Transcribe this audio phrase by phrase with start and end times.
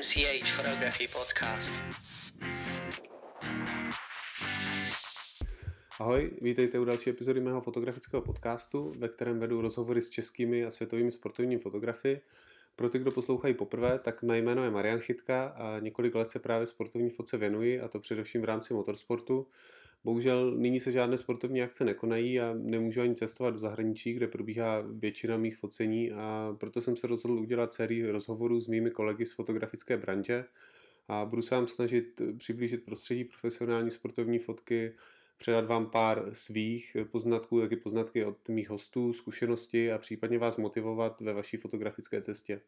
[0.00, 1.72] MCH Photography Podcast.
[5.98, 10.70] Ahoj, vítejte u další epizody mého fotografického podcastu, ve kterém vedu rozhovory s českými a
[10.70, 12.20] světovými sportovními fotografy.
[12.76, 16.38] Pro ty, kdo poslouchají poprvé, tak mé jméno je Marian Chytka a několik let se
[16.38, 19.46] právě sportovní fotce věnuji, a to především v rámci motorsportu.
[20.04, 24.80] Bohužel nyní se žádné sportovní akce nekonají a nemůžu ani cestovat do zahraničí, kde probíhá
[24.80, 29.32] většina mých focení a proto jsem se rozhodl udělat sérii rozhovorů s mými kolegy z
[29.32, 30.44] fotografické branže
[31.08, 34.92] a budu se vám snažit přiblížit prostředí profesionální sportovní fotky,
[35.36, 41.20] předat vám pár svých poznatků, taky poznatky od mých hostů, zkušenosti a případně vás motivovat
[41.20, 42.60] ve vaší fotografické cestě.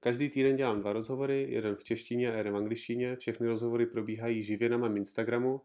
[0.00, 3.16] Každý týden dělám dva rozhovory, jeden v češtině a jeden v angličtině.
[3.16, 5.60] Všechny rozhovory probíhají živě na mém Instagramu,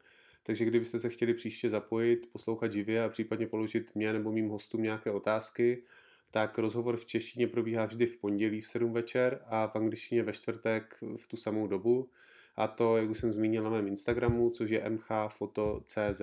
[0.48, 4.84] takže kdybyste se chtěli příště zapojit, poslouchat živě a případně položit mě nebo mým hostům
[4.84, 5.84] nějaké otázky,
[6.32, 10.34] tak rozhovor v češtině probíhá vždy v pondělí v 7 večer a v angličtině ve
[10.34, 12.10] čtvrtek v tu samou dobu.
[12.56, 16.22] A to, jak už jsem zmínil na mém Instagramu, což je mhfoto.cz.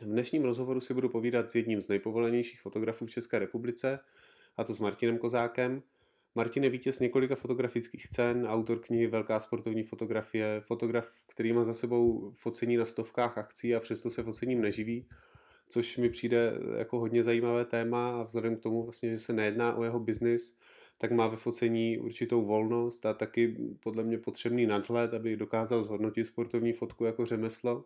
[0.00, 3.98] V dnešním rozhovoru si budu povídat s jedním z nejpovolenějších fotografů v České republice,
[4.56, 5.82] a to s Martinem Kozákem,
[6.36, 11.74] Martin je vítěz několika fotografických cen, autor knihy Velká sportovní fotografie, fotograf, který má za
[11.74, 15.08] sebou focení na stovkách akcí a přesto se focením neživí,
[15.68, 19.74] což mi přijde jako hodně zajímavé téma a vzhledem k tomu, vlastně, že se nejedná
[19.74, 20.56] o jeho biznis,
[20.98, 26.24] tak má ve focení určitou volnost a taky podle mě potřebný nadhled, aby dokázal zhodnotit
[26.24, 27.84] sportovní fotku jako řemeslo.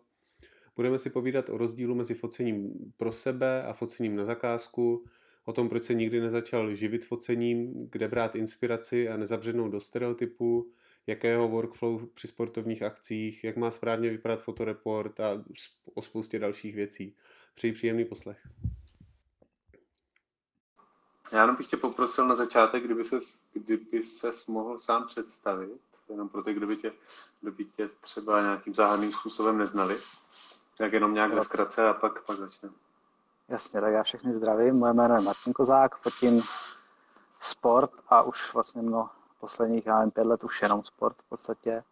[0.75, 5.05] Budeme si povídat o rozdílu mezi focením pro sebe a focením na zakázku,
[5.45, 10.71] o tom, proč se nikdy nezačal živit focením, kde brát inspiraci a nezabřednout do stereotypů,
[11.07, 15.43] jakého workflow při sportovních akcích, jak má správně vypadat fotoreport a
[15.93, 17.15] o spoustě dalších věcí.
[17.55, 18.47] Přeji příjemný poslech.
[21.31, 26.29] Já jenom bych tě poprosil na začátek, kdyby ses, kdyby ses mohl sám představit, jenom
[26.29, 26.91] pro ty, kdo by tě,
[27.41, 29.95] kdo by tě třeba nějakým záhadným způsobem neznali,
[30.77, 32.75] tak jenom nějak ve zkratce a pak, pak začneme.
[33.51, 34.75] Jasně, tak já všechny zdravím.
[34.75, 36.41] Moje jméno je Martin Kozák, fotím
[37.39, 41.83] sport a už vlastně mno posledních, já nevím, pět let už jenom sport v podstatě.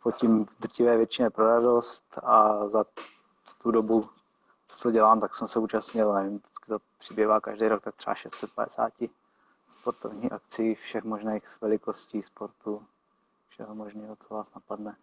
[0.00, 2.84] Fotím v drtivé většině pro radost a za
[3.62, 4.08] tu dobu,
[4.66, 8.92] co dělám, tak jsem se účastnil, nevím, to přibývá každý rok, tak třeba 650
[9.68, 12.82] sportovních akcí, všech možných velikostí sportu,
[13.48, 14.96] všeho možného, co vás napadne.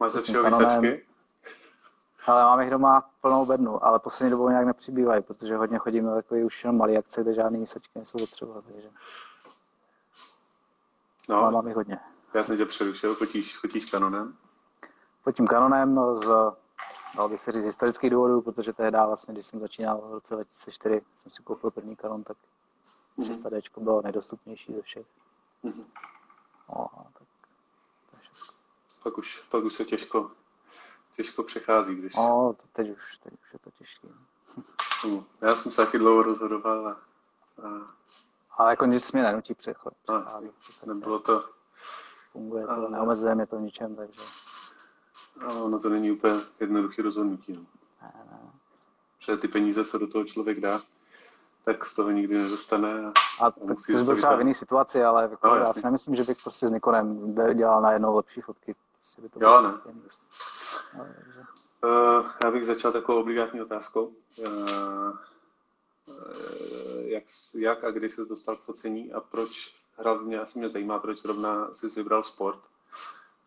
[0.00, 1.06] Máš ze všeho výsečky?
[2.26, 6.44] Ale máme jich doma plnou bednu, ale poslední dobou nějak nepřibývají, protože hodně chodíme takový
[6.44, 8.88] už jenom malý akce, kde žádný výsačky nejsou potřeba, takže...
[11.28, 11.98] No, ale mám jich hodně.
[12.34, 14.36] Já jsem tě přerušil, fotíš, fotíš kanonem?
[15.22, 16.26] Fotím kanonem z,
[17.16, 21.02] dal bych se říct, historických důvodů, protože tehdy vlastně, když jsem začínal v roce 2004,
[21.14, 22.36] jsem si koupil první kanon, tak
[23.18, 23.84] 300D mhm.
[23.84, 25.06] bylo nejdostupnější ze všech.
[25.64, 25.84] Mm-hmm.
[26.68, 26.88] No,
[27.18, 27.28] tak,
[29.02, 30.30] pak, už, pak už se těžko
[31.16, 32.16] těžko přechází, když...
[32.16, 34.08] No, teď už, teď už je to těžké.
[35.08, 36.90] No, já jsem se taky dlouho rozhodoval a...
[37.62, 37.86] a...
[38.50, 39.94] Ale jako nic mě nenutí přechod.
[40.02, 40.50] Přechází,
[40.86, 41.44] nebylo to...
[42.32, 42.88] Funguje to, a...
[42.88, 44.20] neomezuje mě to v ničem, takže...
[45.40, 47.52] Ale ono to není úplně jednoduché rozhodnutí.
[47.52, 47.60] No.
[48.02, 48.50] Ne, ne.
[49.18, 50.80] Protože ty peníze, co do toho člověk dá,
[51.64, 53.06] tak z toho nikdy nedostane.
[53.06, 55.72] A, a, a tak ty jsi byl třeba v jiné situaci, ale jako no, já
[55.72, 58.74] si nemyslím, že bych prostě s Nikonem dělal na jednou lepší fotky.
[58.96, 59.68] Prostě by to jo, ne.
[59.68, 59.92] Uh,
[62.42, 64.14] já bych začal takovou obligátní otázkou.
[64.38, 65.16] Uh,
[67.04, 67.24] jak,
[67.58, 71.74] jak a kdy jsi dostal k focení a proč, hlavně asi mě zajímá, proč zrovna
[71.74, 72.60] jsi vybral sport.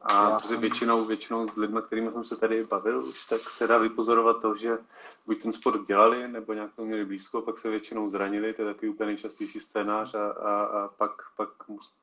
[0.01, 0.61] A jsem...
[0.61, 4.55] většinou, většinou s lidmi, kterými jsem se tady bavil už, tak se dá vypozorovat to,
[4.55, 4.77] že
[5.25, 8.73] buď ten sport dělali, nebo nějak to měli blízko, pak se většinou zranili, to je
[8.73, 11.49] takový úplně nejčastější scénář a, a, a pak, pak,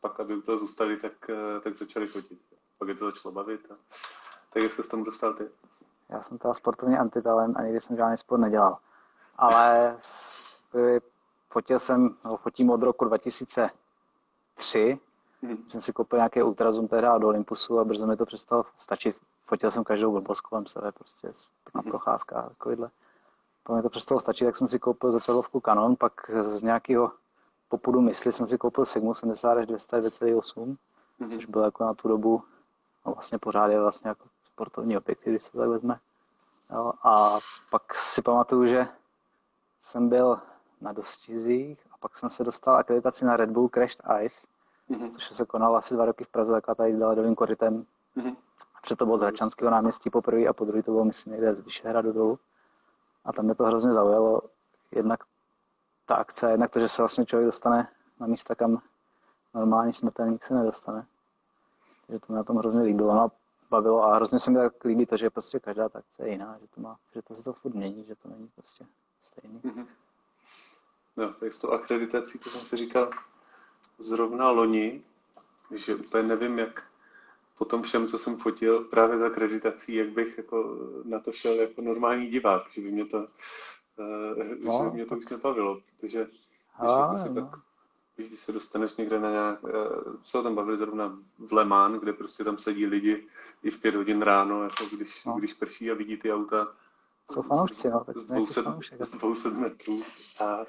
[0.01, 2.39] pak, aby u toho zůstali, tak, tak začali fotit.
[2.79, 3.61] Pak je to začalo bavit.
[3.71, 3.75] A,
[4.57, 5.49] tak jak se tam dostal ty?
[6.09, 8.79] Já jsem teda sportovně antitalent a nikdy jsem žádný sport nedělal.
[9.37, 9.97] Ale
[11.51, 14.99] fotil jsem, no, fotím od roku 2003.
[15.43, 15.65] Hmm.
[15.67, 19.17] Jsem si koupil nějaký ultrazum tehdy do Olympusu a brzo mi to přestalo stačit.
[19.45, 21.29] Fotil jsem každou blbost kolem sebe, prostě
[21.75, 21.91] na mhm.
[21.91, 22.91] procházkách, takovýhle.
[23.63, 27.13] Po mě to přestalo stačit, tak jsem si koupil zrcadlovku Canon, pak z nějakého
[27.69, 30.77] popudu mysli jsem si koupil Sigma 70 až 200 2,8,
[31.21, 31.31] mm-hmm.
[31.31, 32.43] což bylo jako na tu dobu,
[33.07, 36.01] no vlastně pořád je vlastně jako sportovní objekty, když se tak vezme.
[36.73, 37.39] Jo, a
[37.71, 38.89] pak si pamatuju, že
[39.81, 40.41] jsem byl
[40.81, 44.47] na dostizích a pak jsem se dostal akreditaci na Red Bull Crashed Ice,
[44.91, 45.11] mm-hmm.
[45.11, 47.87] což se konalo asi dva roky v Praze, taková ta jízda ledovým korytem.
[48.17, 48.37] Mm-hmm.
[48.83, 51.61] Před to bylo z Hračanského náměstí poprvé a po druhé to bylo, myslím, někde z
[51.61, 52.39] Vyšehradu dolů.
[53.25, 54.41] A tam mě to hrozně zaujalo.
[54.91, 55.25] Jednak
[56.07, 57.89] ta akce, jednak to, že se vlastně člověk dostane
[58.21, 58.79] na místa, kam
[59.55, 61.07] normální smrtelník se nedostane.
[62.07, 63.15] Takže to mě na tom hrozně líbilo.
[63.15, 63.29] No,
[63.71, 66.67] bavilo a hrozně se mi tak líbí to, že prostě každá takce je jiná, že
[66.67, 68.85] to, má, že to se to furt mění, že to není prostě
[69.21, 69.61] stejný.
[69.61, 69.87] Mm-hmm.
[71.17, 73.11] No, tak s tou akreditací, to jsem si říkal
[73.99, 75.03] zrovna loni,
[75.75, 76.83] že úplně nevím, jak
[77.59, 81.55] po tom všem, co jsem fotil právě za akreditací, jak bych jako na to šel
[81.55, 85.19] jako normální divák, že by mě to, uh, no, že by mě to tak...
[85.19, 87.35] už nebavilo, protože když jako se no.
[87.35, 87.61] tak
[88.19, 89.71] Víš, když se dostaneš někde na nějak, uh,
[90.25, 93.27] se o tom bavili zrovna v Le Mans, kde prostě tam sedí lidi
[93.63, 95.33] i v pět hodin ráno, jako když, no.
[95.33, 96.69] když prší a vidí ty auta.
[97.31, 98.63] Jsou fanoušci, no, tak z 200,
[99.01, 100.03] z 200 metrů.
[100.41, 100.65] A,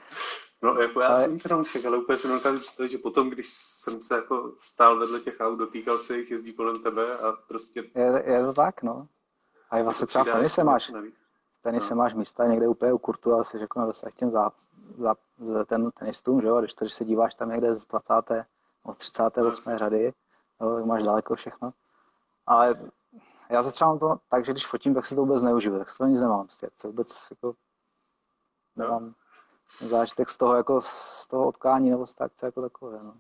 [0.62, 1.24] no, jako já ale...
[1.24, 5.20] jsem fanoušek, ale úplně si nedokážu představit, že potom, když jsem se jako stál vedle
[5.20, 7.84] těch aut, dotýkal se jich, jezdí kolem tebe a prostě...
[7.96, 9.08] Je, je to tak, no.
[9.70, 10.92] A i vlastně třeba v tenise máš,
[11.60, 11.98] v tenise no.
[11.98, 14.54] máš místa někde úplně u kurtu, ale jsi jako na dosah těm záp,
[14.96, 16.60] za, za ten tenistům, že jo?
[16.60, 18.14] Když, to, když se díváš tam někde z 20.
[18.30, 19.72] nebo 38.
[19.72, 19.78] No.
[19.78, 20.14] řady,
[20.62, 21.74] jo, tak máš daleko všechno.
[22.46, 22.76] Ale
[23.50, 25.98] já se třeba to tak, že když fotím, tak se to vůbec neužiju, tak se
[25.98, 27.54] to nic nemám z se vůbec jako
[28.76, 29.16] nemám
[29.82, 29.88] no.
[29.88, 33.14] zážitek z toho, jako z toho odkání nebo z té akce jako takové, no.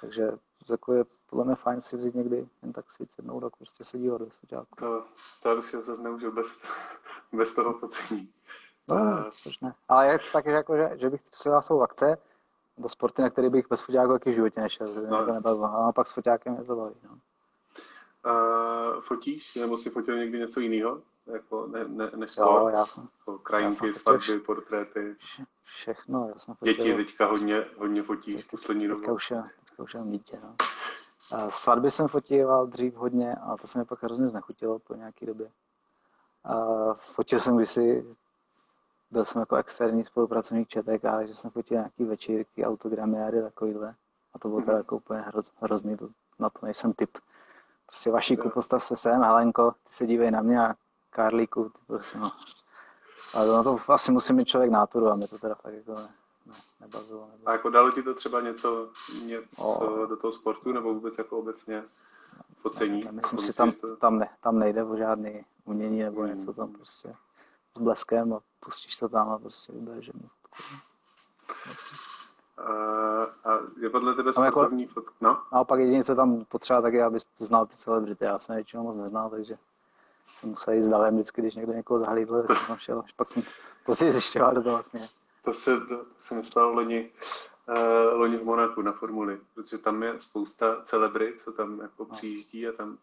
[0.00, 0.32] Takže
[0.70, 3.98] jako je podle mě fajn si vzít někdy jen tak si sednout tak prostě se
[3.98, 4.76] dívat do foťáku.
[4.76, 5.04] To,
[5.42, 6.62] to bych se zase neužil bez,
[7.32, 8.32] bez toho focení.
[8.88, 9.74] No, proč ne.
[9.88, 12.18] Ale je to tak, že, jako, že, že bych třeba jsou akce,
[12.76, 15.24] nebo sporty, na který bych bez foťáku taky v životě nešel, že no.
[15.24, 15.64] mě nebavilo.
[15.64, 16.94] A pak s foťákem je to baví.
[17.04, 17.18] No.
[18.26, 21.02] Uh, fotíš, nebo si fotil někdy něco jiného?
[21.26, 22.46] Jako ne, ne, než sport?
[22.46, 23.08] Jo, já jsem.
[23.18, 25.16] Jako krajinky, svatby, portréty.
[25.18, 26.74] Vše, všechno, já jsem fotil.
[26.74, 28.88] Děti teďka hodně, hodně fotíš v poslední.
[28.88, 30.54] Teďka už je, teďka už je dítě, no.
[31.32, 35.26] Uh, svatby jsem fotil dřív hodně, ale to se mi pak hrozně znechutilo po nějaké
[35.26, 35.50] době.
[36.54, 38.16] Uh, fotil jsem kdysi
[39.12, 43.94] byl jsem jako externí spolupracovník ČTK, že jsem fotil nějaký večírky, autogramiády, takovýhle.
[44.34, 47.18] A to bylo teda jako úplně hroz, hrozný, to, na to nejsem typ.
[47.86, 50.74] Prostě Vašíku, postav se sem, Helenko, ty se dívej na mě a
[51.10, 52.32] Karlíku, ty prostě no.
[53.34, 56.08] Ale na to asi musí mít člověk náturu a mě to teda fakt jako ne,
[56.46, 57.48] ne, nebavilo, nebavilo.
[57.48, 58.90] A jako dalo ti to třeba něco,
[59.26, 60.06] něco o...
[60.06, 61.82] do toho sportu nebo vůbec jako obecně
[62.60, 63.04] focení?
[63.04, 63.96] Ne, myslím si, tam, to...
[63.96, 66.30] tam, ne, tam nejde o žádný umění nebo hmm.
[66.30, 67.14] něco tam prostě
[67.76, 70.74] s bleskem a pustíš to tam a prostě vybereš jednu fotku.
[72.58, 72.72] A,
[73.44, 75.12] a je podle tebe jako sportovní jako, fotka?
[75.20, 75.42] No?
[75.52, 78.24] Naopak jediné, co tam potřeba, tak je, abys znal ty celebrity.
[78.24, 79.56] Já jsem většinou moc neznal, takže
[80.36, 83.12] jsem musel jít s dalem vždycky, když někdo někoho zahlídl, tak jsem tam šel, až
[83.12, 83.42] pak jsem
[83.86, 85.00] později zjišťoval, kdo to vlastně
[85.44, 87.10] To se, to se mi stalo loni,
[87.68, 92.16] uh, loni v Monaku na formuli, protože tam je spousta celebrit, co tam jako no.
[92.16, 92.98] přijíždí a tam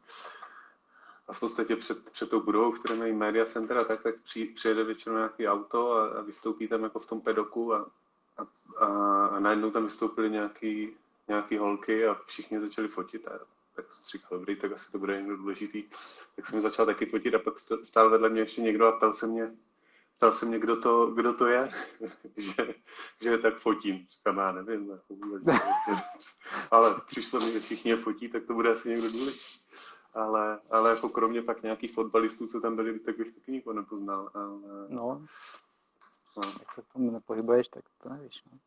[1.30, 4.46] a v podstatě před, před tou budovou, které mají media center a tak, tak při,
[4.46, 7.92] přijede většinou nějaký auto a, a vystoupí tam jako v tom pedoku a,
[8.38, 8.48] a,
[8.86, 10.90] a, a najednou tam vystoupily nějaký,
[11.28, 13.40] nějaký holky a všichni začali fotit a
[13.76, 15.84] tak jsem si říkal, dobrý, tak asi to bude někdo důležitý.
[16.36, 17.54] Tak jsem začal taky fotit a pak
[17.84, 19.52] stál vedle mě ještě někdo a ptal se mě,
[20.18, 21.72] ptal se mě, kdo to, kdo to je,
[22.38, 22.76] že,
[23.22, 24.06] že tak fotím.
[24.10, 25.44] Říkám, já nevím, jako vůbec,
[26.72, 29.59] ale přišlo mi, že všichni je fotí, tak to bude asi někdo důležitý
[30.14, 34.30] ale, ale jako kromě pak nějakých fotbalistů, co tam byli, tak bych taky nikoho nepoznal.
[34.34, 34.50] Ale...
[34.90, 35.22] No,
[36.38, 36.52] no.
[36.60, 38.44] jak se v tom nepohybuješ, tak to nevíš.
[38.52, 38.60] No.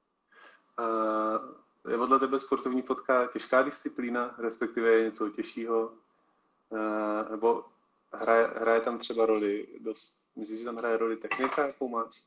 [0.79, 5.93] Uh, je podle tebe sportovní fotka těžká disciplína, respektive je něco těžšího?
[6.71, 7.65] Uh, nebo
[8.13, 12.23] hraje, hraje tam třeba roli dost, myslíš, že tam hraje roli technika, jakou máš?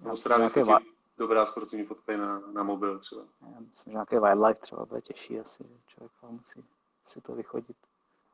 [0.00, 0.84] Nebo se dá va-
[1.18, 3.22] dobrá sportovní fotka na, na mobil třeba?
[3.40, 6.64] Já myslím, že nějaký wildlife třeba bude těžší asi, člověk musí
[7.04, 7.76] si to vychodit.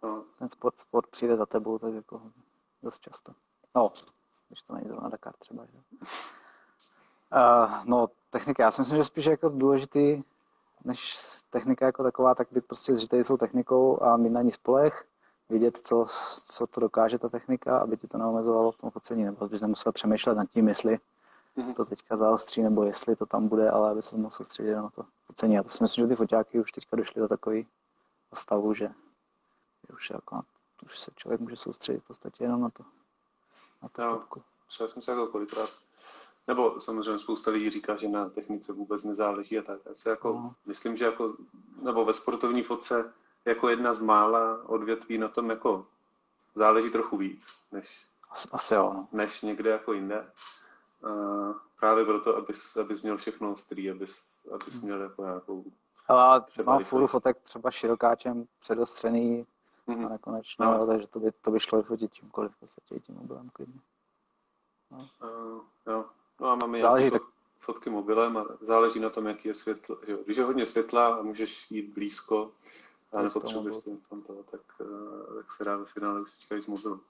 [0.02, 0.24] No.
[0.38, 2.22] Ten sport, sport přijde za tebou tak jako
[2.82, 3.32] dost často.
[3.76, 3.92] No,
[4.48, 5.78] když to není zrovna Dakar třeba, že?
[7.34, 10.22] Uh, no, technika, já si myslím, že spíš jako důležitý,
[10.84, 11.18] než
[11.50, 15.06] technika jako taková, tak být prostě zžitej tou technikou a mít na ní spolech,
[15.48, 16.04] vidět, co,
[16.46, 19.92] co to dokáže ta technika, aby ti to neomezovalo v tom focení, nebo bys nemusel
[19.92, 20.98] přemýšlet nad tím, jestli
[21.56, 21.74] mm-hmm.
[21.74, 25.04] to teďka zaostří, nebo jestli to tam bude, ale aby se mohl soustředit na to
[25.26, 25.58] focení.
[25.58, 27.64] A to si myslím, že ty foťáky už teďka došly do takového
[28.34, 28.90] stavu, že
[29.94, 30.40] už, jako,
[30.86, 32.84] už se člověk může soustředit v podstatě jenom na to.
[33.82, 34.42] Na to no.
[34.66, 35.70] Třeba jsem se jako kolikrát,
[36.46, 39.80] nebo samozřejmě spousta lidí říká, že na technice vůbec nezáleží a tak.
[39.86, 40.54] Já si jako, no.
[40.66, 41.36] myslím, že jako,
[41.82, 43.12] nebo ve sportovní fotce
[43.44, 45.86] jako jedna z mála odvětví na tom jako
[46.54, 49.08] záleží trochu víc, než, As, asi jo, no.
[49.12, 50.32] než někde jako jinde.
[51.02, 54.82] Uh, právě proto, abys, abys měl všechno ostrý, abys, abys hmm.
[54.82, 55.64] měl jako nějakou...
[56.08, 59.46] Ale mám fůru fotek třeba širokáčem předostřený,
[59.88, 60.06] mm-hmm.
[60.06, 60.86] a nekonečno, no.
[60.86, 63.80] takže to by, to by šlo fotit čímkoliv v podstatě tím mobilem klidně.
[64.90, 65.08] No.
[65.22, 66.04] Uh, jo.
[66.40, 67.22] No a máme záleží, tak,
[67.58, 69.98] fotky mobilem a záleží na tom, jaký je světlo.
[70.06, 72.52] Že Když je hodně světla a můžeš jít blízko
[73.12, 73.76] a nepotřebuješ
[74.08, 77.00] ten toho, tak, eh, tak se dá ve finále už teďka i z mobilu.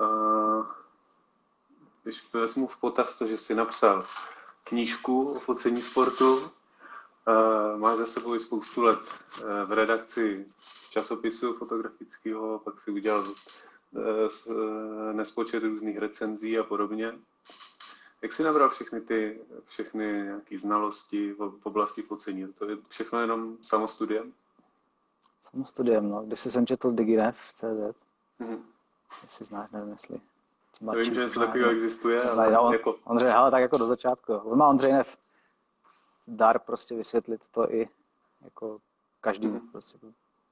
[0.00, 0.66] Uh,
[2.02, 4.04] když vezmu v potaz to, že jsi napsal
[4.64, 6.50] knížku o focení sportu,
[7.76, 10.46] máš za sebou i spoustu let uh, v redakci
[10.90, 14.06] časopisu fotografického, pak si udělal uh,
[15.12, 17.12] nespočet různých recenzí a podobně.
[18.22, 22.52] Jak jsi nabral všechny ty všechny nějaké znalosti v, oblasti focení?
[22.52, 24.32] To je všechno jenom samostudiem?
[25.40, 26.22] Samostudiem, no.
[26.22, 28.58] Když jsem četl DigiRef.cz, mm-hmm.
[29.22, 30.20] jestli znáš, nevím, jestli.
[30.96, 32.96] Vím, že něco takového existuje, ale ale on, jako...
[33.04, 34.32] Ondřej, hele, tak jako do začátku.
[34.32, 35.16] On má Ondřej Nev
[36.30, 37.88] dar prostě vysvětlit to i
[38.40, 38.80] jako
[39.20, 39.60] každý mm.
[39.60, 39.98] prostě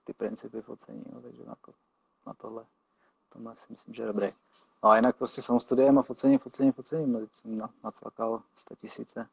[0.05, 1.75] ty principy focení, no, takže jako
[2.27, 2.67] na tohle,
[3.29, 4.33] tohle si myslím, že je dobrý.
[4.83, 9.29] No a jinak prostě studiem a focení, focení, focení, no, jsem na, nacvakal 100 tisíce,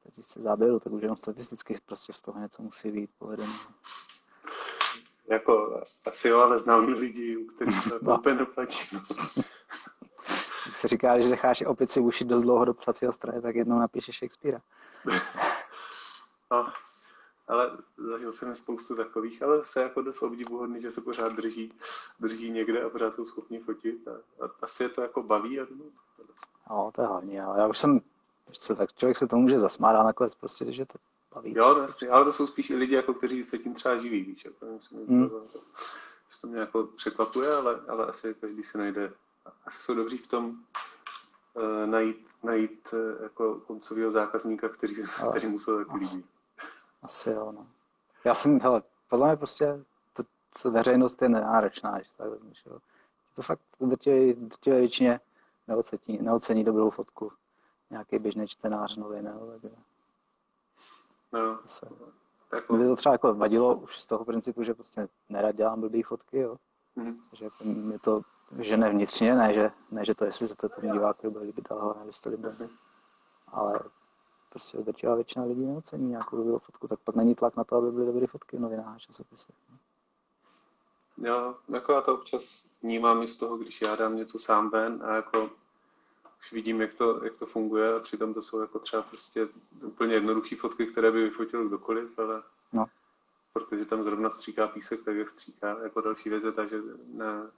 [0.00, 3.54] 100 tisíce záběrů, tak už jenom statisticky prostě z toho něco musí být povedený.
[5.28, 8.18] Jako asi jo, ale znám lidi, u kterých to no.
[8.18, 8.88] úplně neplatí.
[8.92, 9.02] No
[10.72, 14.60] se říká, že necháš opici ušit dost dlouho do psacího stroje, tak jednou napíšeš Shakespearea.
[16.50, 16.72] no,
[17.48, 21.72] ale zažil jsem spoustu takových, ale se jako dost obdivuhodný, že se pořád drží,
[22.20, 24.08] drží někde a pořád jsou schopni fotit.
[24.08, 25.60] A, a asi je to jako baví.
[25.60, 25.66] A,
[26.70, 28.00] no, to je hlavně, ale já už jsem,
[28.52, 30.98] se, tak člověk se to může zasmát a nakonec prostě, když je to
[31.34, 31.54] baví.
[31.56, 34.24] Jo, no, jasně, ale to jsou spíš i lidi, jako, kteří se tím třeba živí,
[34.24, 34.66] víš, jako,
[35.08, 35.28] hmm.
[35.28, 35.42] to,
[36.40, 39.12] to, mě jako překvapuje, ale, ale asi každý si najde
[39.66, 40.56] asi jsou dobří v tom
[41.54, 46.28] uh, najít, najít uh, jako koncového zákazníka, který, Ale který mu se taky líbí.
[47.06, 47.66] Asi jo, no.
[48.24, 52.78] Já jsem, hele, podle mě prostě to, co veřejnost je nenáročná, že tak vezmeš, jo.
[53.36, 55.20] To fakt drtivé, většině
[55.68, 57.32] neocení, neocení dobrou fotku.
[57.90, 59.34] Nějaký běžný čtenář nový, ne?
[59.52, 59.76] Takže...
[61.32, 61.58] No.
[61.64, 61.86] Se.
[62.50, 62.70] Tak...
[62.70, 66.02] Mě by to třeba jako vadilo už z toho principu, že prostě nerad dělám blbý
[66.02, 66.56] fotky, jo.
[66.96, 67.20] Mm.
[67.30, 68.22] Takže jako mě to
[68.58, 71.72] že ne vnitřně, ne, že, ne, že to jestli se to tomu divákovi bude líbit,
[71.72, 72.68] ale hlavně byste líbili.
[73.46, 73.80] Ale
[74.56, 77.90] prostě drtivá většina lidí neocení nějakou dobrou fotku, tak pak není tlak na to, aby
[77.92, 79.54] byly dobré fotky v novinách a časopisech.
[81.18, 85.02] Jo, jako já to občas vnímám i z toho, když já dám něco sám ven
[85.02, 85.50] a jako
[86.40, 89.48] už vidím, jak to, jak to funguje a přitom to jsou jako třeba prostě
[89.82, 92.86] úplně jednoduché fotky, které by vyfotil kdokoliv, ale no.
[93.52, 97.50] protože tam zrovna stříká písek, tak jak stříká jako další věc, takže ne,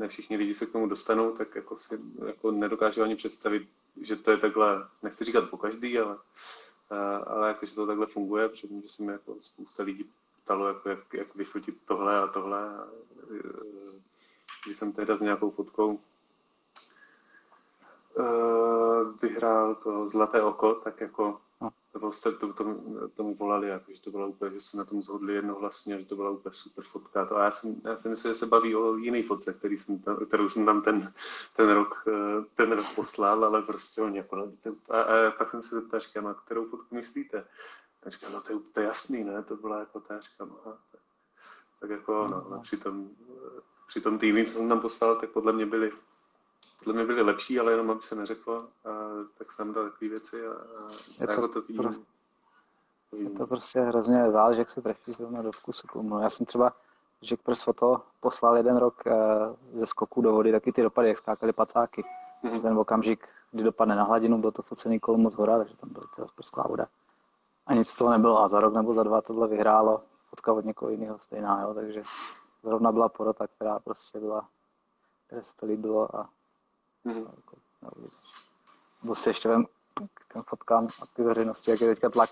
[0.00, 3.68] ne všichni lidi se k tomu dostanou, tak jako si jako nedokážu ani představit,
[4.00, 6.16] že to je takhle, nechci říkat po každý, ale,
[7.26, 10.10] ale jako, že to takhle funguje, protože se mi jako spousta lidí
[10.44, 12.58] ptalo, jako jak, jak vyfotit tohle a tohle.
[12.58, 12.88] A,
[13.34, 13.40] e,
[14.64, 16.00] když jsem teda s nějakou fotkou
[18.18, 18.22] e,
[19.22, 21.40] vyhrál to Zlaté oko, tak jako
[21.92, 25.02] to bylo, to, tomu, tomu volali, jako, že to bylo úplně, že se na tom
[25.02, 27.26] zhodli jednohlasně, že to byla úplně super fotka.
[27.26, 29.98] To, a já, jsem, já si myslím, že se baví o jiný fotce, který jsem
[29.98, 31.12] tam, kterou jsem tam ten,
[31.56, 34.52] ten, rok, eh, ten rok poslal, ale prostě oni jako,
[34.90, 37.44] a, a, pak jsem se zeptal, říkám, a kterou fotku myslíte?
[38.06, 39.42] A říkám, no to je úplně jasný, ne?
[39.42, 40.78] To byla jako ta, říkám, aha.
[40.92, 41.00] Tak,
[41.80, 43.10] tak jako, no, no, při tom,
[43.86, 45.90] při tom co jsem tam poslal, tak podle mě byly
[46.78, 48.68] podle mě byly lepší, ale jenom aby se neřeklo, a,
[49.38, 50.88] tak jsem dal takové věci a, a
[51.20, 51.62] je to, jako to.
[51.76, 52.04] Prostě,
[53.16, 55.86] je to prostě hrozně záleží, jak se trefí zrovna do vkusu.
[56.02, 56.72] No, já jsem třeba
[57.22, 59.12] Jack Press Foto poslal jeden rok uh,
[59.78, 62.04] ze skoku do vody, taky ty dopady, jak skákali pacáky.
[62.44, 62.62] Mm-hmm.
[62.62, 66.28] Ten okamžik, kdy dopadne na hladinu, byl to focený kolem moc hora, takže tam byla
[66.34, 66.86] prsklá voda.
[67.66, 68.42] A nic z toho nebylo.
[68.42, 70.02] A za rok nebo za dva tohle vyhrálo.
[70.30, 72.02] Fotka od někoho jiného stejná, jo, takže
[72.62, 74.48] zrovna byla porota, která prostě byla,
[75.26, 76.28] které se to líbilo a
[77.06, 77.26] Mm-hmm.
[79.14, 79.66] Si ještě vem
[80.14, 82.30] k těm fotkám a ty veřejnosti, jak je teďka tlak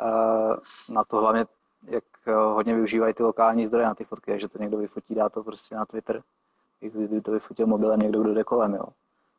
[0.00, 0.56] uh,
[0.88, 1.46] na to hlavně,
[1.82, 5.28] jak uh, hodně využívají ty lokální zdroje na ty fotky, že to někdo vyfotí, dá
[5.28, 6.22] to prostě na Twitter,
[6.80, 8.84] kdyby to vyfotil mobilem někdo, kdo jde kolem, jo.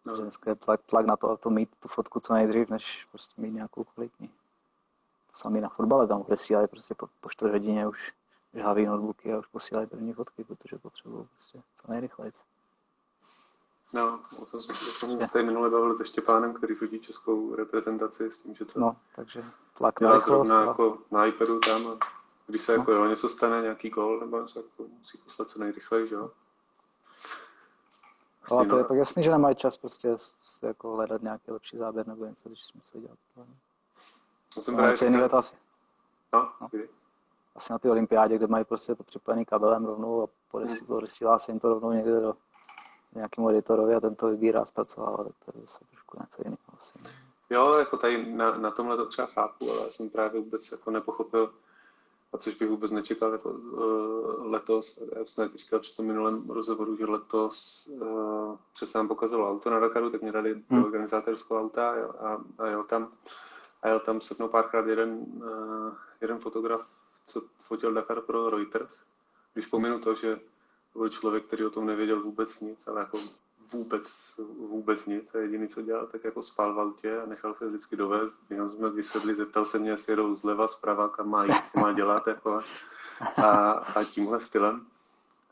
[0.06, 0.16] No.
[0.16, 3.42] Že dneska je tlak, tlak na to, to mít tu fotku co nejdřív, než prostě
[3.42, 4.28] mít nějakou kvalitní.
[4.28, 8.14] To samé na fotbale tam odesílají prostě po, po čtvrt hodině už
[8.54, 12.32] žhaví notebooky a už posílají první fotky, protože potřebují prostě co nejrychleji.
[13.94, 18.40] No, o tom jsme se tady minule bavili se Štěpánem, který chodí českou reprezentaci s
[18.40, 20.52] tím, že to no, takže tlak na rychlost.
[20.52, 21.98] jako na iPadu tam a
[22.48, 22.82] když se no.
[22.82, 26.16] jako jo, něco stane, nějaký gol nebo něco, tak to musí poslat co nejrychleji, že
[26.16, 26.32] jo?
[28.52, 28.88] Ale to je no.
[28.88, 30.16] pak jasný, že nemají čas prostě
[30.64, 33.18] jako hledat nějaký lepší záběr nebo něco, když musí dělat.
[34.54, 35.40] To jsem právě říkal...
[35.40, 35.56] asi.
[36.34, 36.70] No, no.
[37.56, 40.28] Asi na té olympiádě, kde mají prostě to připojený kabelem rovnou a
[40.88, 41.40] podesílá hmm.
[41.40, 42.34] se jim to rovnou někde do
[43.16, 46.58] nějakému editorovi a ten to vybírá zpracovává, tak to je zase trošku něco jiného.
[46.78, 46.94] Asi.
[47.50, 50.92] Jo, jako tady na, na tomhle to třeba chápu, ale já jsem právě vůbec jako
[50.92, 51.54] nepochopil,
[52.34, 56.96] a což bych vůbec nečekal jako uh, letos, já jsem říkal při tom minulém rozhovoru,
[56.96, 60.82] že letos, uh, se nám pokazalo auto na Dakaru, tak mě dali hmm.
[60.82, 63.12] do organizátorského auta a, a, a jel tam
[63.82, 66.88] a jel tam se mnou párkrát jeden, uh, jeden fotograf,
[67.28, 69.06] co fotil Dakar pro Reuters.
[69.54, 70.40] Když pominu to, že
[70.98, 73.18] to byl člověk, který o tom nevěděl vůbec nic, ale jako
[73.74, 74.40] vůbec,
[74.70, 77.96] vůbec nic a jediný, co dělal, tak jako spal v autě a nechal se vždycky
[77.96, 78.52] dovést.
[78.52, 81.94] Jenom jsme vysedli, zeptal se mě, jestli jedou zleva, zprava, kam má jít, co má
[81.94, 82.60] dělat, jako
[83.44, 84.86] a, a tímhle stylem.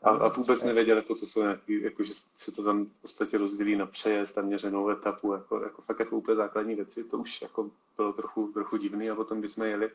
[0.02, 3.38] A, a vůbec nevěděl, jako, co jsou nějaký, jako, že se to tam v podstatě
[3.38, 7.42] rozdělí na přejezd a měřenou etapu, jako, jako fakt jako úplně základní věci, to už
[7.42, 9.90] jako bylo trochu, trochu divný a potom, když jsme jeli,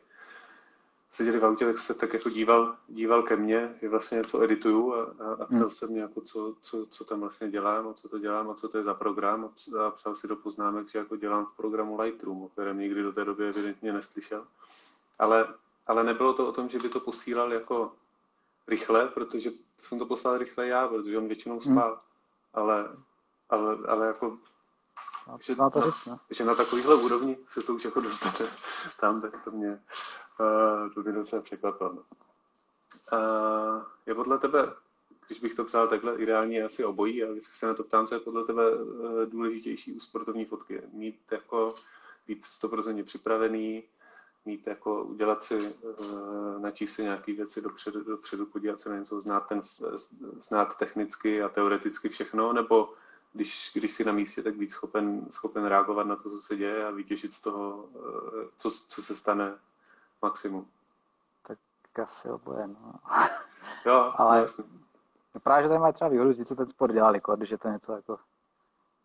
[1.12, 4.94] seděli v autě, tak se tak jako díval, díval ke mně, že vlastně něco edituju
[4.94, 5.70] a, a, a ptal hmm.
[5.70, 8.68] se mě, jako co, co, co, tam vlastně dělám a co to dělám a co
[8.68, 12.42] to je za program a psal si do poznámek, že jako dělám v programu Lightroom,
[12.42, 14.46] o kterém nikdy do té doby evidentně neslyšel.
[15.18, 15.54] Ale,
[15.86, 17.92] ale nebylo to o tom, že by to posílal jako
[18.68, 21.76] rychle, protože jsem to poslal rychle já, protože on většinou hmm.
[21.76, 21.90] spal.
[21.90, 22.00] Hmm.
[22.54, 22.88] Ale,
[23.50, 24.38] ale, ale jako
[25.28, 26.16] no, že, na, to říct, no.
[26.30, 28.50] že na takovýchhle úrovni se to už jako dostane
[29.00, 29.82] tam, tak to mě,
[30.40, 31.92] uh, to mě docela překvapilo.
[31.92, 32.02] No.
[33.12, 34.74] Uh, je podle tebe,
[35.26, 38.06] když bych to psal takhle, ideální je asi obojí, ale když se na to ptám,
[38.06, 40.82] co je podle tebe uh, důležitější u sportovní fotky.
[40.92, 41.74] Mít jako,
[42.26, 43.82] být 100% připravený,
[44.44, 49.20] mít jako, udělat si, uh, načíst si nějaké věci dopředu, dopředu, podívat se na něco,
[49.20, 49.62] znát, ten,
[50.40, 52.94] znát technicky a teoreticky všechno, nebo
[53.32, 56.86] když, když si na místě, tak být schopen, schopen reagovat na to, co se děje
[56.86, 59.54] a vytěžit z toho, uh, to, co se stane
[60.22, 60.68] maximum.
[61.42, 61.58] Tak
[62.02, 62.94] asi oboje, no.
[63.86, 64.64] Jo, ale jasný.
[65.34, 67.58] No právě, že tady mají třeba výhodu, že co ten sport dělali, jako, když je
[67.58, 68.18] to něco jako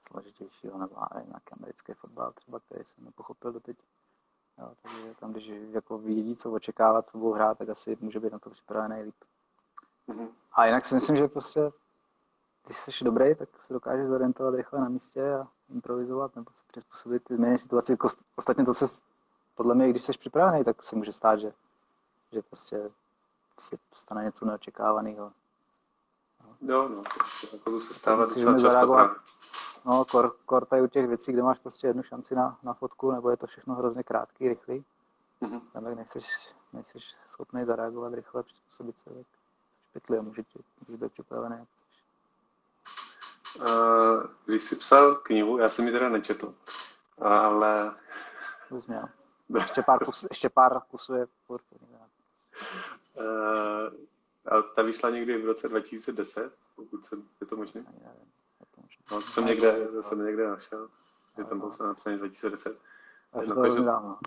[0.07, 3.77] složitějšího, nebo nevím, nějaký americký fotbal třeba, který jsem nepochopil doteď.
[4.57, 8.34] Jo, takže tam, když jako vidí, co očekávat, co budou hrát, tak asi může být
[8.34, 9.15] na to připravený líp.
[10.10, 10.27] Mm-hmm.
[10.53, 11.72] A jinak si myslím, že prostě,
[12.68, 17.24] když jsi dobrý, tak se dokážeš zorientovat rychle na místě a improvizovat nebo se přizpůsobit
[17.24, 17.98] ty změny situaci.
[18.36, 18.86] Ostatně to se,
[19.56, 21.53] podle mě, když jsi připravený, tak se může stát, že,
[22.32, 22.90] že prostě
[23.60, 25.32] se stane něco neočekávaného.
[26.62, 29.16] Jo, no, to, jako to se stává docela často právě.
[29.86, 33.12] No, kor, kor tady u těch věcí, kde máš prostě jednu šanci na, na fotku,
[33.12, 34.86] nebo je to všechno hrozně krátký, rychlý,
[35.42, 35.62] mm-hmm.
[35.74, 39.25] tam tak nejseš, nejseš schopný zareagovat rychle, přizpůsobit se, tak
[39.90, 41.56] špitli a může ti může být připravený.
[41.56, 41.87] Uh,
[44.46, 46.55] když jsi psal knihu, já jsem ji teda nečetl,
[47.18, 47.96] ale...
[49.55, 51.62] Ještě pár, kus, ještě pár kusů je furt.
[54.46, 57.86] A ta vyšla někdy v roce 2010, pokud jsem, je to možné?
[59.12, 60.90] No, to jsem někde, jsem někde našel.
[61.38, 62.79] Je tam bylo napsané 2010.
[63.33, 64.18] No, každopádně,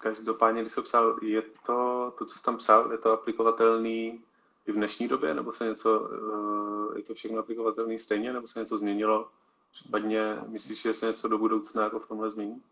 [0.00, 4.24] každopádně, když jsem psal, je to, to, co jsi tam psal, je to aplikovatelný
[4.68, 8.60] i v dnešní době, nebo se něco, eh, je to všechno aplikovatelný stejně, nebo se
[8.60, 9.28] něco změnilo?
[9.72, 12.62] Případně myslíš, že se něco do budoucna jako v tomhle změní?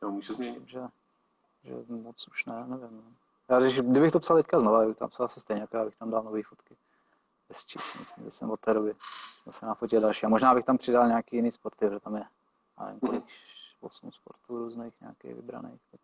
[0.00, 0.60] Nebo může změnit?
[0.60, 0.88] Myslím, že,
[1.64, 2.96] že moc už ne, nevím.
[2.96, 3.02] No.
[3.48, 6.10] Já, když, kdybych to psal teďka znovu, bych tam psal asi stejně, jako bych tam
[6.10, 6.76] dal nové fotky.
[7.48, 8.94] Bez čísl, myslím, že jsem od té doby
[9.46, 10.26] zase nafotil další.
[10.26, 12.24] A možná bych tam přidal nějaký jiný sporty, protože tam je,
[12.84, 13.24] nevím, kolik,
[13.80, 15.80] 8 sportů různých nějakých vybraných.
[15.90, 16.00] Tak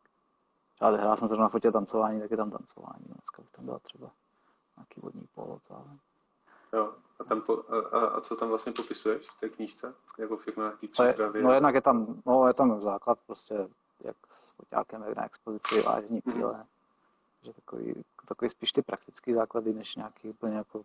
[0.75, 3.05] třeba hrál jsem zrovna fotil tancování, tak je tam tancování.
[3.07, 4.11] Dneska bych tam dal třeba
[4.77, 5.99] nějaký vodní polo, ale...
[6.73, 9.95] Jo, a, tam po, a, a, co tam vlastně popisuješ v té knížce?
[10.19, 11.43] Jako všechno na té přípravě?
[11.43, 13.69] No jednak je tam, no je tam základ prostě,
[14.01, 16.55] jak s foťákem, jak na expozici, vážení píle.
[16.55, 16.65] Mm
[17.45, 17.95] že takový,
[18.29, 20.85] takový spíš ty praktické základy, než nějaký úplně jako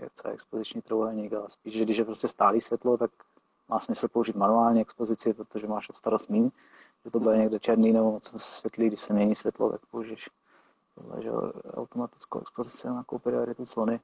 [0.00, 3.10] je expoziční trouhelník, ale spíš, že když je prostě stálý světlo, tak
[3.68, 6.50] má smysl použít manuální expozici, protože máš o starost míň,
[7.04, 10.30] že to bude někde černý nebo moc světlý, když se mění světlo, tak použiješ
[11.20, 11.30] že
[11.74, 14.00] automatickou expozici na nějakou prioritu clony.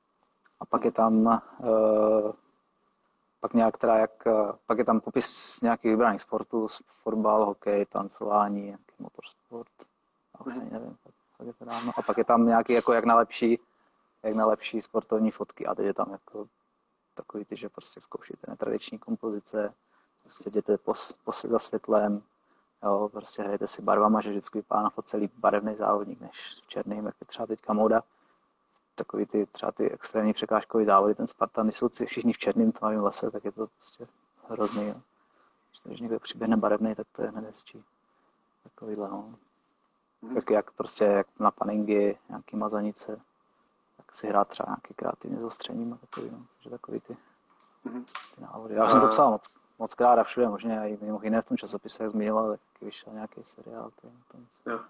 [0.61, 2.33] A pak je tam uh,
[3.41, 8.63] pak nějak teda jak, uh, pak je tam popis nějakých vybraných sportů, fotbal, hokej, tancování,
[8.63, 9.73] nějaký motorsport,
[10.35, 10.97] a už nevím,
[11.39, 11.93] tak je to dávno.
[11.97, 13.59] A pak je tam nějaký jako jak na lepší,
[14.23, 16.47] jak na lepší sportovní fotky a teď je tam jako
[17.15, 19.75] takový ty, že prostě zkoušíte netradiční kompozice,
[20.23, 20.93] prostě jděte po,
[21.25, 22.23] po za světlem,
[22.85, 26.67] jo, prostě hrajete si barvama, že vždycky vypadá na fotce líp barevný závodník než v
[26.67, 28.03] černým, jak je třeba teďka moda.
[28.95, 33.31] Takový ty třeba ty extrémní překážkové závody, ten Spartan, jsou všichni v černém tmavém lese,
[33.31, 34.07] tak je to prostě
[34.49, 34.87] hrozný.
[34.89, 34.95] Jo.
[35.85, 37.85] Když někdo přiběhne barevný, tak to je hned hezčí.
[38.63, 39.35] Takovýhle, no.
[40.35, 43.21] Jak, jak prostě jak na paningy, nějaký mazanice,
[43.97, 46.47] tak si hrát třeba nějaký kreativně s ostřením a takový, no.
[46.61, 47.17] že takový ty,
[47.85, 48.05] mhm.
[48.35, 48.75] ty návody.
[48.75, 49.47] Já jsem to psal moc,
[49.79, 52.61] moc krát a všude možně, a i mimo jiné v tom časopise, jak zmiňoval, tak
[52.81, 54.63] vyšel nějaký seriál, to, to nic.
[54.67, 54.81] Jo.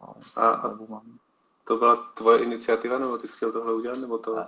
[0.00, 0.76] No, A- a-.
[1.64, 4.34] To byla tvoje iniciativa, nebo ty jsi chtěl tohle udělat, nebo to?
[4.34, 4.40] to...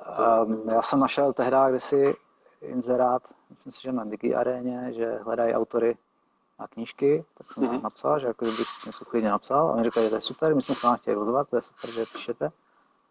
[0.46, 2.16] Um, já jsem našel tehdy kdysi
[2.60, 5.96] inzerát, myslím si, že na Digi Aréně, že hledají autory
[6.60, 7.72] na knížky, tak jsem Mhm.
[7.76, 7.82] mm-hmm.
[7.82, 9.66] napsal, že jako bych něco klidně napsal.
[9.68, 11.62] A oni říkali, že to je super, my jsme se vám chtěli ozvat, to je
[11.62, 12.52] super, že píšete.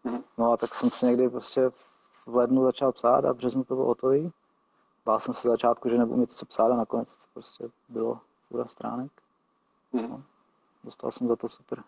[0.04, 0.22] Mhm.
[0.38, 1.70] No a tak jsem si někdy prostě
[2.26, 4.32] v lednu začal psát a v březnu to bylo hotový.
[5.04, 8.64] Bál jsem se začátku, že nebudu mít co psát a nakonec to prostě bylo půl
[8.66, 9.12] stránek.
[9.92, 10.24] Mhm.
[10.84, 11.82] Dostal jsem za to super,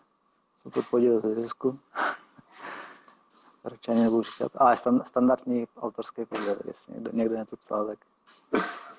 [0.57, 1.79] super podíl ze zisku.
[3.63, 4.51] Radši ani nebudu říkat.
[4.55, 7.99] Ale stan- standardní autorský podíl, jestli někdo, někdo něco psal, tak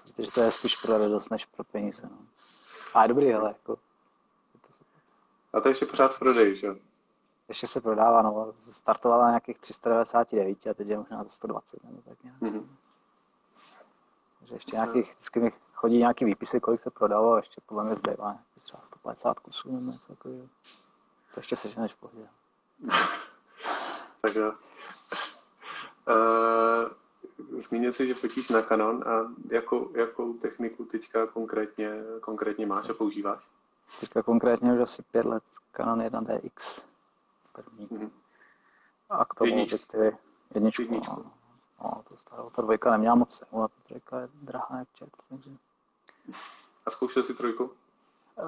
[0.03, 2.09] protože to je spíš pro radost, než pro peníze.
[2.11, 2.19] No.
[2.95, 3.73] A je dobrý, ale jako,
[4.55, 5.01] je to super.
[5.53, 6.69] A to je ještě pořád v prodeji, že?
[7.49, 12.03] Ještě se prodává, no, startovala na nějakých 399 a teď je možná to 120 nebo
[12.03, 12.41] tak nějak.
[12.41, 12.77] Mhm.
[14.55, 18.33] Ještě nějakých, vždycky mi chodí nějaký výpisy, kolik se prodalo a ještě podle mě zbývá
[18.33, 20.49] nějakých třeba 150 kusů nebo něco takového.
[21.35, 22.29] To ještě seženeš v pohodě.
[24.21, 24.53] Tak jo.
[26.09, 31.91] Uh, zmínil jsi, že fotíš na Canon a jakou, jakou techniku teďka konkrétně,
[32.21, 33.49] konkrétně máš a používáš?
[34.01, 35.45] Teďka konkrétně už asi pět let
[35.77, 36.87] Canon 1DX.
[37.53, 37.89] První.
[37.91, 38.11] Mhm.
[39.11, 39.77] A k tomu Jedničku.
[39.77, 40.17] objektivy.
[40.55, 40.83] Jedničku.
[40.83, 41.23] Jedničku.
[41.25, 41.44] No.
[41.83, 42.51] No, to starou.
[42.51, 45.51] Ta dvojka neměla moc cenu, a ta trojka je drahá jak čert, takže
[46.87, 47.71] A zkoušel jsi trojku?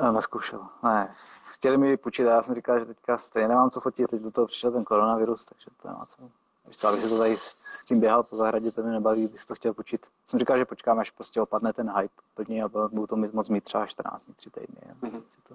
[0.08, 0.66] Eh, Neskoušel.
[0.82, 1.14] Ne,
[1.52, 4.46] chtěli mi a já jsem říkal, že teďka stejně nemám co fotit, teď do toho
[4.46, 6.22] přišel ten koronavirus, takže to nemá co.
[6.66, 9.40] Víš co, abych si to tady s, tím běhal po zahradě, to mě nebaví, bych
[9.40, 10.06] si to chtěl půjčit.
[10.26, 13.48] Jsem říkal, že počkám, až prostě opadne ten hype plně a budu to mít moc
[13.48, 14.80] mít třeba 14 dní, 3 týdny.
[15.02, 15.22] A Mhm.
[15.28, 15.54] si to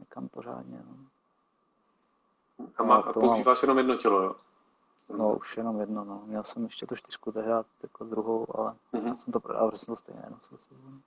[0.00, 0.82] někam pořádně.
[0.88, 0.94] No.
[2.76, 3.12] A, má, a mám.
[3.12, 4.36] používáš jenom jedno tělo, jo?
[5.08, 6.22] No, už jenom jedno, no.
[6.24, 7.50] Měl jsem ještě tu čtyřku tehdy,
[7.82, 9.06] jako druhou, ale Mhm.
[9.06, 10.58] já jsem to prodal, protože jsem to stejně nenosil.
[10.58, 11.02] Jsem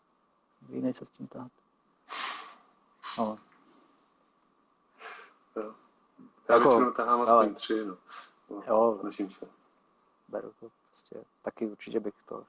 [0.69, 1.51] jiný se s tím tahat.
[3.17, 3.39] No,
[5.55, 5.73] jo.
[6.49, 7.97] Já Jako, většinou tahám aspoň ale- tři, no.
[8.49, 8.61] no.
[8.67, 8.95] Jo.
[8.99, 9.47] Snažím se.
[10.27, 12.45] beru to prostě, taky určitě bych to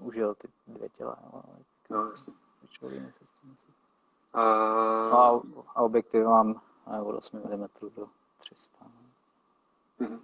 [0.00, 1.54] užil ty dvě těla, no, ale
[1.90, 2.34] No, jasně.
[2.68, 3.74] člověk se s tím nosit.
[4.34, 4.40] A,
[5.12, 5.42] No a,
[5.74, 6.60] a objektiv mám
[6.96, 8.76] eh, od 8 mm do 300.
[8.84, 9.01] No.
[9.98, 10.20] Mhm.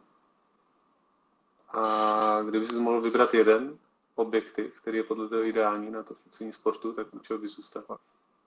[1.68, 3.78] a kdyby jsi mohl vybrat jeden
[4.14, 7.82] objektiv, který je podle toho ideální na to focení sportu, tak u čeho by zůstal?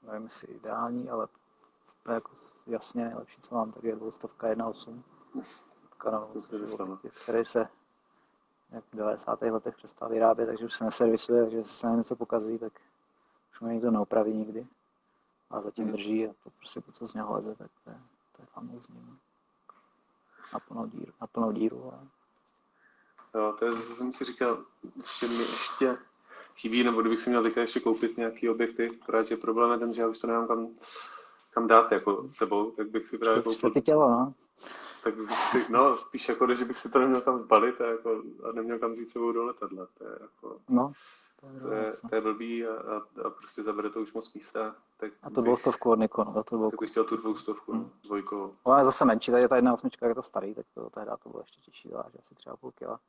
[0.03, 1.27] Nevím, jestli ideální, ale
[2.11, 2.31] jako
[2.67, 5.01] jasně nejlepší, co mám, tak je 200 1.8
[5.85, 6.89] od Canonu, To což se je dostalo.
[6.93, 7.65] objektiv, který se
[8.91, 9.41] v 90.
[9.41, 12.73] letech přestal vyrábět, takže už se neservisuje, takže se nám něco pokazí, tak
[13.51, 14.67] už mě nikdo neopraví nikdy.
[15.49, 15.93] A zatím Mhm.
[15.93, 17.99] drží a to prostě to, co z něho leze, tak to je,
[18.35, 19.17] to je famózní.
[20.53, 21.93] Na plnou díru, na plnou díru.
[21.93, 22.07] A...
[23.37, 24.63] Jo, to je, zase jsem si říkal,
[24.95, 25.97] ještě mi ještě
[26.55, 29.93] chybí, nebo kdybych si měl teďka ještě koupit nějaký objektiv, akorát, že problém je ten,
[29.93, 30.67] že já už to nemám kam,
[31.51, 34.33] kam dát jako sebou, tak bych si právě koupil, ty tělo, no.
[35.03, 38.23] tak bych si, no, spíš jako, že bych si to neměl kam zbalit a, jako,
[38.49, 40.93] a neměl kam vzít sebou do letadla, to je jako, no.
[41.41, 42.21] To je to je, no.
[42.21, 42.95] blbý a, a,
[43.27, 46.43] a prostě zabere to už moc místa, tak, A to bych, bylo stovku od Nikonu,
[46.43, 47.91] to bylo tak bych chtěl tu dvoustovku, Hmm.
[48.03, 48.55] dvojkovou.
[48.63, 50.89] Ona je zase menší, tady je ta jedna osmička, jak je to starý, tak to
[50.89, 52.99] tehdy to bylo ještě těžší, váží asi třeba půl kila.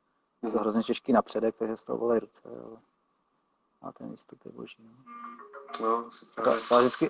[0.41, 0.61] Je to Mhm.
[0.61, 2.77] hrozně těžký napředek, takže z toho bolej ruce, ale
[3.81, 4.83] a ten výstup je boží.
[4.83, 4.97] No.
[5.81, 6.09] No,
[6.43, 7.09] To, to vždycky,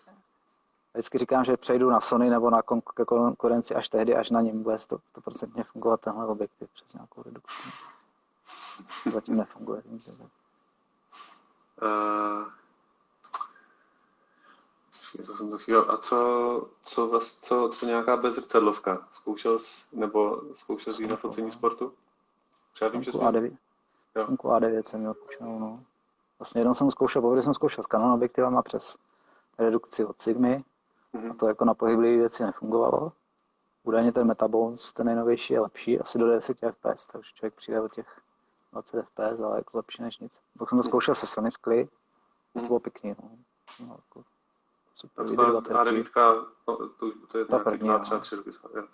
[0.94, 2.62] vždycky říkám, že přejdu na Sony nebo na
[3.08, 7.70] konkurenci až tehdy, až na něm bude 100%, 100% fungovat tenhle objektiv přes nějakou redukci.
[9.14, 9.82] Zatím nefunguje.
[9.86, 10.28] nikde, tak.
[11.84, 12.48] Uh,
[15.17, 15.86] něco jsem to chtěl.
[15.91, 19.08] A co, co, co, co nějaká bezrcadlovka?
[19.12, 21.52] Zkoušel jsi, nebo zkoušel jsi na focení no.
[21.52, 21.93] sportu?
[22.91, 23.17] Vím, že jsi...
[23.17, 23.58] A9,
[24.15, 24.26] Jo.
[24.26, 25.84] Sonku A9 jsem měl půjčenou, no.
[26.39, 28.98] Vlastně jednou jsem zkoušel, poprvé jsem zkoušel s Canon objektivem a přes
[29.60, 30.63] redukci od Sigmy,
[31.13, 31.32] Mhm.
[31.32, 33.12] a to jako na pohyblivé věci nefungovalo.
[33.84, 37.88] Údajně ten Metabones, ten nejnovější, je lepší, asi do 10 fps, takže člověk přijde o
[37.88, 38.22] těch
[38.74, 40.42] 20 fps, ale jako lepší než nic.
[40.60, 41.86] Pak jsem to zkoušel se Sony Skly,
[42.54, 42.68] to Mhm.
[42.68, 43.30] bylo pěkný, no.
[43.88, 44.24] no jako
[44.96, 46.04] super A výdrž to baterky.
[46.04, 46.90] A9, to,
[47.28, 48.04] to je Ta první, dva, no.
[48.04, 48.50] třeba tři roky.
[48.76, 48.88] Jo.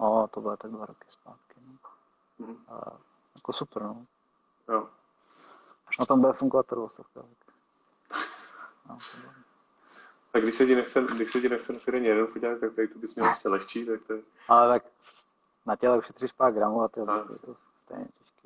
[0.00, 1.54] No, to bylo tak dva roky zpátky.
[1.66, 2.46] No.
[2.46, 2.56] Mhm.
[2.68, 2.92] A
[3.34, 4.06] jako super, no.
[4.68, 4.88] Jo.
[5.86, 7.20] Až na tom bude fungovat to dvoustovka.
[7.22, 7.54] tak.
[8.88, 9.28] No, to
[10.32, 12.88] Tak když se ti nechce, když se ti nechce nosit jen jeden foťák, tak tady
[12.88, 14.22] tu bys měl ještě lehčí, tak to je...
[14.48, 14.92] Ale tak
[15.66, 18.37] na těle ušetříš pár gramů a ty objekty je to stejně těžký.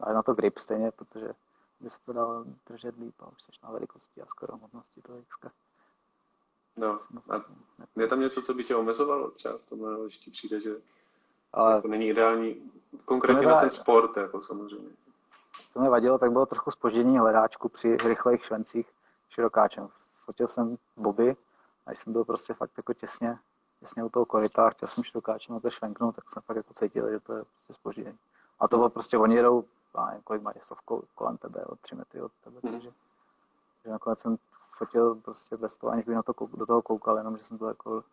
[0.00, 1.32] Ale na to grip stejně, protože
[1.80, 5.18] by se to dalo držet líp a už seš na velikosti a skoro hmotnosti toho
[5.18, 5.36] X.
[6.76, 6.94] No.
[7.30, 7.44] A
[7.96, 9.30] je tam něco, co by tě omezovalo?
[9.30, 10.76] Třeba v tomhle ještě ti přijde, že
[11.52, 12.70] Ale jako není ideální,
[13.04, 14.90] konkrétně na ten sport, jako samozřejmě.
[15.72, 18.92] co mě vadilo, tak bylo trochu spoždění hledáčku při rychlejch švencích
[19.28, 19.88] širokáčem.
[20.12, 21.36] Fotil jsem Bobby
[21.86, 23.38] a když jsem byl prostě fakt jako těsně,
[23.80, 26.74] těsně u toho koryta a chtěl jsem širokáčem na to švenknout, tak jsem fakt jako
[26.74, 28.18] cítil, že to je prostě spoždění.
[28.60, 29.64] A to bylo prostě, oni jedou,
[30.06, 32.72] nevím, kolik mají stovkou kolem tebe, o tři metry od tebe, Mhm.
[32.72, 32.92] takže
[33.84, 37.36] že nakonec jsem fotil prostě bez toho, aniž bych na to, do toho koukal, jenom
[37.36, 38.04] že jsem to jako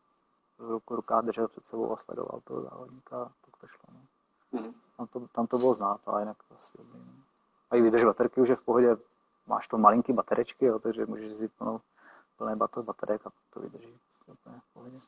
[0.60, 3.90] ruku ruká držel před sebou a sledoval toho závodníka a tak to šlo.
[3.94, 4.60] No.
[4.62, 4.74] Mhm.
[4.98, 7.00] Tam, to, tam to bylo znát, ale jinak asi dobrý.
[7.00, 7.14] No.
[7.70, 8.98] A i vydrž baterky už je v pohodě,
[9.48, 11.82] máš to malinký baterečky, jo, takže můžeš vzít plnou,
[12.38, 14.00] plný bato baterek a to vydrží.
[14.26, 15.00] Prostě v pohodě.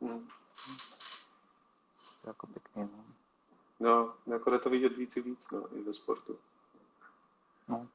[0.00, 0.28] Mhm.
[2.26, 2.82] Jako pěkný.
[2.82, 3.04] No.
[3.82, 6.36] No, jako jde to vidět víc i víc, no, i ve sportu.
[7.68, 7.88] No.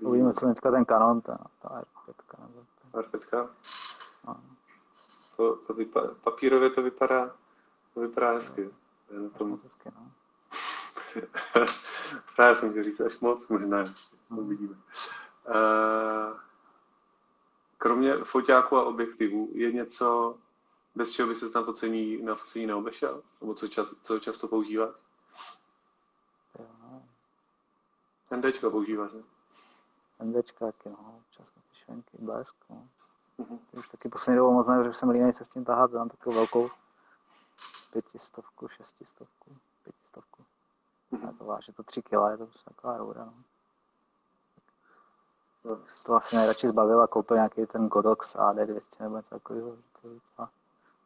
[0.00, 2.14] Uvidíme, co teďka ten kanon, ta, ta R5.
[2.40, 3.48] Nebo to, R5.
[4.26, 4.40] no.
[5.36, 7.36] To, to vypadá, papírově to vypadá,
[7.94, 8.70] to vypadá hezky.
[9.08, 10.10] To je na tom, moc hezky, no.
[12.36, 14.74] Právě jsem chtěl říct až moc, možná ještě, uvidíme.
[15.48, 16.38] Uh,
[17.78, 20.36] kromě foťáků a objektivů je něco,
[20.94, 23.22] bez čeho by se na focení, na focení neobešel?
[23.40, 24.90] Nebo co, čas, co často používáš?
[28.36, 29.22] NDčka používáš, ne?
[30.24, 32.88] NDčka taky, no, občas na ty švenky, blesk, no.
[33.38, 33.58] Mhm.
[33.58, 36.08] Ty už taky poslední dobou moc nevím, že jsem línej se s tím tahat, mám
[36.08, 36.70] takovou velkou
[37.92, 40.44] pětistovku, šestistovku, pětistovku.
[41.28, 43.34] A to váží to tři kila, je to prostě taková roura, no.
[45.64, 45.76] No.
[45.76, 50.08] Tak to asi nejradši zbavil a koupil nějaký ten Godox AD200 nebo něco takového, to
[50.08, 50.50] je docela,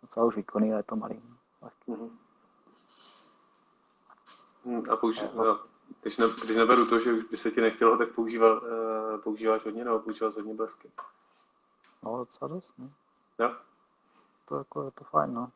[0.04, 1.22] docela už výkonný, ale je to malý.
[4.64, 5.58] Hm, A použi- No.
[6.02, 9.64] když, ne, když neberu to, že už by se ti nechtělo, tak používal, uh, používáš
[9.64, 10.90] hodně nebo používáš hodně blesky.
[12.02, 12.90] No, docela dost, no.
[13.38, 13.56] Jo?
[14.44, 15.50] To jako je to fajn, no.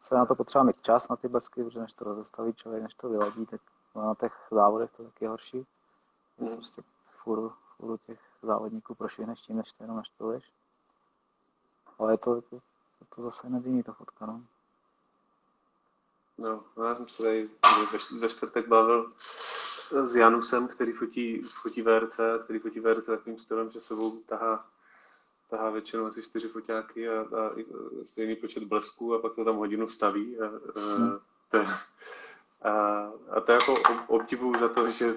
[0.00, 2.94] Se na to potřeba mít čas na ty blesky, protože než to rozestaví člověk, než
[2.94, 3.60] to vyladí, tak
[3.94, 5.66] na těch závodech to taky je horší.
[6.38, 6.48] Mm.
[6.56, 6.82] Prostě
[7.22, 10.52] furu, furu těch závodníků prošvihneš tím, než to jenom naštuješ.
[11.98, 12.60] Ale je to, jako,
[13.14, 14.44] to zase nevinný ta fotka, no.
[16.38, 17.48] No, no já jsem se tady
[17.92, 19.12] ve, ve čtvrtek bavil
[20.06, 24.66] s Janusem, který fotí, fotí VRC, který fotí VRC takovým stylem, že sebou tahá,
[25.50, 27.64] tahá většinou asi čtyři foťáky a, a e,
[28.06, 30.40] stejný počet blesků a pak to tam hodinu staví.
[30.40, 31.20] A, a,
[31.50, 31.58] to,
[32.68, 32.72] a,
[33.30, 35.14] a to jako ob- obdivuju za to, že,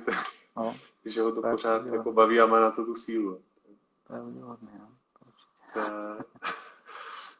[0.57, 3.41] no že ho to Tak, pořád jako baví a má na to tu sílu.
[4.07, 4.87] to je udělodný, no.
[5.73, 5.79] To.
[5.79, 6.23] To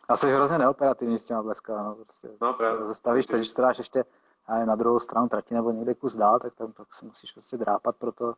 [0.10, 2.30] Já jsem hrozně neoperativní s těma bleskama, no, prostě.
[2.42, 2.80] No, právě.
[2.80, 4.06] Rozestavíš to, když to dáš ještě
[4.50, 7.58] nevím, na druhou stranu trati nebo někde kus dál, tak tam pak se musíš prostě
[7.58, 8.34] drápat pro to,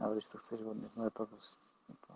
[0.00, 2.14] nebo když to chceš odměřit, je to prostě, je to,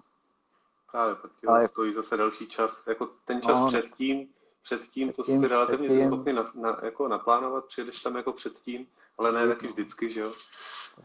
[0.92, 2.86] Právě, ti Ale- stojí zase další čas.
[2.86, 4.28] Jako ten čas No, předtím,
[4.62, 8.86] předtím to si relativně předtím- schopný na, na, jako naplánovat, přijedeš tam jako předtím,
[9.18, 10.32] ale ne taky vždycky, že jo.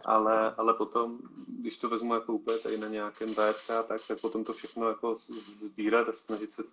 [0.05, 4.21] Ale, ale potom, když to vezmu jako úplně tady na nějakém VRC a tak, tak
[4.21, 6.63] potom to všechno jako sbírat a snažit se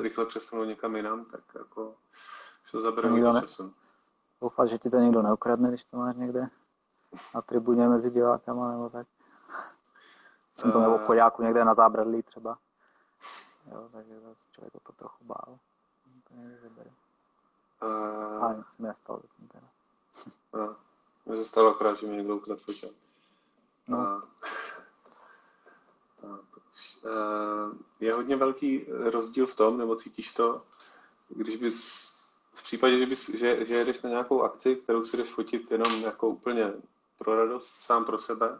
[0.00, 1.94] rychle přesunout někam jinam, tak jako
[2.70, 3.72] to zabere hodně času.
[4.40, 6.48] doufat, že ti to někdo neukradne, když to máš někde
[7.34, 9.06] na tribuně mezi divákama nebo tak.
[10.52, 10.82] Jsem to Eh.
[10.82, 12.58] nebo v někde na zábradlí třeba.
[13.72, 14.14] Jo, takže
[14.52, 15.58] člověk o to trochu bál.
[16.28, 16.90] To někde zabere.
[17.80, 19.68] Ale A, nic se mi nestalo zatím teda.
[20.64, 20.76] a,
[21.26, 22.92] mně se stalo akorát, že mě někdo ukradl foťák.
[23.88, 23.98] No.
[26.22, 26.40] A, a,
[28.00, 30.62] je hodně velký rozdíl v tom, nebo cítíš to,
[31.28, 32.08] když bys
[32.54, 36.00] v případě, že, bys, že, že jedeš na nějakou akci, kterou si jdeš fotit jenom
[36.00, 36.72] jako úplně
[37.18, 38.58] pro radost, sám pro sebe,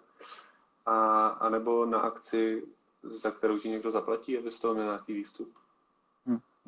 [0.86, 2.66] a, a nebo na akci,
[3.02, 5.57] za kterou ti někdo zaplatí, aby z toho měl nějaký výstup.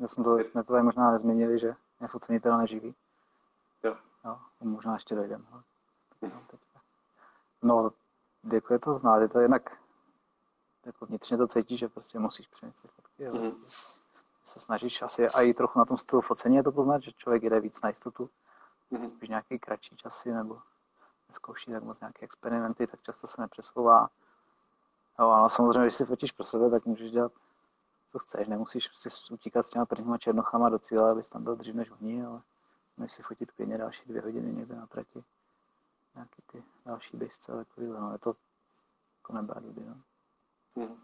[0.01, 2.95] Já jsem to, jsme to tady možná nezmínili, že je focení teda neživí.
[3.83, 3.95] Jo.
[4.25, 5.43] Jo, možná ještě dojdeme.
[7.61, 7.91] No,
[8.53, 9.77] jako je to znát, je to jednak
[10.85, 13.23] jako vnitřně to cítíš, že prostě musíš přinést ty fotky.
[13.23, 13.31] Jo.
[13.33, 13.63] Mhm.
[14.45, 17.43] Se snažíš asi a i trochu na tom stylu focení je to poznat, že člověk
[17.43, 18.29] jde víc na jistotu,
[18.91, 19.09] Mhm.
[19.09, 20.59] spíš nějaký kratší časy nebo
[21.29, 24.09] neskouší tak moc nějaké experimenty, tak často se nepřesouvá.
[25.19, 27.31] Jo, ale samozřejmě, když si fotíš pro sebe, tak můžeš dělat,
[28.11, 28.47] co chceš.
[28.47, 32.25] Nemusíš si utíkat s těma prvníma černochama do cíle, abys tam byl dřív než oni,
[32.25, 32.41] ale
[32.97, 35.23] můžeš si fotit klidně další dvě hodiny někde na trati.
[36.15, 38.35] Nějaký ty další běžce, ale takovýhle, no, je to
[39.17, 39.95] jako nebrát dudy, no.
[40.75, 40.97] Mhm.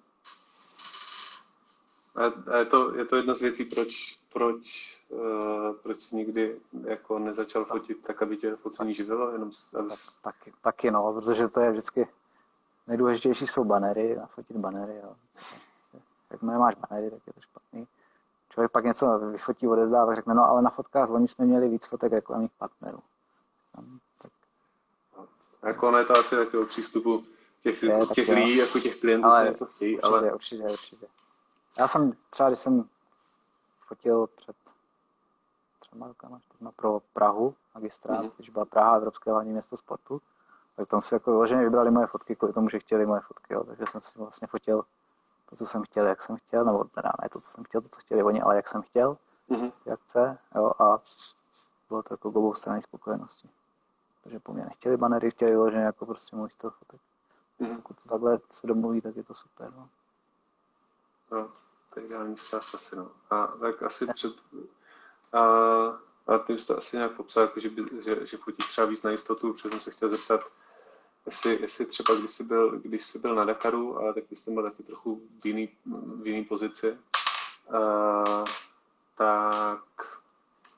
[2.16, 6.60] A, a je, to, je to jedna z věcí, proč, proč, uh, proč jsi nikdy
[6.84, 11.14] jako nezačal fotit tak, aby tě focení živilo, jenom aby Tak, jsi, taky, taky no,
[11.14, 12.08] protože to je vždycky
[12.88, 15.02] nejdůležitější jsou banery, nafotit banery.
[15.04, 15.16] Jo.
[16.38, 17.88] Jakmile máš banery, tak je to špatný.
[18.50, 21.86] Člověk pak něco vyfotí, odezdá, tak řekne, no ale na fotkách oni jsme měli víc
[21.86, 23.00] fotek reklamních partnerů.
[23.76, 24.32] Tam, tak
[25.64, 27.24] Jako ono je to asi takového přístupu
[27.62, 29.96] těch, je, těch lidí, jako těch klientů, ale, co chtějí.
[29.96, 30.34] Určitě, ale...
[30.34, 31.08] určitě, určitě.
[31.78, 32.90] Já jsem třeba, když jsem
[33.88, 34.56] fotil před
[35.80, 36.40] třema rokama,
[36.76, 38.32] pro Prahu, magistrát, mm-hmm.
[38.38, 40.22] když byla Praha, Evropské hlavní město sportu,
[40.76, 43.64] tak tam si jako vyloženě vybrali moje fotky kvůli tomu, že chtěli moje fotky, jo.
[43.64, 44.84] takže jsem si vlastně fotil
[45.50, 47.90] to, co jsem chtěl, jak jsem chtěl, nebo teda ne to, co jsem chtěl, to,
[47.90, 49.18] co chtěli oni, ale jak jsem chtěl,
[49.50, 49.72] mm-hmm.
[49.84, 51.00] ty akce, jo, a
[51.90, 53.50] bylo to jako obou strany spokojenosti.
[54.24, 57.02] Takže po mně nechtěli banery, chtěli vyloženě jako prostě můj styl fotek.
[57.60, 57.76] Mm-hmm.
[57.76, 59.74] Pokud to takhle se domluví, tak je to super.
[59.78, 59.90] No,
[61.32, 61.52] no
[61.94, 63.12] to je ideální stav asi, no.
[63.30, 64.34] A tak asi před...
[65.34, 65.42] A,
[66.28, 69.04] a ty jsi to asi nějak popsal, jako, že, by, že, že fotí třeba víc
[69.04, 70.42] na jistotu, protože jsem se chtěl zeptat,
[71.28, 74.64] jestli, jestli třeba když jsi, byl, když jsi byl na Dakaru, ale tak jsi byl
[74.64, 75.70] taky trochu v jiný,
[76.22, 76.98] v jiný pozici,
[77.70, 78.46] uh,
[79.18, 79.84] tak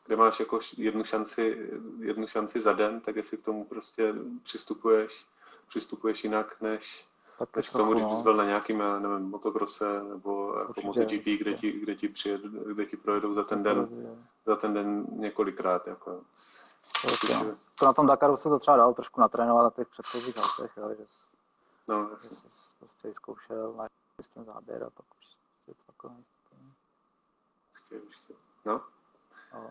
[0.06, 5.26] kde máš jako jednu šanci, jednu šanci za den, tak jestli k tomu prostě přistupuješ,
[5.68, 7.06] přistupuješ jinak, než,
[7.40, 8.24] tak než k tomu, když bys no.
[8.24, 12.98] byl na nějakým, nevím, motokrose nebo jako MotoGP, kde ti, kde, ti přijed, kde ti
[12.98, 13.88] projedou za ten den,
[14.46, 15.88] za ten den několikrát.
[15.88, 16.22] Jako.
[17.14, 17.54] Okay.
[17.80, 20.90] To na tom Dakaru se to třeba dalo trošku natrénovat na těch předchozích autech, jo,
[20.90, 21.36] že, jsi,
[21.88, 23.88] no, že jsi prostě zkoušel na
[24.34, 26.10] ten záběr a pak už prostě to jako
[28.66, 28.82] No.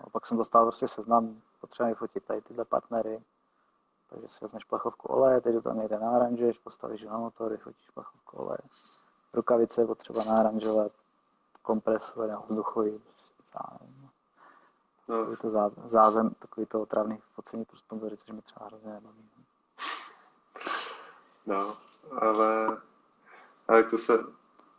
[0.06, 3.22] A pak jsem dostal prostě seznam, potřebuji fotit tady tyhle partnery,
[4.08, 8.58] takže si vezmeš plechovku oleje, teď tam někde náranžuješ, postavíš na motor, vyfotíš plechovku oleje.
[9.34, 10.92] Rukavice potřeba náranžovat,
[11.62, 13.34] kompresor, vzduchový, prostě.
[15.08, 15.26] No.
[15.30, 19.30] Takový to zázem, takový to otravný focení pro sponzory, což mi třeba hrozně nebaví.
[21.46, 21.76] No,
[22.20, 22.80] ale,
[23.68, 24.18] ale to se,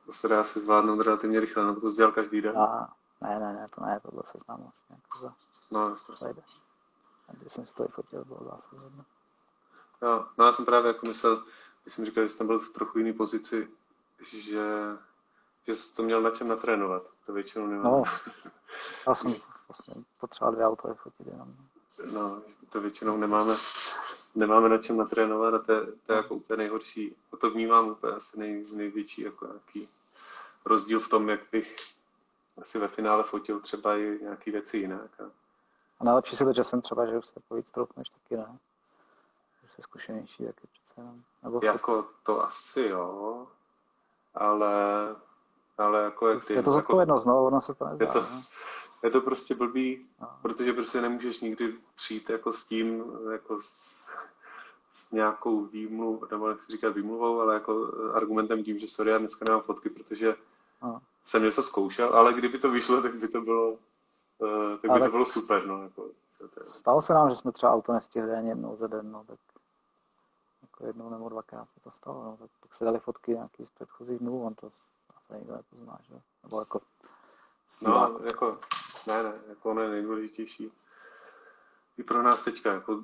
[0.06, 2.58] to se dá si zvládnout relativně rychle, nebo to dělal každý den?
[2.58, 4.96] A, ne, ne, ne, to ne, tohle seznam vlastně.
[5.04, 5.34] Jako za,
[5.72, 6.28] no, to.
[6.28, 6.42] jde.
[7.32, 9.06] Když jsem si to fotil, bylo zase jedno.
[10.02, 11.44] No, no, já jsem právě jako myslel,
[11.84, 13.70] když jsem říkal, že jsem byl v trochu jiný pozici,
[14.20, 14.98] že,
[15.68, 17.04] že jsi to měl na čem natrénovat.
[17.30, 17.86] To většinou nemám.
[17.86, 18.04] No,
[19.08, 19.36] já jsem
[19.68, 21.56] vlastně potřeboval dvě auto fotit jenom.
[22.13, 23.56] No, to většinou nemáme,
[24.36, 27.15] nemáme na čem natrénovat a to je, to je jako úplně nejhorší.
[27.34, 29.89] A to vnímám úplně asi nej, největší jako nějaký
[30.65, 31.76] rozdíl v tom, jak bych
[32.62, 35.22] asi ve finále fotil třeba i nějaký věci jinak.
[35.22, 35.24] A,
[36.00, 38.58] a nejlepší si to časem třeba, že už se jako víc troufneš taky, ne?
[39.63, 41.24] Že jsi zkušenější taky přece jenom.
[41.44, 43.48] Nebo jako to asi jo,
[44.34, 44.76] ale,
[45.80, 48.06] ale jako jak ty, Je to zodpovědnost, jako, no, ono se to nezdá.
[48.06, 48.42] Je to, no.
[49.04, 50.28] je to prostě blbý, no.
[50.42, 54.10] protože prostě nemůžeš nikdy přijít jako s tím, jako s,
[54.94, 59.46] s nějakou výmluvou, nebo nechci říkat výmluvou, ale jako argumentem tím, že sorry, já dneska
[59.46, 60.36] nemám fotky, protože
[60.84, 65.00] no jsem něco zkoušel, ale kdyby to vyšlo, tak by to bylo, uh, tak by
[65.00, 65.68] to bylo super.
[65.68, 66.10] No, jako,
[66.63, 69.39] Stalo se nám, že jsme třeba auto nestihli ani jednou za den, no, tak
[70.62, 73.70] jako jednou nebo dvakrát se to stalo, no, tak pak se dali fotky nějaký z
[73.70, 74.70] předchozích dnů, on to
[75.30, 76.22] asi nikdo nepozná, že?
[76.44, 76.82] Nebo jako
[77.82, 78.58] No, jako,
[79.08, 80.72] ne, ne, jako ono je nejdůležitější.
[81.98, 83.02] I pro nás teďka, jako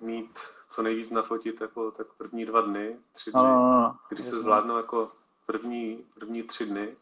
[0.00, 3.96] mít co nejvíc nafotit, jako tak první dva dny, tři dny, no, no, no, no.
[4.08, 5.10] kdy se zvládnou jako
[5.46, 6.96] první, první tři dny,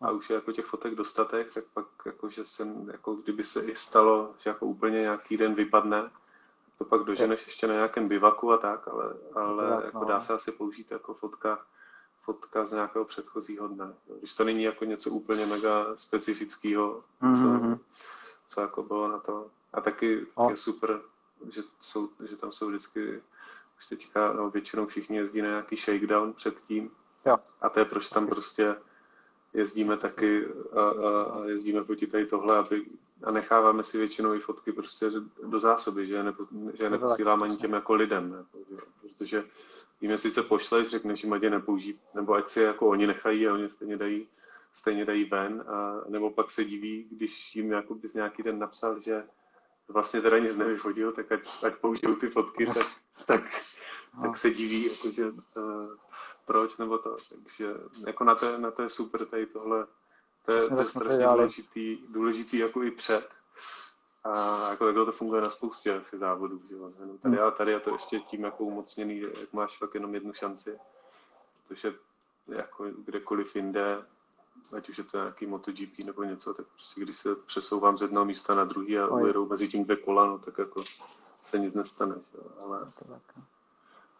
[0.00, 3.62] a už je jako těch fotek dostatek, tak pak jako, že jsem, jako kdyby se
[3.62, 6.10] i stalo, že jako úplně nějaký den vypadne,
[6.78, 10.04] to pak doženeš ještě na nějakém bivaku a tak, ale, ale tak, jako no.
[10.04, 11.66] dá se asi použít jako fotka,
[12.22, 13.94] fotka z nějakého předchozího dne.
[14.18, 17.72] Když to není jako něco úplně mega specifického, mm-hmm.
[17.72, 17.80] co,
[18.46, 19.50] co jako bylo na to.
[19.72, 20.50] A taky no.
[20.50, 21.00] je super,
[21.50, 23.22] že, jsou, že tam jsou vždycky
[23.78, 26.90] už teďka no, většinou všichni jezdí na nějaký shakedown předtím.
[27.26, 27.36] Jo.
[27.60, 28.76] A to je proč tam prostě
[29.54, 32.86] jezdíme taky a, a, a jezdíme proti tady tohle aby,
[33.22, 35.10] a necháváme si většinou i fotky prostě
[35.46, 38.44] do zásoby, že je, nepo, že je neposíláme ani těm jako lidem, ne?
[39.00, 39.44] protože
[40.02, 43.52] jim sice pošleš, řekneš jim, ať je nepouží, nebo ať si jako oni nechají a
[43.52, 44.28] oni stejně dají,
[44.72, 49.00] stejně dají ven, a, nebo pak se diví, když jim jako bys nějaký den napsal,
[49.00, 49.24] že
[49.88, 52.76] vlastně teda nic nevyfotil, tak ať, ať použijou ty fotky, tak,
[53.26, 53.40] tak,
[54.22, 55.96] tak se diví, jako, že uh,
[56.46, 57.16] proč nebo to.
[57.28, 57.74] Takže
[58.06, 59.86] jako na to, na to je super tady tohle.
[60.44, 63.28] To je, to je strašně důležitý, důležitý jako i před.
[64.24, 66.60] A jako takhle to funguje na spoustě asi závodů.
[66.68, 66.74] Že?
[66.74, 67.42] Jenom tady, hmm.
[67.42, 70.78] ale tady je to ještě tím jako umocněný, jak máš fakt jenom jednu šanci.
[71.68, 71.94] Protože
[72.48, 74.06] jako kdekoliv jinde,
[74.76, 78.24] ať už je to nějaký MotoGP nebo něco, tak prostě když se přesouvám z jednoho
[78.24, 80.82] místa na druhý a ujedou mezi tím dvě kola, no, tak jako
[81.40, 82.14] se nic nestane.
[82.14, 82.38] Že?
[82.64, 83.20] Ale, no.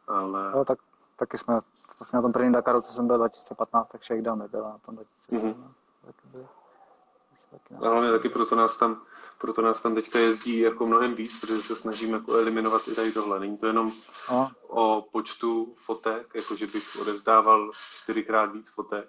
[0.07, 0.53] ale...
[0.53, 0.79] No, tak
[1.17, 1.59] taky jsme
[1.99, 5.57] vlastně na tom prvním Dakaru, co jsem byl 2015, tak Shakedown nebyl, na tom 2017
[5.57, 6.49] mm-hmm.
[7.51, 7.87] Taky byly.
[7.87, 9.03] A hlavně taky proto nás tam,
[9.39, 13.13] proto nás tam teďka jezdí jako mnohem víc, protože se snažíme jako eliminovat i tady
[13.13, 13.41] tohle.
[13.41, 13.93] Není to jenom
[14.31, 14.51] no.
[14.69, 19.09] o počtu fotek, jako že bych odevzdával čtyřikrát víc fotek,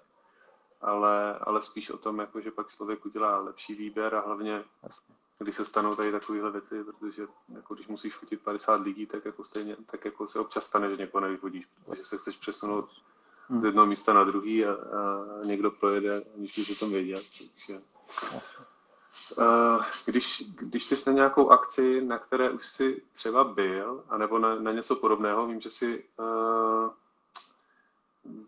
[0.82, 5.16] ale, ale spíš o tom, jako, že pak člověk udělá lepší výběr a hlavně, Jasně.
[5.40, 9.44] když se stanou tady takovéhle věci, protože jako, když musíš fotit 50 lidí, tak jako
[9.44, 12.90] stejně, tak jako se občas stane, že někoho nevyfodíš, protože se chceš přesunout
[13.50, 13.62] hmm.
[13.62, 17.20] z jednoho místa na druhý a, a někdo projede, aniž bys o tom věděl.
[17.56, 17.82] Takže,
[19.38, 24.56] Uh, když, když jsi na nějakou akci, na které už jsi třeba byl, anebo na,
[24.56, 26.90] na něco podobného, vím, že si uh,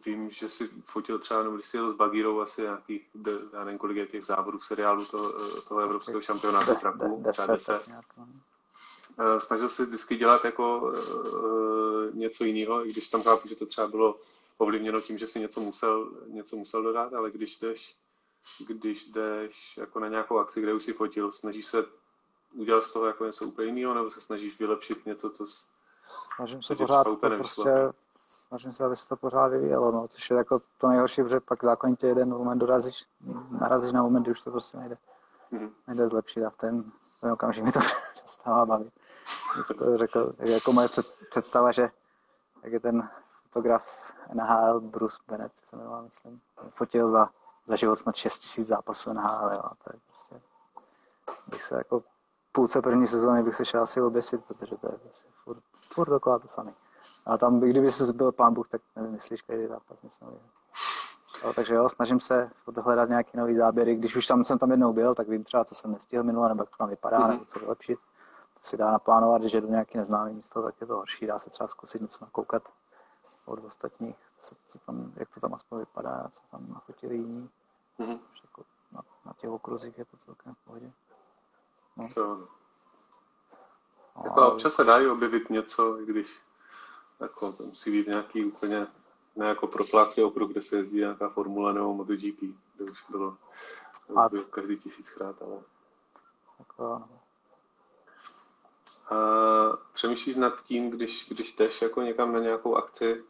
[0.06, 3.10] vím, že si fotil třeba, nebo když jsi jel s Bagírou asi nějakých,
[3.54, 5.34] já nevím kolik je těch závodů v seriálu toho,
[5.68, 7.90] toho evropského šampionátu traku, třeba deset.
[8.18, 9.40] No.
[9.40, 13.88] Snažil se vždycky dělat jako uh, něco jiného, i když tam chápu, že to třeba
[13.88, 14.20] bylo
[14.58, 17.98] ovlivněno tím, že si něco musel, něco musel dodat, ale když jdeš,
[18.68, 21.86] když jdeš jako na nějakou akci, kde už si fotil, snažíš se
[22.54, 25.46] udělat z toho jako něco úplně jiného, nebo se snažíš vylepšit něco, co
[26.36, 27.72] Snažím se pořád to prostě,
[28.18, 31.64] snažím se, aby se to pořád vyvíjelo, no, což je jako to nejhorší, protože pak
[31.64, 33.06] zákonitě jeden moment dorazíš,
[33.50, 34.98] narazíš na moment, kdy už to prostě nejde,
[35.54, 35.72] mm-hmm.
[35.88, 36.92] nejde zlepšit a v ten,
[37.22, 37.80] ten okamžik mi to
[38.14, 38.94] přestává bavit.
[39.96, 40.88] Řekl, jako moje
[41.30, 41.90] představa, že
[42.64, 43.10] jak je ten
[43.44, 47.30] fotograf NHL, Bruce Bennett se jmenoval, myslím, fotil za,
[47.66, 50.42] za život snad 6 tisíc zápasů NHL, jo, a to je prostě,
[51.48, 52.04] bych se jako
[52.52, 55.64] půlce první sezóny bych se šel asi oběsit, protože to je prostě furt,
[55.94, 56.74] furt dokola to samé.
[57.26, 60.40] A tam, kdyby se zbyl pán Bůh, tak nevymyslíš každý zápas, nic nového.
[61.44, 62.52] Jo, takže jo, snažím se
[62.82, 63.96] hledat nějaký nový záběry.
[63.96, 66.62] Když už tam jsem tam jednou byl, tak vím třeba, co jsem nestihl minule, nebo
[66.62, 67.30] jak to tam vypadá, mm-hmm.
[67.30, 68.00] nebo co vylepšit.
[68.54, 71.28] To si dá naplánovat, když jedu nějaký neznámý místo, tak je to horší.
[71.28, 72.64] Dá se třeba zkusit něco nakoukat
[73.46, 77.50] od ostatních, co, co tam, jak to tam aspoň vypadá, co tam nafotili jiní.
[78.00, 78.20] Mm-hmm.
[78.44, 80.92] Jako na, na těch okruzích je to celkem v pohodě.
[81.98, 82.10] No.
[82.14, 82.48] To,
[84.16, 86.42] no, jako občas se dají objevit něco, i když
[87.20, 88.88] jako, to musí být nějaký úplně
[89.36, 92.40] ne jako propláklý okruh, kde se jezdí nějaká formule nebo MotoGP,
[92.76, 93.38] kde už bylo,
[94.16, 94.30] a...
[94.30, 95.62] bylo každý tisíckrát, ale...
[96.60, 96.84] Jako.
[99.10, 99.16] A
[99.94, 103.24] přemýšlíš nad tím, když, když jdeš jako někam na nějakou akci,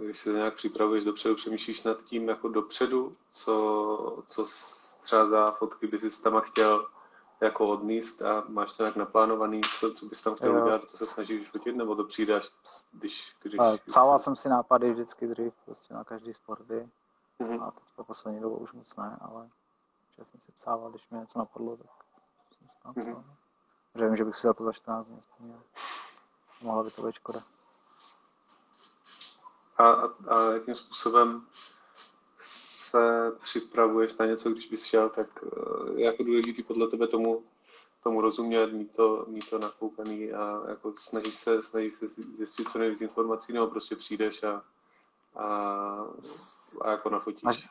[0.00, 4.46] když se nějak připravuješ dopředu, přemýšlíš nad tím jako dopředu, co, co
[5.00, 6.86] třeba za fotky by si tam chtěl
[7.40, 10.62] jako odníst a máš to nějak naplánovaný, co, co bys tam chtěl jo.
[10.62, 12.50] udělat, to se snažíš fotit, nebo to přijde až,
[12.98, 13.36] když...
[13.42, 16.88] když Psával jsem si nápady vždycky dřív, prostě na každý sporty
[17.40, 17.62] mm-hmm.
[17.62, 19.48] a teď po poslední dobu už moc ne, ale
[20.18, 21.86] že jsem si psával, když mi něco napadlo, tak
[22.58, 23.14] jsem si tam psal.
[23.14, 23.34] Mm-hmm.
[23.94, 25.62] Že vím, že bych si za to za 14 dní vzpomněl.
[26.62, 27.40] Mohla by to být škoda.
[29.80, 31.42] A, a, jakým způsobem
[32.40, 37.42] se připravuješ na něco, když bys šel, tak eh, je jako důležitý podle tebe tomu,
[38.02, 42.78] tomu rozumět, mít to, mít to nakoukaný a jako snažíš se, snažíš se zjistit co
[42.78, 44.62] nejvíc informací, nebo prostě přijdeš a,
[45.36, 45.46] a,
[46.82, 47.40] a jako nafotíš.
[47.40, 47.68] Snaž,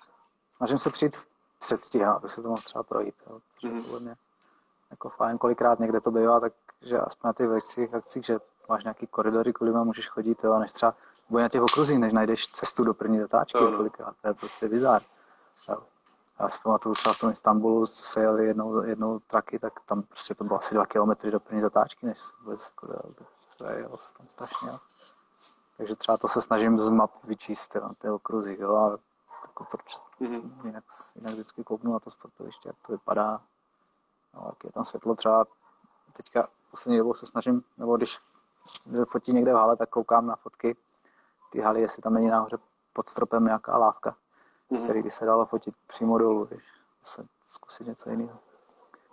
[0.57, 1.27] snažím se přijít v
[1.59, 3.83] předstihu, aby se to mohl třeba projít, jo, mm-hmm.
[3.83, 4.15] podle mě
[4.91, 8.39] jako fajn, kolikrát někde to bývá, takže aspoň na těch akcích, že
[8.69, 10.95] máš nějaký koridory, kudy můžeš chodit, jo, než třeba
[11.29, 13.77] nebo na těch okruzích, než najdeš cestu do první zatáčky, no, no.
[13.77, 15.01] kolikrát, to je prostě bizár.
[16.39, 20.01] Já si pamatuju třeba v tom Istanbulu, co se jeli jednou, jednou traky, tak tam
[20.01, 23.01] prostě to bylo asi dva kilometry do první zatáčky, než se vůbec jako dal.
[23.57, 24.69] To je se tam strašně.
[25.77, 28.97] Takže třeba to se snažím z map vyčíst na ty okruzy, jo, a
[29.47, 30.65] jako proč, mm-hmm.
[30.65, 30.83] jinak,
[31.15, 33.41] jinak vždycky kouknu na to sportoviště, jak to vypadá,
[34.33, 35.45] no, jak je tam světlo třeba,
[36.13, 38.19] teďka poslední dobou se snažím, nebo když
[39.07, 40.77] fotí někde v hale, tak koukám na fotky
[41.49, 42.57] ty haly, jestli tam není nahoře
[42.93, 44.75] pod stropem nějaká lávka, mm-hmm.
[44.75, 44.83] z mhm.
[44.83, 46.63] který by se dalo fotit přímo dolů, víš,
[47.03, 48.39] se zkusit něco jiného,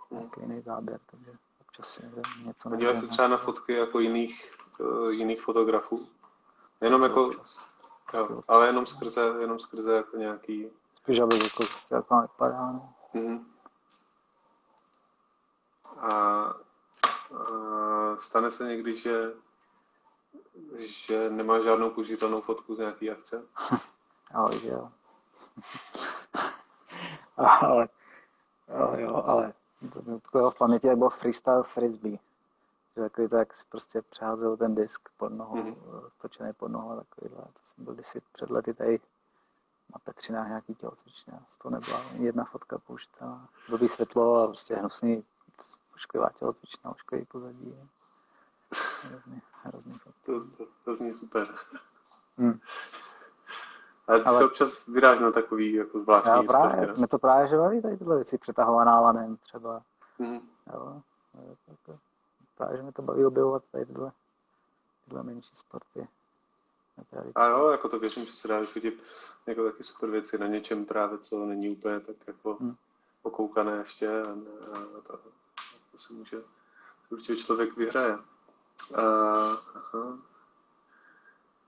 [0.09, 0.19] mm.
[0.19, 1.31] nějaký jiný záběr, takže
[1.61, 2.03] občas si
[2.45, 6.07] něco Podíváš se třeba na fotky jako jiných, uh, jiných fotografů?
[6.81, 7.31] Jenom jako,
[8.13, 10.69] jo, ale jenom skrze, jenom skrze jako nějaký...
[10.93, 12.93] Spíš, aby jako prostě jak tam vypadá, no.
[13.15, 13.43] Mm-hmm.
[15.97, 16.55] A, a
[18.17, 19.33] stane se někdy, že
[20.75, 23.43] že nemá žádnou použitelnou fotku z nějaký akce?
[24.33, 24.91] ale že jo.
[27.37, 27.87] ale,
[28.67, 29.53] ale jo, ale
[30.31, 32.19] to v paměti, jak byl freestyle frisbee.
[32.95, 36.09] Že takový to, jak si prostě přeházel ten disk pod nohou, mm-hmm.
[36.09, 37.43] stočený pod nohou a takovýhle.
[37.43, 38.99] To jsem byl kdysi před lety tady
[39.93, 41.33] na Petřinách nějaký tělocvičně.
[41.47, 43.49] Z toho nebyla jedna fotka použitelná.
[43.69, 45.23] Blbý světlo a prostě hnusný,
[45.95, 47.75] ošklivá tělocvična, ošklivý pozadí.
[49.67, 51.47] Hrozný, to, to, to zní super.
[52.37, 52.59] Hmm.
[54.07, 54.37] Ale ty ale...
[54.37, 57.81] se občas vydáš na takový jako zvláštní Já právě, sporty, mě to právě že baví
[57.81, 59.81] tady tyhle věci, přetahovaná lanem třeba.
[60.19, 60.41] Mm-hmm.
[60.73, 61.01] Jo,
[61.85, 61.95] tak,
[62.57, 64.11] právě, že mě to baví objevovat tady tyhle,
[65.05, 66.07] tyhle menší sporty.
[67.35, 69.03] A jo, jako to věřím, že se dá vyfotit
[69.47, 72.75] jako taky super věci na něčem právě, co není úplně tak jako hmm.
[73.23, 74.31] okoukané ještě a,
[74.77, 75.19] a to,
[75.91, 76.37] to si může,
[77.09, 78.17] určitě člověk vyhraje.
[78.95, 79.01] A,
[79.75, 80.17] aha.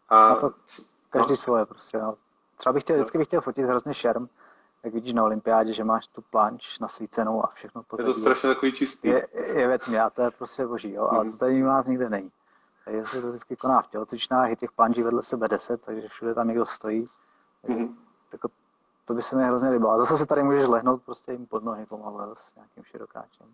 [0.09, 0.53] A, a to
[1.09, 1.37] každý no.
[1.37, 2.15] svoje prostě, no.
[2.57, 4.29] Třeba bych chtěl, vždycky bych chtěl fotit hrozně šerm,
[4.83, 8.09] jak vidíš na olympiádě, že máš tu planč nasvícenou a všechno pozadí.
[8.09, 9.07] Je to strašně takový čistý.
[9.07, 11.31] Je, je ve tmě a to je prostě boží, jo, ale mm.
[11.31, 12.31] to tady u nás nikde není.
[12.85, 16.33] Takže se to vždycky koná v tělocvičnách, je těch planží vedle sebe deset, takže všude
[16.33, 17.09] tam někdo stojí.
[17.67, 17.95] Mm-hmm.
[18.29, 18.41] Tak
[19.05, 19.91] to by se mi hrozně líbilo.
[19.91, 23.53] A zase se tady můžeš lehnout prostě jim pod nohy pomalu s nějakým širokáčem.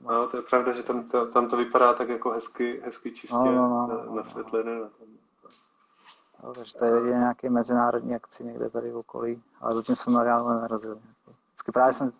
[0.00, 3.36] No, to je pravda, že tam to, tam to vypadá tak jako hezky, hezky čistě
[3.36, 4.74] no, no, no, no, nasvětlené.
[4.74, 4.90] No, no.
[6.42, 10.24] No, takže tady je nějaký mezinárodní akci někde tady v okolí, ale zatím jsem na
[10.24, 11.00] reálně narazil.
[11.48, 12.10] Vždycky právě jsem,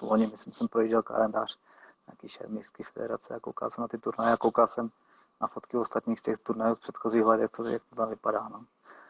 [0.00, 1.58] loni, myslím, jsem projížděl kalendář
[2.06, 4.90] nějaký šermířský federace a koukal jsem na ty turnaje a koukal jsem
[5.40, 8.48] na fotky ostatních z těch turnajů z předchozích let, jak to, jak to tam vypadá.
[8.48, 8.64] No.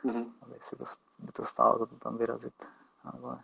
[0.04, 0.32] Mm-hmm.
[0.42, 0.84] Aby si to,
[1.18, 2.66] by to stálo to, to tam vyrazit.
[3.04, 3.38] Ale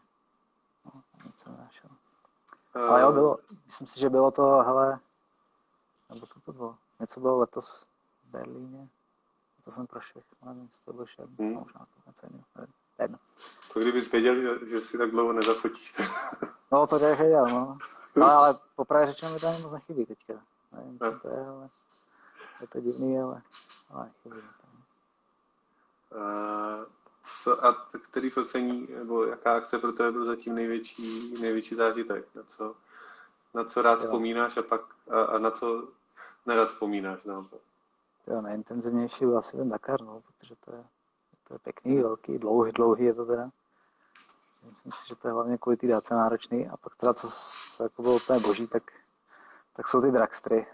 [0.84, 1.90] no, nic jsem našel.
[2.74, 5.00] Ale jo, bylo, myslím si, že bylo to, hele,
[6.10, 6.76] nebo co to bylo?
[7.00, 7.86] Něco bylo letos
[8.24, 8.88] v Berlíně.
[9.64, 11.52] To jsem prošel, nevím, jestli to byl šel, hmm.
[11.52, 13.18] možná to něco jiného, jedno.
[13.72, 16.00] To kdybys věděl, že, si tak dlouho nezafotíš.
[16.72, 17.78] no, to je věděl, no.
[18.16, 20.34] no ale popravdě řečeno mi to ani moc nechybí teďka.
[20.72, 21.68] Nevím, co to je, ale
[22.60, 23.42] je to divný, ale,
[23.90, 24.62] ale nechybí mi to.
[26.16, 26.86] Uh,
[27.60, 32.34] a který focení, nebo jaká akce pro tebe byl zatím největší, největší zážitek?
[32.34, 32.74] Na co,
[33.54, 34.04] na co rád jo.
[34.04, 35.88] vzpomínáš a pak a, a na co
[36.46, 37.60] nerad vzpomínáš naopak?
[38.24, 40.84] To nejintenzivnější byl asi ten Dakar, no, protože to je,
[41.48, 43.50] to je pěkný, velký, dlouhý, dlouhý je to teda.
[44.70, 46.68] Myslím si, že to je hlavně kvůli té dáce náročný.
[46.68, 48.82] A pak teda, co se jako bylo úplně boží, tak,
[49.72, 50.66] tak jsou ty dragstry.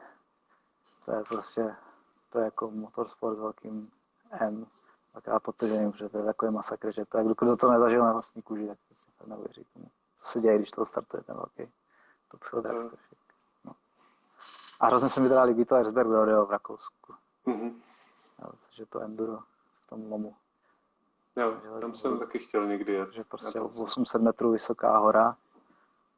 [1.04, 1.76] To je prostě,
[2.30, 3.90] to je jako motorsport s velkým
[4.30, 4.66] M.
[5.18, 8.12] Tak já podtržením, že to je takový masakr, že to je, kdo to nezažil na
[8.12, 11.72] vlastní kůži, tak prostě fakt neuvěří tomu, co se děje, když to startuje ten velký
[12.28, 12.98] top show dragster.
[13.64, 13.72] No.
[14.80, 17.14] A hrozně se mi teda líbí to Erzberg Rodeo v Rakousku.
[17.46, 17.74] Mm-hmm.
[18.42, 19.38] Jo, což je to enduro
[19.84, 20.36] v tom lomu.
[21.36, 23.12] Jo, tam jsem taky chtěl někdy jet.
[23.12, 25.36] Že prostě 800 metrů vysoká hora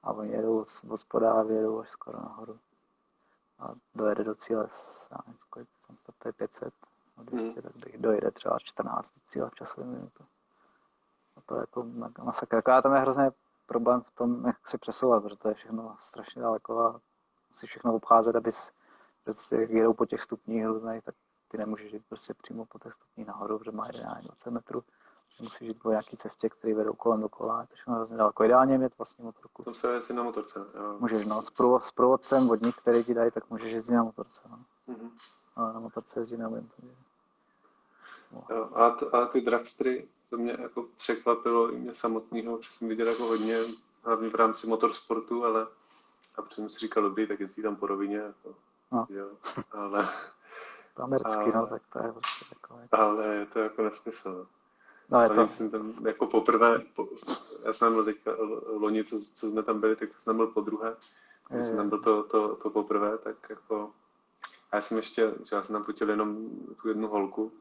[0.03, 2.59] a oni jedou od spoda a vyjedou až skoro nahoru.
[3.59, 4.69] A dojede do cíle,
[5.11, 6.75] já nevím, kolik tam startuje 500
[7.21, 7.81] a 200, mm.
[7.81, 10.25] tak dojede třeba 14 do cíle v časové minutu.
[11.37, 11.87] A to je jako
[12.25, 12.57] masakr.
[12.57, 13.31] Jako tam je hrozně
[13.67, 17.01] problém v tom, jak se přesouvat, protože to je všechno strašně daleko a
[17.51, 18.73] musíš všechno obcházet, abys
[19.25, 21.15] prostě jedou po těch stupních různých, tak
[21.49, 23.89] ty nemůžeš jít prostě přímo po těch stupních nahoru, protože má
[24.23, 24.85] 20 metrů.
[25.41, 28.45] Musíš jít po nějaké cestě, které vedou kolem dokola, to všechno hrozně daleko.
[28.45, 29.63] Ideálně mít vlastní motorku.
[29.63, 30.59] Tam se jezdí na motorce.
[30.59, 30.97] Jo.
[31.01, 34.43] Můžeš, no, s, průvod, s průvodcem vodník, který ti dají, tak můžeš jezdit na motorce.
[34.51, 34.59] No.
[34.89, 35.11] Mm-hmm.
[35.57, 36.71] Ale na motorce jezdí neumím.
[36.77, 36.95] Takže...
[38.75, 43.09] A, t- a ty dragstry, to mě jako překvapilo i mě samotného, že jsem viděl
[43.09, 43.59] jako hodně,
[44.05, 45.67] hlavně v rámci motorsportu, ale
[46.37, 48.55] a protože jsem si říkal, dobrý, tak jezdí tam po rovině, jako,
[48.93, 49.07] no.
[49.11, 49.31] jo,
[49.73, 50.09] ale...
[50.97, 52.89] To americky, no, tak to je prostě takové.
[52.93, 54.47] Ale je to jako nesmysl.
[55.09, 55.49] No, je to...
[55.49, 57.09] Jsem tam jako poprvé, po,
[57.65, 58.31] já jsem byl teďka
[58.67, 60.97] loni, co, co, jsme tam byli, tak jsem byl po druhé.
[61.49, 63.91] Když jsem tam byl to, to, to poprvé, tak jako...
[64.71, 66.51] A já jsem ještě, že já jsem tam fotil jenom
[66.83, 67.53] tu jednu holku,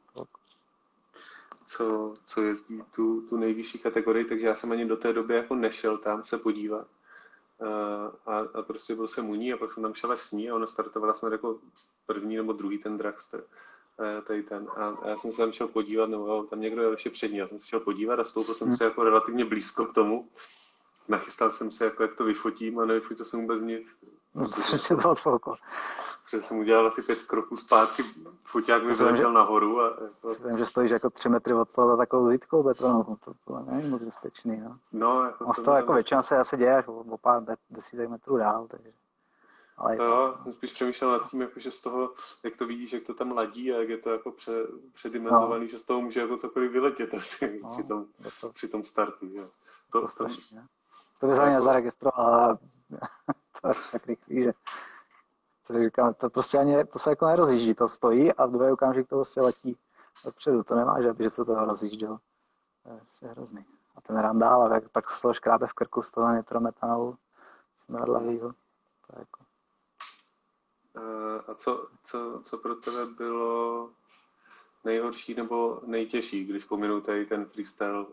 [1.70, 5.56] co, co jezdí tu, tu nejvyšší kategorii, takže já jsem ani do té doby jako
[5.56, 6.88] nešel tam se podívat.
[8.26, 10.50] A, a prostě byl jsem u ní a pak jsem tam šel až s ní
[10.50, 11.60] a ona startovala snad jako
[12.06, 13.44] první nebo druhý ten dragster.
[14.28, 14.68] Tady ten.
[14.76, 17.38] A, a já jsem se tam šel podívat, nebo tam někdo je ještě před ní,
[17.38, 18.78] já jsem se šel podívat a stoupil jsem hmm.
[18.78, 20.30] se jako relativně blízko k tomu.
[21.08, 24.04] Nachystal jsem se, jako jak to vyfotím a nevyfotil jsem vůbec nic.
[24.36, 24.48] No,
[25.14, 25.56] to to
[26.26, 28.04] Protože jsem udělal asi pět kroků zpátky,
[28.44, 29.82] foťák mi vyletěl nahoru.
[29.82, 30.48] A jako...
[30.48, 34.04] Vím, že stojíš jako tři metry od toho takovou zítkou betonovou, to bylo není moc
[34.04, 34.62] bezpečný.
[34.62, 38.10] No, no jako to, to jako většinou se asi děje až o, o pár desítek
[38.10, 38.92] metrů dál, takže...
[39.78, 42.14] Ale to, jo, jsem spíš přemýšlel nad tím, jako, že z toho,
[42.44, 44.52] jak to vidíš, jak to tam ladí a jak je to jako pře,
[44.94, 45.70] předimenzovaný, no.
[45.70, 48.06] že z toho může jako cokoliv vyletět asi no, při, tom,
[48.42, 49.26] to, při tom startu.
[49.34, 49.48] Jo.
[49.92, 50.64] To, to, strašně,
[51.20, 52.58] to by za mě jako- zaregistroval, ale
[53.62, 54.54] to tak rychlý, že
[55.68, 59.08] to, říkám, to prostě ani, to se jako nerozjíždí, to stojí a v druhé okamžik
[59.08, 59.78] to prostě letí
[60.26, 62.20] dopředu, to nemá, že by se to toho rozjíždělo.
[62.84, 63.66] To je prostě hrozný.
[63.96, 67.18] A ten randál, a pak z toho škrábe v krku, z toho nitrometanolu,
[67.76, 68.52] smradlavýho,
[69.08, 69.50] to je jako
[71.48, 73.90] a co, co, co pro tebe bylo
[74.84, 78.06] nejhorší nebo nejtěžší, když pominu tady ten freestyle,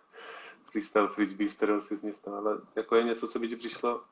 [0.70, 4.04] freestyle frisbee, z kterého si z ale jako je něco, co by ti přišlo,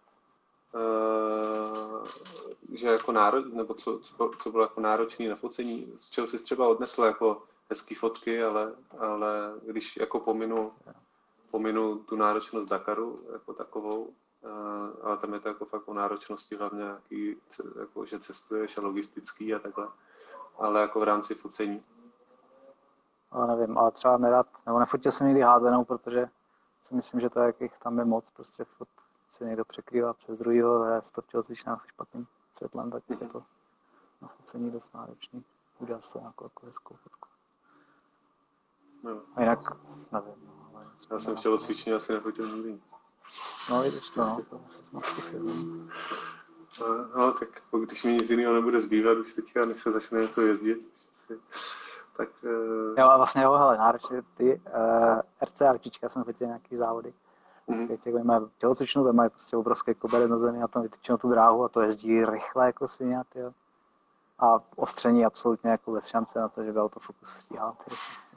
[2.72, 6.38] že jako náro, nebo co, co, co bylo jako náročné na focení, z čeho jsi
[6.38, 10.70] třeba odnesl jako hezký fotky, ale, ale když jako pominu,
[11.50, 14.12] pominu tu náročnost Dakaru jako takovou,
[15.02, 17.36] ale tam je to jako fakt o náročnosti hlavně nějaký,
[17.80, 19.88] jako, že cestuješ a logistický a takhle,
[20.58, 21.82] ale jako v rámci focení.
[23.30, 26.28] Ale nevím, ale třeba nerad, nebo nefotil jsem nikdy házenou, protože
[26.80, 28.88] si myslím, že to jakých tam je moc, prostě fot
[29.37, 33.43] se někdo překrývá přes druhýho, a to v tělocvičnách se špatným světlem, tak je to
[34.22, 35.45] na focení dost náročný.
[35.78, 37.28] Udělat to nějakou jako hezkou fotku.
[39.03, 39.20] No.
[39.34, 39.59] A jinak,
[40.12, 40.34] nevím.
[40.47, 42.80] No, ale Já jsem v tělocvičně asi nefotil nikdy.
[43.70, 45.39] No, vidíš co, no, to se moc zkusit.
[46.80, 47.09] No.
[47.16, 50.91] no, tak když mi nic jiného nebude zbývat už teďka, než se začne něco jezdit,
[52.16, 52.28] tak...
[52.45, 52.99] Uh...
[52.99, 57.14] Jo, a vlastně jo, hele, náročně ty uh, RC autíčka jsem fotil nějaký závody.
[57.68, 57.98] Mm-hmm.
[57.98, 61.64] Těch, mají tělocvičnu, tam mají prostě obrovské kobery na zemi a tam vytyčenou tu dráhu
[61.64, 63.52] a to jezdí rychle jako svině, jo.
[64.38, 67.76] A ostření absolutně jako bez šance na to, že by autofokus stíhal.
[67.84, 67.94] Ty.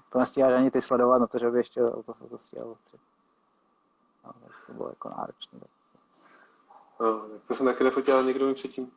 [0.09, 3.03] To nestíháš ani ty sledovat na to, že by ještě autofokus stíhal ostření.
[4.25, 4.31] No,
[4.67, 5.59] to bylo jako náročné.
[6.99, 8.91] No, to jsem taky nefotil, někdo mi předtím.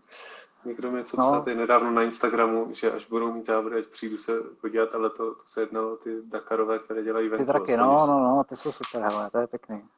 [0.64, 1.22] Někdo mi něco no.
[1.22, 5.34] psal nedávno na Instagramu, že až budou mít záběry, ať přijdu se podívat, ale to,
[5.34, 7.44] to se jednalo ty Dakarové, které dělají venku.
[7.44, 9.88] Ty traky, no, no, no, ty jsou super, hele, to je pěkný.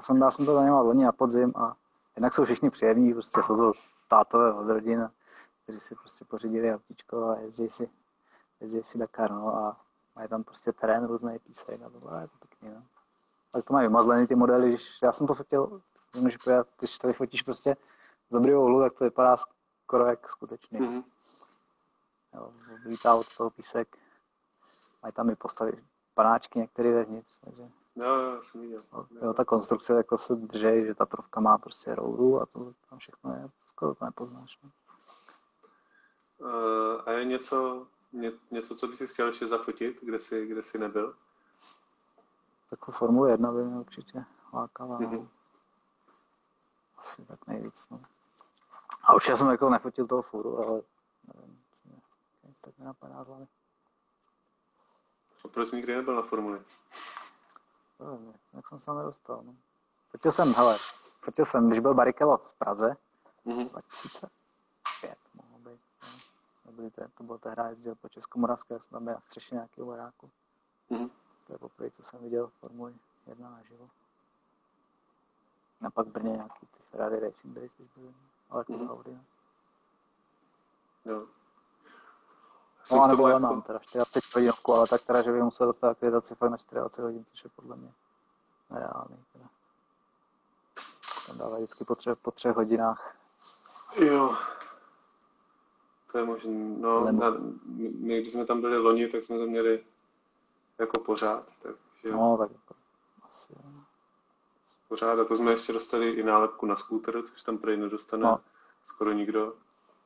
[0.00, 1.76] Jsem, já jsem to za něma loni na podzim a
[2.16, 3.72] jinak jsou všichni příjemní, prostě jsou to
[4.08, 5.10] tátové od rodin,
[5.62, 7.90] kteří si prostě pořídili autíčko a jezdí si,
[8.60, 9.80] jezdí si Dakar, no, a
[10.16, 12.82] mají tam prostě terén, různé písek a to je to pěkný, no
[13.52, 15.82] tak to mají vymazlený ty modely, když já jsem to fotil,
[16.14, 17.76] můžu povědět, když to vyfotíš prostě
[18.28, 20.80] z dobrého úhlu, tak to vypadá skoro jak skutečný.
[20.80, 21.04] Mm-hmm.
[22.34, 22.52] Jo,
[22.86, 23.96] vítá od toho písek,
[25.02, 25.84] mají tam i postavy
[26.14, 27.70] panáčky některé vevnitř, takže...
[27.96, 28.82] No, jo, jsem viděl.
[29.22, 32.98] Jo, ta konstrukce jako se drží, že ta trofka má prostě rouru a to tam
[32.98, 34.58] všechno je, to skoro to nepoznáš.
[34.62, 34.70] Ne?
[36.38, 40.62] Uh, a je něco, ně, něco, co bys si chtěl ještě zafotit, kde jsi, kde
[40.62, 41.14] jsi nebyl?
[42.70, 44.24] Takovou Formule 1 by mě určitě
[44.54, 44.98] lákala.
[44.98, 45.28] Mm-hmm.
[46.98, 47.88] Asi tak nejvíc.
[47.90, 48.02] No.
[49.02, 50.82] A určitě jsem jako nefotil toho furu, ale
[51.34, 52.00] nevím, co mě,
[52.48, 53.46] nic tak nenapadá z hlavy.
[55.44, 56.60] A proč nikdy nebyl na Formuli?
[58.00, 59.42] Nevím, jak jsem se tam nedostal.
[59.42, 59.54] No.
[60.10, 60.76] Fotil jsem, hele,
[61.20, 62.96] fotil jsem, když byl Barrichello v Praze,
[63.46, 63.68] mm-hmm.
[63.70, 65.80] 2005 mohlo být.
[66.66, 66.72] No.
[66.72, 70.30] Byli to, to bylo tehdy jezdil po Českomoravské, jsem tam byl na střeše nějakého baráku.
[70.90, 71.10] Mm-hmm.
[71.46, 72.94] To je poprvé, co jsem viděl Formuli
[73.26, 73.90] 1 naživo.
[75.86, 78.14] A pak v Brně nějaký ty Ferrari Racing Days, když byly,
[78.50, 78.86] ale jako mm-hmm.
[78.86, 79.14] závody.
[79.14, 79.24] No.
[81.12, 81.26] Jo.
[82.92, 83.60] No a nebo jako...
[83.66, 87.24] teda 40 hodinovku, ale tak teda, že bych musel dostat akreditaci fakt na 24 hodin,
[87.24, 87.92] což je podle mě
[88.70, 89.24] nereálný.
[89.32, 89.44] Teda.
[91.26, 93.16] Tam dává vždycky po, třech, po třech hodinách.
[93.96, 94.36] Jo.
[96.12, 96.52] To je možné.
[96.78, 97.34] No, na,
[97.76, 99.84] my, když jsme tam byli loni, tak jsme to měli
[100.78, 101.44] jako pořád.
[101.62, 102.16] Takže...
[102.16, 102.74] No, tak jako
[103.26, 103.54] asi.
[104.88, 108.40] Pořád a to jsme ještě dostali i nálepku na skúter, což tam prej nedostane no.
[108.84, 109.54] skoro nikdo.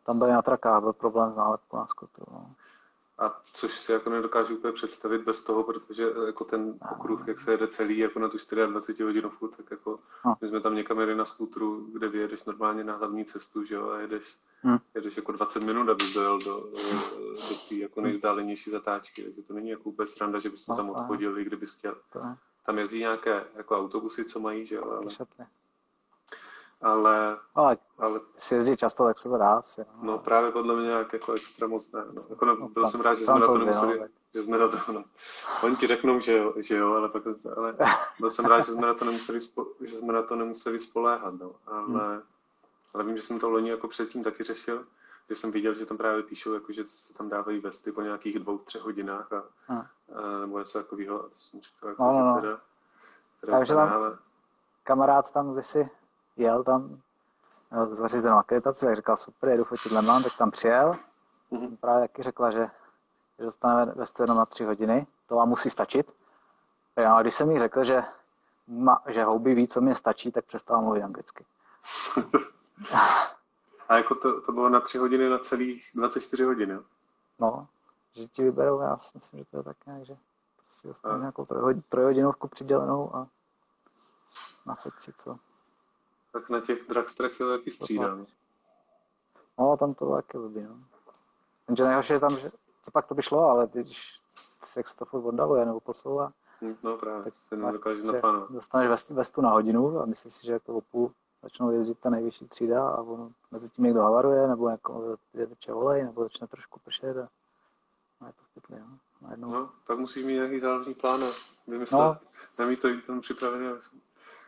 [0.05, 2.26] Tam byly na trakách, byl problém s nálepkou na skúteru.
[2.32, 2.55] No.
[3.18, 7.52] A což si jako nedokážu úplně představit bez toho, protože jako ten okruh, jak se
[7.52, 10.36] jede celý jako na tu 24 hodinovku, tak jako no.
[10.40, 13.90] my jsme tam někam jeli na skútru, kde vyjedeš normálně na hlavní cestu, že jo,
[13.90, 14.78] a jedeš, hmm.
[14.94, 16.60] jedeš jako 20 minut, abys dojel do, do,
[17.30, 20.90] do té jako nejzdálenější zatáčky, takže to není jako úplně sranda, že bys no, tam
[20.90, 21.96] odchodil, i kdybys chtěl.
[22.66, 25.00] Tam jezdí nějaké jako autobusy, co mají, že jo, ale
[26.85, 27.39] ale...
[27.55, 29.80] Ale, ale si jezdí často, tak se to dá asi.
[29.80, 32.05] No, no právě podle mě nějak jako extra moc ne.
[32.12, 32.22] No.
[32.30, 34.93] Jako, no, byl jsem rád, že jsme na to nemuseli, no, že jsme na to,
[34.93, 35.05] no.
[35.64, 37.22] Oni ti řeknou, že jo, že jo ale, pak,
[37.57, 37.76] ale
[38.20, 41.35] byl jsem rád, že jsme na to nemuseli, spo, že jsme na to nemuseli spoléhat,
[41.35, 41.53] no.
[41.66, 42.22] Ale, hmm.
[42.95, 44.85] ale vím, že jsem to loni jako předtím taky řešil,
[45.28, 48.39] že jsem viděl, že tam právě píšou, jako, že se tam dávají vesty po nějakých
[48.39, 49.82] dvou, třech hodinách a, hmm.
[50.14, 51.24] a nebo něco takového.
[51.24, 52.41] A to jsem říkal, jako, no, no, no.
[52.41, 52.61] Teda,
[53.41, 54.18] teda Takže tam ale...
[54.82, 55.91] kamarád tam kdysi
[56.37, 57.01] jel tam,
[57.70, 60.93] měl zařízenou akreditaci, tak říkal, super, jedu fotit Le Mans, tak tam přijel.
[61.53, 61.76] Mm-hmm.
[61.76, 62.70] Právě taky řekla, že,
[63.39, 66.14] že dostane ve jenom na tři hodiny, to vám musí stačit.
[67.09, 68.05] A když jsem jí řekl, že,
[68.68, 71.45] ma, že houby ví, co mě stačí, tak přestal mluvit anglicky.
[73.89, 76.82] A jako to, to bylo na tři hodiny na celých 24 hodin, jo?
[77.39, 77.68] No,
[78.12, 80.16] že ti vyberou, já si myslím, že to je tak nějak, že
[80.57, 81.47] prostě dostanu nějakou
[81.89, 83.26] trojhodinovku přidělenou a
[84.66, 85.39] na feci, co
[86.35, 88.16] tak na těch dragstrech se to taky střídá.
[89.59, 90.76] No, tam to taky blbý, no.
[91.68, 92.51] Jenže nejhorší je tam, že
[92.82, 94.20] co pak to by šlo, ale když
[94.76, 96.32] jak se to furt oddaluje nebo posouvá,
[96.62, 98.51] Hm, No právě, tak se nedokáže se naplánovat.
[98.53, 101.12] dostaneš vest- vestu na hodinu a myslíš si, že jako o půl
[101.43, 105.16] začnou jezdit ta nejvyšší třída a ono mezi tím někdo havaruje, nebo jako
[105.49, 107.28] teče olej, nebo začne trošku pršet a
[108.20, 108.99] a je to v pytli, no.
[109.20, 109.49] Najednou.
[109.53, 111.26] No, pak musíš mít nějaký záložní plán a
[111.66, 112.05] vymyslet, No.
[112.05, 112.18] no.
[112.64, 113.66] nemít to ten připravený,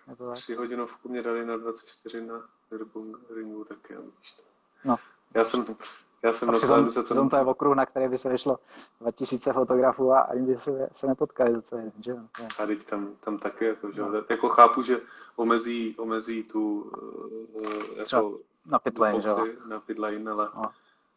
[0.06, 0.32] tak.
[0.32, 2.42] tři hodinovku mě dali na 24 na
[3.34, 4.42] ringu, tak já víš to.
[4.84, 4.96] No.
[5.34, 5.64] Já jsem,
[6.22, 8.28] já jsem A na přitom, tom, se přitom to je okruh, na který by se
[8.28, 8.58] vyšlo
[9.00, 12.18] 2000 fotografů a ani by se, se nepotkali za celý den, že jo?
[12.62, 14.08] A teď tam, tam taky, jako, že, No.
[14.12, 14.22] no.
[14.28, 15.00] jako chápu, že
[15.36, 16.80] omezí, omezí tu
[17.52, 19.46] uh, jako Na pitlane, že jo?
[19.68, 20.72] na pitlane, ale No.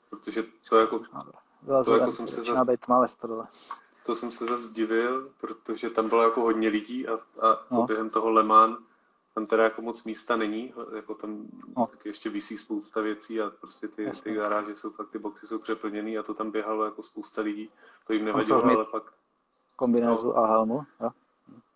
[0.10, 1.02] protože to jako,
[1.64, 3.48] Vylezu To jako jsem se začíná zas- být tma ve stodole.
[4.10, 7.20] To jsem se zase divil, protože tam bylo jako hodně lidí a, a
[7.72, 7.78] No.
[7.78, 7.86] no.
[7.86, 8.78] během toho Le Mans
[9.36, 11.74] tam teda jako moc místa není, jako tam No.
[11.78, 11.88] no.
[11.88, 15.48] taky ještě visí spousta věcí a prostě ty, Jasně, ty garáže jsou fakt, ty boxy
[15.48, 17.70] jsou přeplněný a to tam běhalo jako spousta lidí,
[18.08, 19.14] to jim nevadilo, ale fakt,
[19.76, 21.10] Kombinézu a helmu, jo?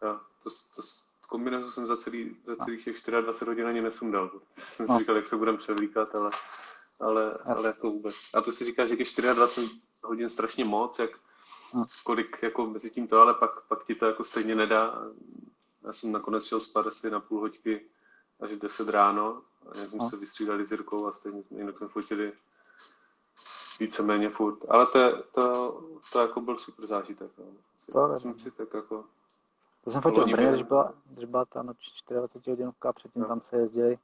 [0.03, 0.81] jo, to, to,
[1.27, 4.93] kombinézu jsem za, celý, za celých těch 24 hodin ani nesundal, jsem No.
[4.95, 6.29] si říkal, jak se budem převlíkat, ale,
[6.99, 7.53] ale, Jasně.
[7.53, 8.15] ale jako vůbec.
[8.33, 11.32] A to si říká, že těch 24 hodin strašně moc, jak No.
[12.03, 15.01] Kolik jako mezi tím to, ale pak, pak ti to jako stejně nedá.
[15.83, 17.85] Já jsem nakonec šel spát asi na půl hoďky
[18.39, 20.09] až 10 ráno a jak jsme No.
[20.09, 22.33] se vystřídali s Jirkou a stejně jsme jinak fotili
[23.79, 24.59] víceméně furt.
[24.69, 27.31] Ale to, to, to jako byl super zážitek.
[27.37, 27.45] No.
[27.91, 29.05] To jsem si tak jako,
[29.83, 33.21] To jsem fotil v Brně, když byla, když byla ta noční 24 hodinovka a předtím
[33.21, 33.27] No.
[33.27, 33.99] tam se jezdili,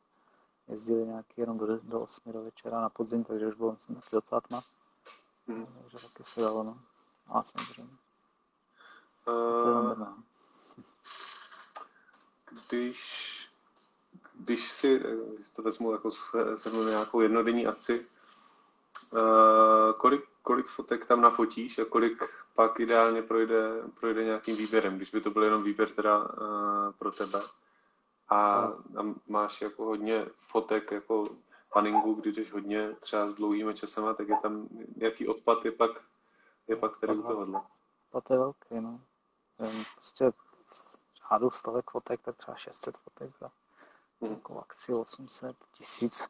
[0.67, 4.15] jezdili nějaký jenom do, do 8 do večera na podzim, takže už bylo myslím taky
[4.15, 4.61] docela tma,
[5.47, 5.65] hm.
[5.81, 6.77] takže taky se dalo, no.
[7.31, 7.97] A samozřejmě,
[9.27, 10.07] Uh,
[12.69, 13.29] když,
[14.33, 16.11] když si, eh, když to vezmu jako
[16.57, 18.05] shrnu nějakou jednodenní akci,
[19.15, 22.23] eh, kolik, kolik fotek tam nafotíš a kolik
[22.55, 23.69] pak ideálně projde,
[23.99, 27.39] projde nějakým výběrem, když by to byl jenom výběr teda eh, pro tebe.
[28.29, 28.39] A,
[28.97, 31.29] a máš jako hodně fotek jako
[31.73, 34.67] paningu, kdy jdeš hodně třeba s dlouhými časama, tak je tam,
[34.97, 35.91] jaký odpad je pak,
[36.69, 37.61] je pak tady u tohohle.
[38.23, 39.01] To je velký, no.
[39.95, 40.31] Prostě
[41.29, 43.51] řádu stovek fotek, tak třeba 600 fotek za
[44.21, 44.33] Mhm.
[44.33, 46.27] jako akci 800, 1000.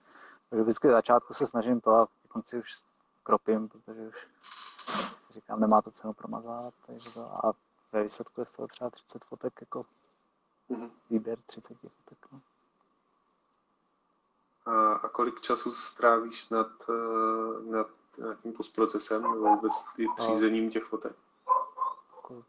[0.50, 2.84] Takže vždycky v začátku se snažím to a v konci už
[3.24, 4.28] kropím, protože už
[5.28, 6.74] si říkám, nemá to cenu promazávat.
[6.86, 7.54] Takže to, a
[7.92, 9.86] ve výsledku je z toho třeba 30 fotek, jako
[10.70, 10.92] Mhm.
[11.10, 12.28] výběr 30 fotek.
[12.32, 12.42] No.
[14.66, 17.88] A, a kolik času strávíš nad, eh, nad
[18.24, 21.16] nějakým postprocesem nebo vůbec i přízením těch fotek?
[22.16, 22.44] Jako,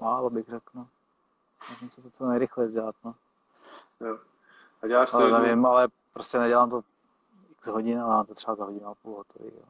[0.00, 0.88] málo bych řekl, no.
[1.66, 3.14] Snažím se to co nejrychleji dělat, no.
[4.00, 4.18] Jo.
[4.82, 6.80] A děláš to Ale jednou, nevím, ale prostě nedělám to
[7.50, 9.50] x hodin, ale to třeba za hodinu a půl hotový.
[9.56, 9.62] Jo.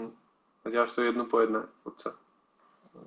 [0.00, 0.16] hm.
[0.64, 2.14] a děláš to jedno po jedné fotce.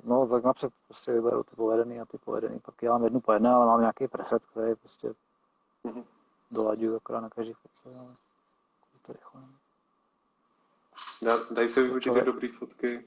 [0.04, 3.50] No, tak napřed prostě vyberu ty povedený a ty povedený, pak dělám jednu po jedné,
[3.50, 5.14] ale mám nějaký preset, který prostě
[5.84, 6.04] Mhm.
[6.52, 8.16] dolaďuju akorát na každý fotce, ale
[9.02, 9.42] to rychle.
[9.42, 9.48] no.
[11.22, 13.06] Dá, dají se vyhodit člověk- dobrý fotky,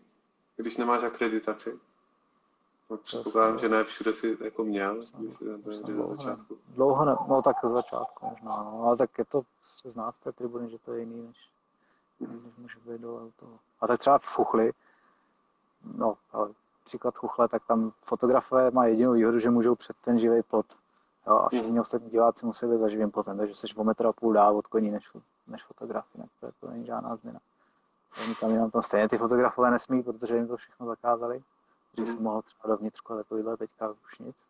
[0.56, 1.80] když nemáš akreditaci.
[2.90, 6.54] No, předpokládám, že ne všude si jako měl, když jsi to za dlouho, začátku.
[6.54, 10.18] ne, dlouho ne, no tak z začátku možná, no, ale tak je to prostě znáte
[10.24, 11.36] té tribuny, že to je jiný, než,
[12.20, 12.52] Mhm.
[12.58, 13.58] než může být dole u toho.
[13.80, 14.72] A tak třeba v Chuchli,
[15.96, 16.48] no, ale
[16.84, 20.66] příklad Chuchle, tak tam fotografové mají jedinou výhodu, že můžou před ten živý plot.
[21.26, 21.80] Jo, a všichni Mhm.
[21.80, 24.66] ostatní diváci musí být za živým plotem, takže jsi o metr a půl dál od
[24.66, 25.16] koní než,
[25.46, 27.40] než fotograf, jinak to jako není žádná změna.
[28.22, 31.42] Oni tam jenom tam stejně ty fotografové nesmí, protože jim to všechno zakázali.
[31.94, 34.46] Dřív jsem mohl třeba dovnitřku a takovýhle, teďka už nic.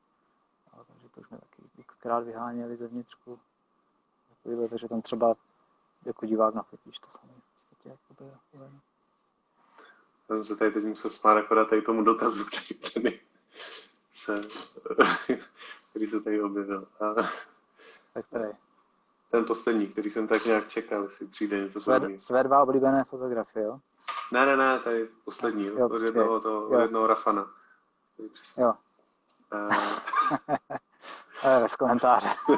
[0.72, 3.38] Ale, takže to už mě taky xkrát vyháněli zevnitřku.
[4.28, 5.34] Takovýhle, takže tam třeba
[6.04, 7.32] jako divák nafotíš to samé.
[7.32, 8.70] V podstatě jako fotografové.
[8.72, 8.80] no.
[10.28, 13.20] Já jsem se tady teď musel smát akorát tady tomu dotazu, který tady
[14.12, 14.42] se,
[15.90, 16.88] který se tady objevil.
[17.00, 17.14] A
[18.14, 18.63] Tak tady.
[19.30, 22.18] Ten poslední, který jsem tak nějak čekal, jestli přijde něco Své, podobného.
[22.18, 23.78] své dva oblíbené fotografie, jo?
[24.32, 26.80] Ne, ne, ne, tady poslední, Jo, od jednoho, to, od Jo.
[26.80, 27.46] jednoho Rafana.
[28.58, 28.74] Jo,
[29.52, 29.68] Eh,
[31.42, 32.28] ale bez komentáře.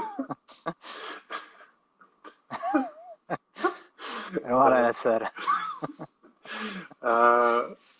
[4.45, 5.27] Romane Neser.
[7.03, 7.11] A,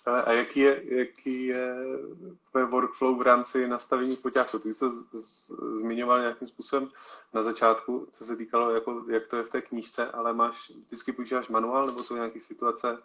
[0.07, 1.77] a, jaký je, jaký je
[2.51, 4.59] tvoje workflow v rámci nastavení foťáku?
[4.59, 6.91] Ty jsi se zmiňoval nějakým způsobem
[7.35, 11.13] na začátku, co se týkalo, jako, jak to je v té knížce, ale máš, vždycky
[11.13, 12.99] používáš manuál, nebo jsou nějaké situace,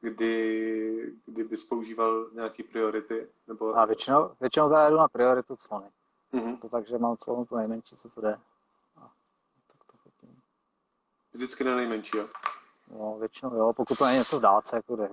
[0.00, 3.28] kdy, kdy bys používal nějaké priority?
[3.48, 3.76] Nebo...
[3.76, 5.90] A většinou, většinou jdu na prioritu clony.
[6.32, 6.56] Mhm.
[6.56, 8.38] To tak, že mám celou tu nejmenší, co to jde.
[8.96, 9.10] A,
[9.66, 9.78] tak
[10.20, 10.26] to.
[11.32, 12.26] Vždycky na nejmenší, jo?
[12.98, 15.08] No, většinou jo, pokud to není něco v dálce, jako kde,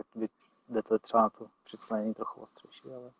[0.67, 3.11] kdy jde to třeba na to přiclenění trochu ostřejší, ale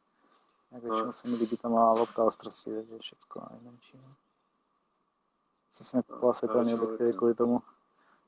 [0.72, 3.98] jak většinou se mi líbí ta malá lobka ostrosti, takže všechno nejmenší.
[3.98, 4.14] No.
[5.72, 7.64] Jsem si nekupoval světelný objektivy kvůli tomu,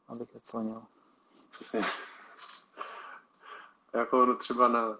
[0.08, 0.84] abych je clenil.
[1.52, 1.82] Přesně.
[3.94, 4.98] Jako třeba na,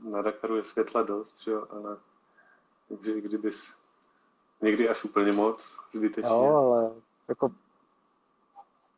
[0.00, 1.96] na Dakaru je světla dost, že jo, ale
[2.88, 3.78] takže kdybys
[4.60, 6.30] někdy až úplně moc zbytečně.
[6.30, 6.92] Jo, ale
[7.28, 7.52] jako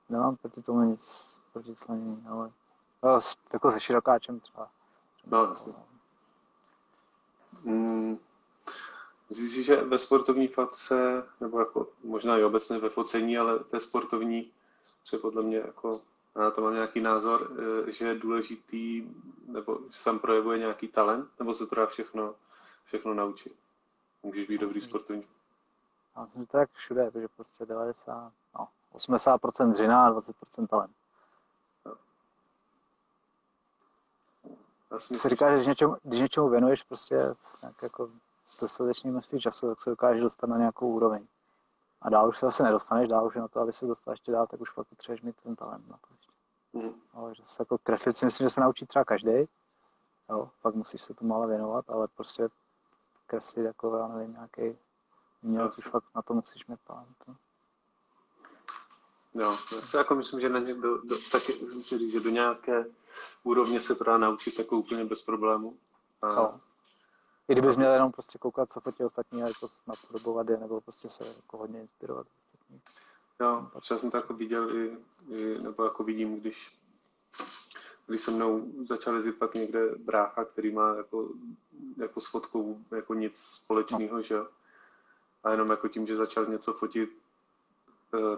[0.09, 2.53] nemám proti tomu nic proti slanění, ale
[3.53, 4.69] jako se širokáčem třeba.
[5.27, 5.73] No, jasně.
[7.63, 8.19] Mm,
[9.29, 13.81] Myslíš si, že ve sportovní fotce, nebo jako možná i obecně ve focení, ale té
[13.81, 14.53] sportovní,
[15.11, 16.01] že podle mě jako
[16.37, 17.53] na to mám nějaký názor,
[17.89, 19.09] eh, že je důležitý,
[19.47, 22.35] nebo že se tam projevuje nějaký talent, nebo se to dá všechno,
[22.85, 23.55] všechno naučit?
[24.23, 25.27] Můžeš být dobrý sportovní.
[26.17, 30.93] Já myslím, že to je všude, že prostě 90, no, 80% dřina a 20% talent.
[35.09, 37.15] Ty si říkáš, že když něčemu, když něčemu věnuješ prostě
[37.63, 38.11] nějak jako
[38.61, 41.27] dostatečný množství času, tak se dokážeš dostat na nějakou úroveň.
[42.03, 44.47] A dál už se zase nedostaneš, dál už na to, aby se dostal ještě dál,
[44.47, 46.33] tak už pak potřebuješ mít ten talent na to ještě.
[46.73, 47.01] Mm.
[47.13, 49.49] Ale že se jako kreslit si myslím, že se naučí třeba každý.
[50.31, 52.49] Jo, pak musíš se tomu ale věnovat, ale prostě
[53.27, 54.79] kreslit jako, já nevím, nějaký
[55.43, 57.17] umělec, už fakt na to musíš mít talent.
[57.29, 57.37] No.
[59.35, 62.87] Jo, já si jako myslím, že na ně do, do, taky, říct, že do nějaké
[63.43, 65.79] úrovně se to dá naučit jako úplně bez problému.
[66.23, 66.61] A, jo.
[67.49, 71.09] I kdybys měl jenom prostě koukat, co fotí ostatní a jako napodobovat je, nebo prostě
[71.09, 72.81] se jako hodně inspirovat ostatní.
[73.41, 76.79] Jo, třeba jsem to jako viděl i, i, nebo jako vidím, když
[78.07, 81.29] když se mnou začal jezdit pak někde brácha, který má jako,
[81.97, 84.23] jako s fotkou jako nic společného, no.
[84.23, 84.39] že
[85.45, 87.11] A jenom jako tím, že začal něco fotit,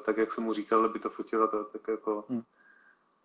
[0.04, 2.42] tak jak jsem mu říkal, aby to fotila, to, tak jako hmm.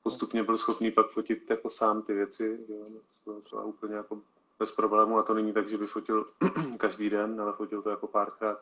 [0.04, 2.86] postupně byl schopný pak fotit jako sám ty věci, že jo?
[3.26, 4.22] To, to úplně jako
[4.60, 6.26] bez problému a to není tak, že by fotil
[6.78, 8.60] každý den, ale fotil to jako párkrát,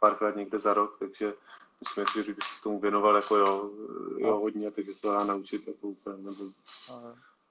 [0.00, 1.34] párkrát někde za rok, takže
[1.80, 3.70] myslím si, že by se tomu věnoval jako jo,
[4.18, 4.38] jo no.
[4.38, 6.16] hodně, takže se dá naučit jako úplně.
[6.16, 6.44] Nebo...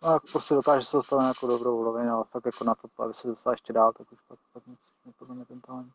[0.04, 3.04] No, jak prostě dokáže se dostat na nějakou dobrou úroveň, ale fakt jako na to,
[3.04, 5.92] aby se dostal ještě dál, tak už pak, pak musí mít podle mě ten talent.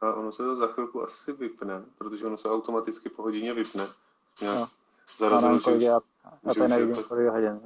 [0.00, 3.86] A ono se to za chvilku asi vypne, protože ono se automaticky po hodině vypne.
[4.40, 4.68] Nějak no.
[5.18, 6.00] Zarazil, že, já,
[6.42, 7.60] já tady nevidím, kolik hodin.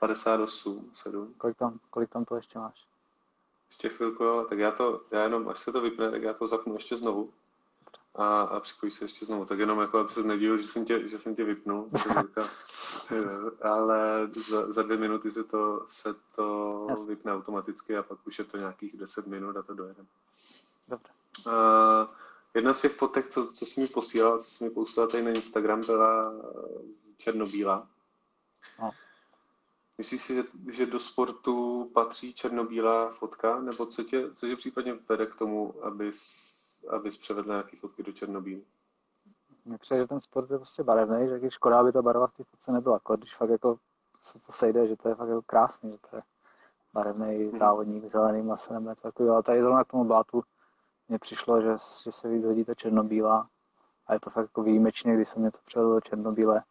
[0.00, 1.34] 58, 7.
[1.38, 2.86] Kolik tam, kolik tam to ještě máš?
[3.68, 4.46] Ještě chvilku, jo.
[4.48, 7.32] Tak já to, já jenom, až se to vypne, tak já to zapnu ještě znovu.
[8.14, 9.44] A, a připojí se ještě znovu.
[9.44, 11.88] Tak jenom jako, aby se nedíval, že jsem tě, že jsem tě vypnul.
[13.62, 18.44] ale za, za, dvě minuty se to, se to vypne automaticky a pak už je
[18.44, 20.08] to nějakých 10 minut a to dojedeme.
[20.88, 21.12] Dobře.
[21.46, 22.14] Uh,
[22.54, 25.30] jedna z těch fotek, co, co jsi mi posílal, co jsi mi posílal tady na
[25.30, 26.32] Instagram, byla
[27.16, 27.88] černobílá.
[28.82, 28.90] No.
[29.98, 34.98] Myslíš si, že, že do sportu patří černobílá fotka, nebo co tě, co tě případně
[35.08, 36.20] vede k tomu, abys,
[36.88, 38.60] abys převedl nějaké fotky do černobíl?
[39.64, 42.32] Mně přijde, že ten sport je prostě barevný, že když škoda, aby ta barva v
[42.32, 43.78] té fotce nebyla, jako když fakt jako
[44.22, 46.22] se to sejde, že to je fakt jako krásný, že to je
[46.92, 47.58] barevný hmm.
[47.58, 49.34] závodník, zelený masem nebo něco takového.
[49.34, 50.42] Ale tady zrovna k tomu blátu
[51.10, 51.70] mně přišlo, že,
[52.04, 53.48] že se víc hodí ta černobílá
[54.06, 56.62] a je to fakt jako výjimečně, když jsem něco převedl do černobílé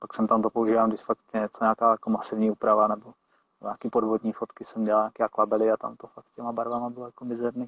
[0.00, 3.14] pak jsem tam to používám, když fakt něco nějaká jako masivní úprava nebo
[3.62, 7.24] nějaký podvodní fotky jsem dělal, nějaké akvabely a tam to fakt těma barvama bylo jako
[7.24, 7.66] mizerný.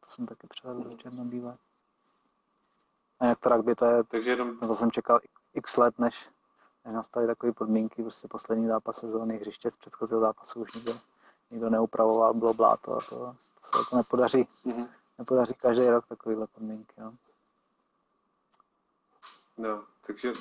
[0.00, 1.56] To jsem taky převedl do černobílé.
[3.20, 4.58] A jinak to rugby, to je, Takže jenom...
[4.58, 5.20] to jsem čekal
[5.54, 6.30] x let, než,
[6.84, 10.92] než nastaly takové podmínky, prostě poslední zápas sezóny hřiště z předchozího zápasu už nikdo,
[11.50, 14.88] nikdo neupravoval, bylo bláto a to, to se jako nepodaří, mm-hmm.
[15.18, 16.94] nepodaří každý rok takovéhle podmínky.
[16.98, 17.14] No.
[19.58, 20.32] no, takže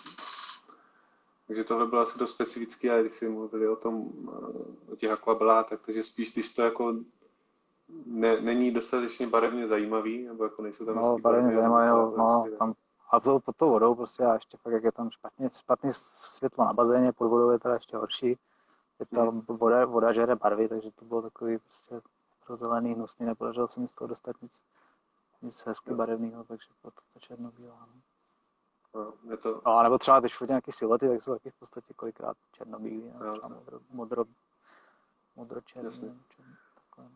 [1.47, 5.11] takže tohle bylo asi dost specifické, a když si mluvili o tom, eh, o těch
[5.11, 6.95] akvabelátech, takže spíš, když to jako
[8.05, 12.73] ne, není dostatečně barevně zajímavý, nebo jako nejsou tam no, barevně zajímavý, no, no, tam
[13.11, 16.65] a to pod tou vodou prostě a ještě fakt, jak je tam špatně, špatně světlo
[16.65, 18.37] na bazéně, pod vodou je teda ještě horší.
[18.99, 19.41] Je ta hmm.
[19.41, 22.01] voda, voda žere barvy, takže to bylo takový prostě
[22.49, 24.63] rozelený, hnusný, nepodařilo se mi z toho dostat nic,
[25.41, 27.87] nic hezky barevného, takže to, to černobílá.
[27.95, 28.01] No.
[28.95, 29.61] No, je to...
[29.65, 33.31] no, nebo třeba když fotí nějaké silety, tak jsou taky v podstatě kolikrát černobílý, no,
[33.33, 34.25] třeba modro, modro,
[35.35, 36.21] modročerný.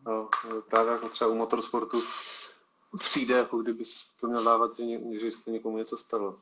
[0.06, 0.28] No,
[0.70, 1.98] právě jako třeba u motorsportu
[2.98, 3.84] přijde, jako kdyby
[4.20, 4.84] to měl dávat, že,
[5.20, 6.38] že se někomu něco stalo.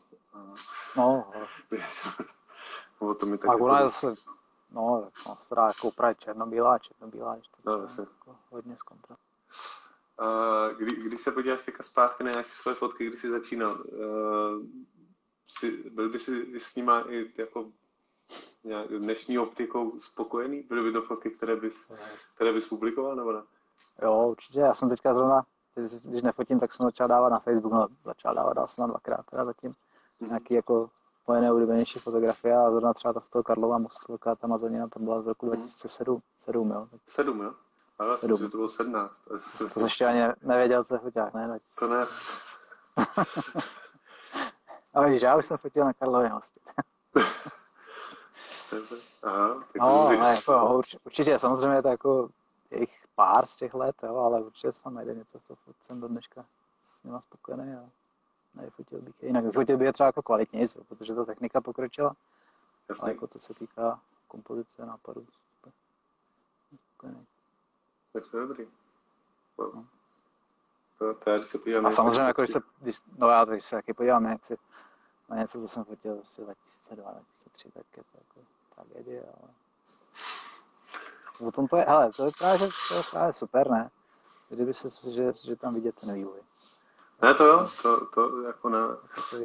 [0.97, 1.30] No.
[3.01, 3.64] Nebo to mi tak jako...
[3.64, 3.91] ona
[4.68, 9.16] je zase, no, no stará jako právě černobílá, černobílá, když to no, jako hodně zkontra.
[10.20, 14.66] Uh, kdy, když se podíváš teďka zpátky na nějaké své fotky, kdy jsi začínal, uh,
[15.48, 17.66] si, byl by si s nima i jako
[18.64, 20.62] nějak dnešní optikou spokojený?
[20.62, 21.92] Byly by to fotky, které bys,
[22.34, 23.42] které bys publikoval, nebo ne?
[24.02, 24.60] Jo, určitě.
[24.60, 25.42] Já jsem teďka zrovna,
[26.04, 29.26] když nefotím, tak jsem začal dávat na Facebook, no začal dávat, dal jsem na dvakrát
[29.30, 29.74] teda zatím
[30.20, 30.28] mm.
[30.28, 30.90] nějaký jako
[31.28, 35.22] moje nejoblíbenější fotografie a zrovna třeba ta z toho Karlova mostu, ta Amazonina, tam byla
[35.22, 36.88] z roku 2007, 7, jo.
[37.06, 37.54] 7, jo?
[37.98, 39.20] Ale jsem že to bylo 17.
[39.58, 41.46] To, to jsi ještě ani nevěděl, co je foťák, ne?
[41.46, 41.80] 2000.
[41.80, 42.06] To ne.
[44.94, 46.60] A víš, já už jsem fotil na Karlově mostě.
[49.22, 52.28] Aha, tak no, ale jako, určitě, určitě, samozřejmě je to jako
[52.70, 56.08] jejich pár z těch let, jo, ale určitě se tam najde něco, co jsem do
[56.08, 56.44] dneška
[56.82, 57.90] s nima spokojený a
[58.55, 59.28] nefotil bych je.
[59.28, 62.16] Jinak vyfotil bych je třeba jako kvalitně, protože ta technika pokročila.
[62.88, 63.03] Jasný.
[63.03, 65.26] Ale jako to se týká kompozice, nápadů,
[65.57, 65.72] super.
[66.76, 67.26] Spokojený.
[68.12, 68.66] Tak to je dobrý.
[69.57, 69.74] Wow.
[69.74, 69.86] No.
[70.99, 73.64] To, to já, když se podívám, a samozřejmě, jako, když se, když, no já když
[73.64, 74.55] se taky podívám na něco,
[75.28, 79.53] na něco, co jsem fotil v 2002, 2003, tak je to jako tragédie, ale...
[81.49, 83.90] O tom to je, hele, to je právě, to je právě super, ne?
[84.49, 86.40] Kdyby se, že, že tam vidět ten vývoj.
[87.22, 88.98] Ne, to jo, to, to jako na,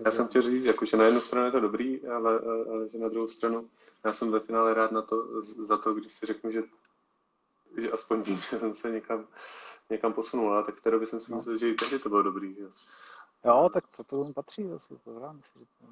[0.05, 2.97] já jsem chtěl říct, jako, že na jednu stranu je to dobrý, ale, ale že
[2.97, 3.69] na druhou stranu
[4.05, 6.63] já jsem ve finále rád na to, za to, když si řeknu, že,
[7.77, 9.27] že aspoň vím, že jsem se někam,
[9.89, 11.37] někam posunul, ale tak v té době jsem si no.
[11.37, 12.55] myslel, že i tehdy to bylo dobrý.
[12.55, 12.63] Že?
[13.45, 15.85] Jo, tak to, to patří asi, to myslím, že to,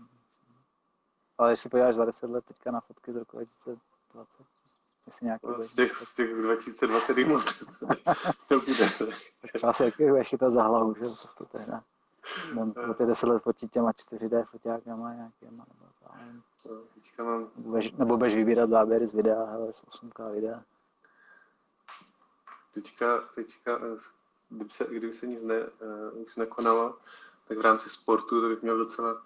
[1.38, 4.61] ale když si podíváš za 10 let teďka na fotky z roku 2020,
[5.12, 7.64] jestli nějaký no, z těch, z těch 2020 moc
[8.50, 8.90] nebude.
[9.54, 11.84] Třeba se budeš chytat za hlavu, že co to teda.
[12.54, 15.92] Mám to ty 10 let fotit těma 4D foťákama nějakýma, nebo
[16.64, 17.50] to, no, teďka mám...
[17.98, 20.64] Nebo budeš vybírat záběry z videa, hele, z 8K videa.
[22.74, 23.98] Teďka, teďka eh,
[24.50, 26.98] kdyby se, kdyby se nic ne, uh, už nekonalo,
[27.48, 29.22] tak v rámci sportu to bych měl docela,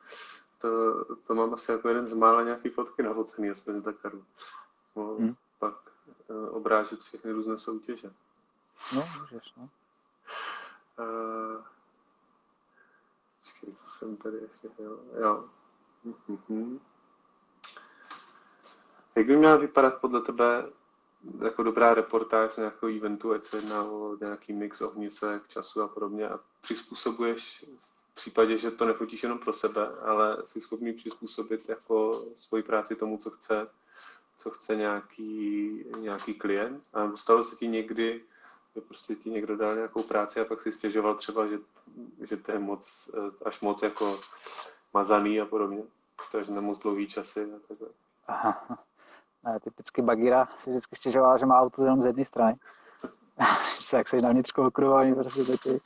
[0.61, 4.23] to, to mám asi jako jeden z mála nějaký fotky nafocený, aspoň z Dakaru.
[4.95, 5.35] No, hmm.
[5.59, 5.75] Pak
[6.27, 8.13] uh, obrážet všechny různé soutěže.
[8.95, 9.69] No, můžeš, no.
[10.99, 11.63] Uh,
[13.41, 14.99] počkej, co jsem tady ještě, jo.
[15.21, 15.49] jo.
[16.05, 16.79] Mm-hmm.
[19.15, 20.69] Jak by měla vypadat podle tebe
[21.43, 25.87] jako dobrá reportáž z nějakého eventu, ať se jedná o nějaký mix ohnisek, času a
[25.87, 27.65] podobně a přizpůsobuješ
[28.11, 32.95] v případě, že to nefotíš jenom pro sebe, ale jsi schopný přizpůsobit jako svoji práci
[32.95, 33.67] tomu, co chce,
[34.37, 36.83] co chce nějaký, nějaký klient.
[36.93, 38.21] A stalo se ti někdy,
[38.75, 41.57] že prostě ti někdo dal nějakou práci a pak si stěžoval třeba, že,
[42.21, 43.11] že to je moc,
[43.45, 44.19] až moc jako
[44.93, 45.83] mazaný a podobně.
[46.31, 47.87] To je moc dlouhý časy a takhle.
[48.27, 48.85] Aha
[49.63, 52.55] typicky Bagira si vždycky stěžovala, že má auto jenom z jedné strany.
[53.79, 55.79] se jak seš na vnitřku okruhu, oni prostě taky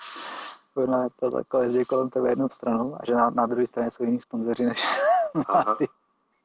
[0.74, 4.04] kurna, to takhle jezdí kolem tebe jednou stranou a že na, na druhé straně jsou
[4.04, 4.88] jiní sponzoři než
[5.66, 5.88] na ty.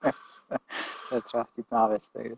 [1.14, 2.08] je třeba vtipná věc.
[2.08, 2.34] Takže.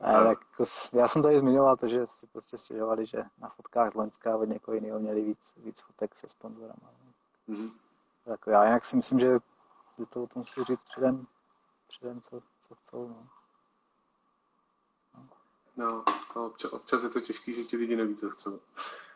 [0.00, 3.92] A, tak jako, já jsem tady zmiňoval to, že si prostě stěžovali, že na fotkách
[3.92, 6.90] z Loňska od někoho jiného měli víc, víc fotek se sponzorama.
[7.48, 7.70] Mm-hmm.
[8.24, 9.32] Tak já jinak si myslím, že
[10.08, 11.26] to o tom si říct předem,
[11.88, 13.08] předem co, co chcou.
[13.08, 13.26] No.
[15.76, 16.04] No,
[16.36, 18.60] no občas, občas je to těžké, že ti lidi neví, co chcou.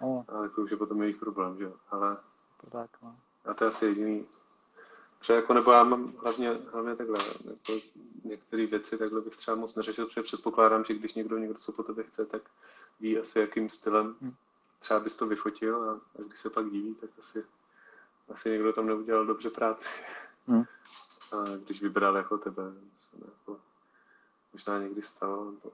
[0.00, 0.24] No.
[0.28, 1.72] Ale to už je potom jejich problém, že jo.
[1.90, 2.16] Ale
[2.60, 3.16] to tak, no.
[3.44, 4.26] A to je asi jediný.
[5.20, 7.84] Třeba jako, nebo já mám hlavně, hlavně takhle, jako
[8.24, 11.82] některé věci takhle bych třeba moc neřešil, protože předpokládám, že když někdo někdo co po
[11.82, 12.42] tebe chce, tak
[13.00, 14.34] ví asi jakým stylem hmm.
[14.78, 17.44] třeba bys to vyfotil a, a když se pak diví, tak asi,
[18.28, 19.88] asi někdo tam neudělal dobře práci.
[20.46, 20.64] Hmm.
[21.32, 22.62] A když vybral jako tebe,
[23.24, 23.60] jako,
[24.52, 25.72] možná někdy stalo, nebo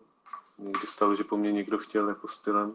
[0.59, 2.73] někdy stalo, že po mně někdo chtěl jako stylem.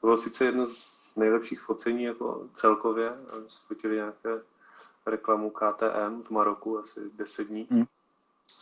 [0.00, 3.10] To bylo sice jedno z nejlepších focení jako celkově.
[3.10, 4.42] A jsme fotili nějaké
[5.10, 7.68] reklamu KTM v Maroku asi 10 dní.
[7.70, 7.84] Hmm.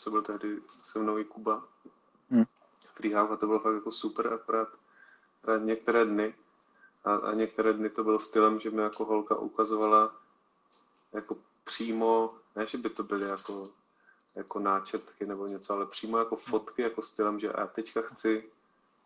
[0.04, 1.62] To byl tehdy se mnou i Kuba.
[2.30, 2.44] Hmm.
[2.94, 4.68] Freehawk a to bylo fakt jako super, akorát,
[5.58, 6.34] některé dny
[7.04, 10.14] a, a některé dny to bylo stylem, že mi jako holka ukazovala
[11.12, 13.68] jako přímo, ne, že by to byly jako
[14.34, 18.50] jako náčrtky nebo něco, ale přímo jako fotky, jako stylem, že já teďka chci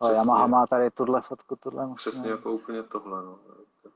[0.01, 2.11] ale Yamaha má tady tuhle fotku, tuhle musíme.
[2.11, 3.39] Přesně jako úplně tohle, no.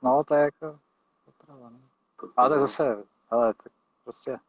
[0.02, 0.80] No, to je jako
[1.28, 1.80] oprava, no.
[2.20, 3.72] To, to, ale tak zase, ale tak
[4.04, 4.40] prostě...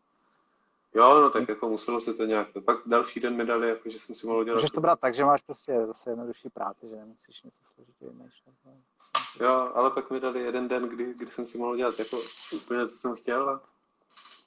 [0.95, 3.99] Jo, no tak jako muselo se to nějak, pak další den mi dali, jako, že
[3.99, 4.57] jsem si mohl dělat...
[4.57, 8.55] Můžeš to brát tak, že máš prostě zase jednodušší práci, že nemusíš něco složitě vymýšlet.
[8.65, 8.73] No.
[9.41, 12.17] Jo, ale pak mi dali jeden den, kdy, kdy jsem si mohl dělat jako
[12.55, 13.61] úplně, co jsem chtěl a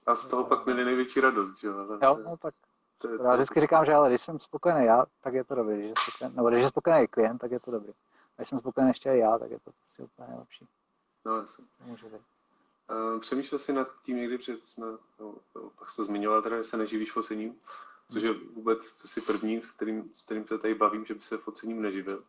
[0.09, 1.99] a z toho pak měli největší radost, že jo?
[2.03, 2.53] Jo, no tak
[2.97, 5.77] to je, já vždycky říkám, že ale když jsem spokojený já, tak je to dobrý.
[5.77, 7.89] Když je spokojený, nebo když je spokojený klient, tak je to dobrý.
[7.89, 7.93] A
[8.35, 10.67] když jsem spokojený ještě já, tak je to prostě úplně nejlepší.
[11.25, 11.65] No jasně.
[12.89, 14.87] Uh, přemýšlel jsi nad tím někdy, protože jsme,
[15.19, 15.35] no,
[15.79, 17.55] pak jsi to zmiňoval, teda, že se neživíš focením,
[18.11, 21.21] což je vůbec co si první, s kterým, s kterým se tady bavím, že by
[21.21, 22.23] se focením neživil.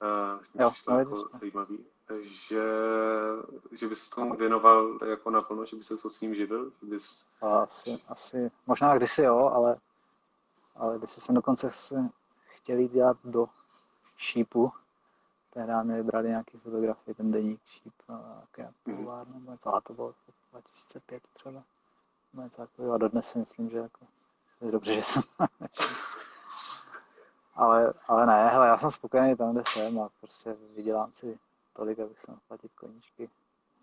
[0.00, 1.84] A jo, přišlo no, jako zajímavý,
[2.20, 2.62] že,
[3.72, 6.72] že bys tomu věnoval jako naplno, že by se focením živil?
[6.80, 7.26] Že bys...
[7.40, 9.76] Asi, asi, možná kdysi jo, ale,
[10.76, 12.08] ale kdysi jsem dokonce se
[12.46, 13.46] chtěl jít dělat do
[14.16, 14.72] šípu,
[15.82, 20.14] mi vybrali nějaký fotografie, ten deník šíp, nějaké bulvár, nebo něco, a to bylo
[20.52, 21.62] 2005 třeba.
[22.32, 22.94] No, něco takového.
[22.94, 24.06] A dodnes si myslím, že jako,
[24.60, 25.22] je dobře, že jsem
[27.54, 31.38] ale, ale ne, hele, já jsem spokojený tam, kde jsem a prostě vydělám si
[31.72, 33.30] tolik, abych se mohl platit koníčky.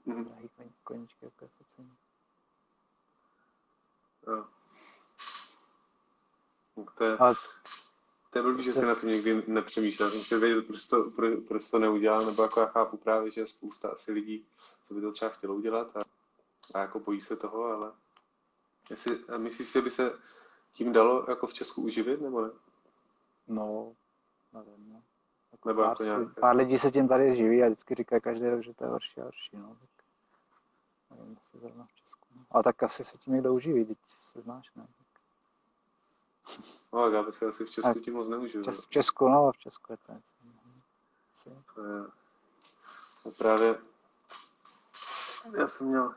[0.07, 0.25] Mm-hmm.
[0.25, 0.49] Drahý
[0.83, 1.97] koníčky, jako je focení.
[4.25, 4.31] To
[7.03, 7.33] je, ale,
[8.35, 10.09] to je blbý, že se na to nikdy nepřemýšlel.
[10.09, 13.41] Jsem chtěl vědět, proč to, pro, proč to neudělal, nebo jako já chápu právě, že
[13.41, 14.47] je spousta asi lidí,
[14.83, 15.99] co by to třeba chtělo udělat a,
[16.73, 17.91] a jako bojí se toho, ale
[18.89, 20.19] jestli, a myslíš si, že by se
[20.73, 22.49] tím dalo jako v Česku uživit, nebo ne?
[23.47, 23.95] No,
[24.53, 25.03] nevím, no.
[25.51, 26.41] Jako nebo pár, jako nějaké...
[26.41, 29.21] pár lidí se tím tady živí a vždycky říkají každý rok, že to je horší
[29.21, 29.77] a horší, no.
[29.79, 30.05] Tak
[31.17, 32.27] nevím, jestli zrovna v Česku.
[32.35, 32.45] No.
[32.49, 34.87] Ale tak asi se tím někdo uživí, teď se znáš, ne?
[36.93, 38.63] No, já bych se asi v Česku tím moc neužil.
[38.63, 40.35] V Česku, no, v Česku je to něco.
[41.75, 42.03] To je...
[43.25, 43.75] No právě...
[45.57, 46.13] Já jsem měl...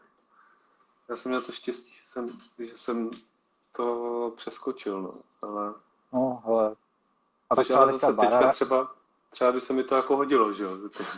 [1.08, 3.10] Já jsem měl to štěstí, že jsem, že jsem
[3.72, 5.74] to přeskočil, no, ale...
[6.12, 6.76] No, ale...
[7.50, 8.94] A tak třeba teďka, teďka třeba,
[9.30, 10.70] třeba by se mi to jako hodilo, že jo,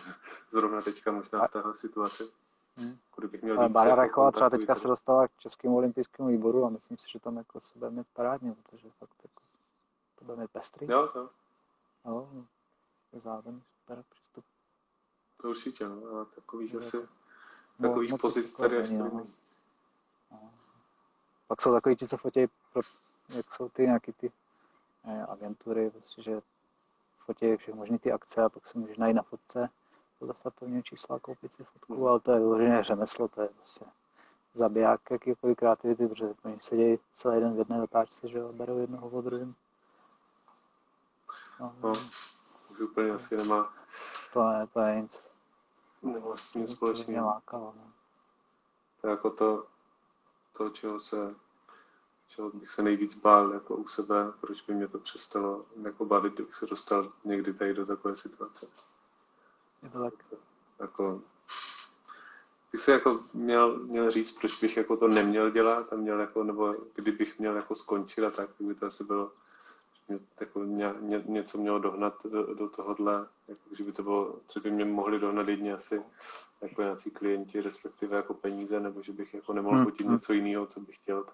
[0.51, 2.31] zrovna teďka možná v téhle situaci.
[2.77, 2.99] Hmm.
[3.43, 7.11] Měl Ale Bára Rajchová třeba teďka se dostala k Českému olympijskému výboru a myslím si,
[7.11, 9.43] že tam jako se bude mít parádně, protože fakt jako
[10.15, 10.87] to bude mít pestrý.
[10.91, 11.31] Jo, to.
[12.05, 12.29] Jo,
[13.13, 14.45] je zároveň super přístup.
[15.37, 17.09] To určitě, no, ale takových asi,
[17.83, 19.11] takových pozic tady ještě no.
[20.31, 20.51] no.
[21.47, 22.83] Pak jsou takový ti, co fotí, pro,
[23.37, 24.33] jak jsou ty nějaký ty
[25.05, 26.41] ne, agentury, prostě, že
[27.19, 29.69] fotí všechny možné ty akce a pak se můžeš najít na fotce
[30.27, 33.85] dostat první čísla, koupit si fotku, ale to je vyložené řemeslo, to je prostě
[34.55, 39.09] zabiják jakýkoliv kreativity, protože oni sedějí celý den v jedné dotáčce, že jo, berou jednoho
[39.09, 39.55] od druhým.
[41.61, 41.91] No, no,
[42.71, 43.75] už úplně asi nemá.
[44.33, 45.23] To je, to je nic.
[46.03, 47.27] Nemá s tím společného.
[47.27, 47.93] Lákalo, no.
[49.01, 49.67] To je jako to,
[50.57, 51.35] to, čeho se
[52.31, 56.33] čeho bych se nejvíc bál jako u sebe, proč by mě to přestalo jako bavit,
[56.33, 58.67] kdybych se dostal někdy tady do takové situace.
[59.83, 60.15] Je to tak.
[60.81, 61.23] Jako,
[62.73, 66.45] bych se jako měl, měl říct, proč bych jako to neměl dělat a měl jako,
[66.45, 69.33] nebo kdybych měl jako skončit a tak, by to asi bylo,
[69.95, 74.03] že mě jako ně, ně, něco mělo dohnat do, do tohohle, jako, že by to
[74.03, 76.03] bylo, co by mě mohli dohnat jedině asi
[76.61, 79.85] jako nějací klienti, respektive jako peníze, nebo že bych jako nemohl hmm.
[79.85, 80.15] fotit hmm.
[80.15, 81.27] něco jiného, co bych chtěl,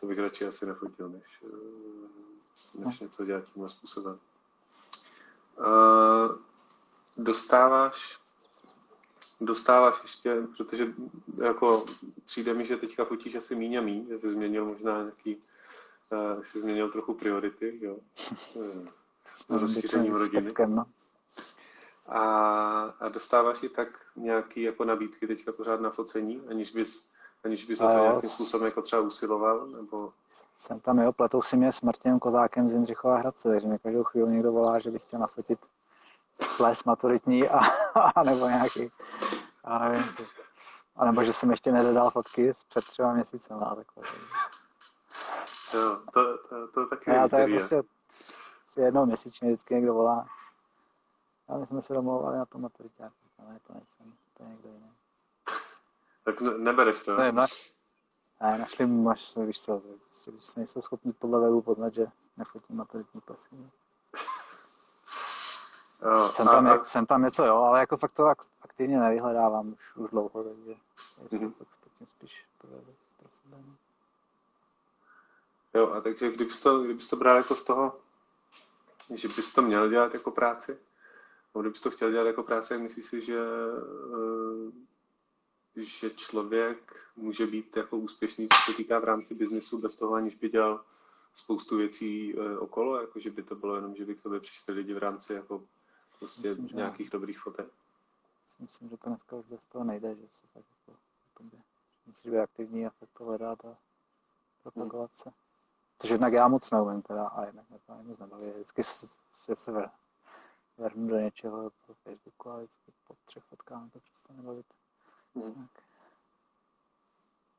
[0.00, 1.44] to bych radši asi nefotil, než,
[2.74, 3.06] než no.
[3.06, 4.18] něco dělat tímhle způsobem.
[5.58, 6.36] Uh,
[7.16, 8.20] dostáváš
[9.40, 10.86] dostáváš ještě, protože
[11.44, 11.84] jako
[12.26, 15.36] přijde mi, že teďka fotíš asi míň a míň, že jsi změnil možná nějaký,
[16.36, 17.96] uh, jsi změnil trochu priority, jo,
[19.24, 20.52] s rozšířením rodiny.
[20.66, 20.84] No.
[22.06, 22.24] A,
[23.00, 27.10] a dostáváš i tak nějaký jako nabídky teďka pořád na focení, aniž bys
[27.44, 29.66] aniž bys to nějakým způsobem jako třeba usiloval?
[29.66, 30.08] Nebo...
[30.54, 34.04] Jsem tam, jo, pletou si mě s Martinem Kozákem z Jindřichova Hradce, takže mě každou
[34.04, 35.58] chvíli někdo volá, že bych chtěl nafotit
[36.56, 37.58] ples maturitní a,
[38.14, 38.92] a nebo nějaký,
[39.66, 40.22] já nevím co.
[40.96, 44.04] A nebo že jsem ještě nedodal fotky před třeba měsícem a takhle.
[45.74, 47.82] Jo, to, to, to taky Já to je prostě,
[48.60, 50.26] prostě jednou měsíčně vždycky někdo volá.
[51.48, 53.02] A my jsme se domlouvali na tom maturitě,
[53.38, 54.92] ale to nejsem, to je někdo jiný.
[56.24, 57.32] Tak ne, nebereš to, ne?
[57.32, 57.46] Ne,
[58.40, 59.82] ne našli, máš, víš co,
[60.30, 62.06] když se nejsou schopni podle webu poznat, že
[62.36, 63.70] nefotím maturitní pasy.
[66.02, 68.26] Jo, jsem, tam, a, jsem tam něco, jo, ale jako fakt to
[68.62, 70.76] aktivně nevyhledávám už, už dlouho, takže
[71.30, 71.52] mm-hmm.
[72.16, 72.70] spíš pro,
[73.30, 73.56] sebe.
[75.74, 78.00] Jo, a takže kdybys to, kdybys to bral jako z toho,
[79.14, 80.78] že bys to měl dělat jako práci,
[81.54, 83.38] nebo kdybys to chtěl dělat jako práci, jak myslíš si, že,
[85.76, 90.14] eh, že člověk může být jako úspěšný, co se týká v rámci biznesu, bez toho,
[90.14, 90.84] aniž by dělal
[91.34, 94.74] spoustu věcí eh, okolo, jako že by to bylo jenom, že by k tobě přišli
[94.74, 95.64] lidi v rámci jako
[96.20, 97.10] prostě myslím, nějakých že...
[97.10, 97.68] dobrých fotek.
[98.60, 100.98] Myslím, že to dneska už bez toho nejde, že se tak jako.
[102.06, 103.76] Musíš být aktivní a fakt to hledat a
[104.62, 105.30] propagovat se.
[105.98, 108.50] Což jednak já moc neumím teda a jednak mě to moc nebaví.
[108.50, 109.90] Vždycky se, se, se
[110.78, 114.66] vrhnu do něčeho, do Facebooku a vždycky po třech fotkách to přestane bavit.
[115.34, 115.54] Hmm.
[115.54, 115.84] Tak.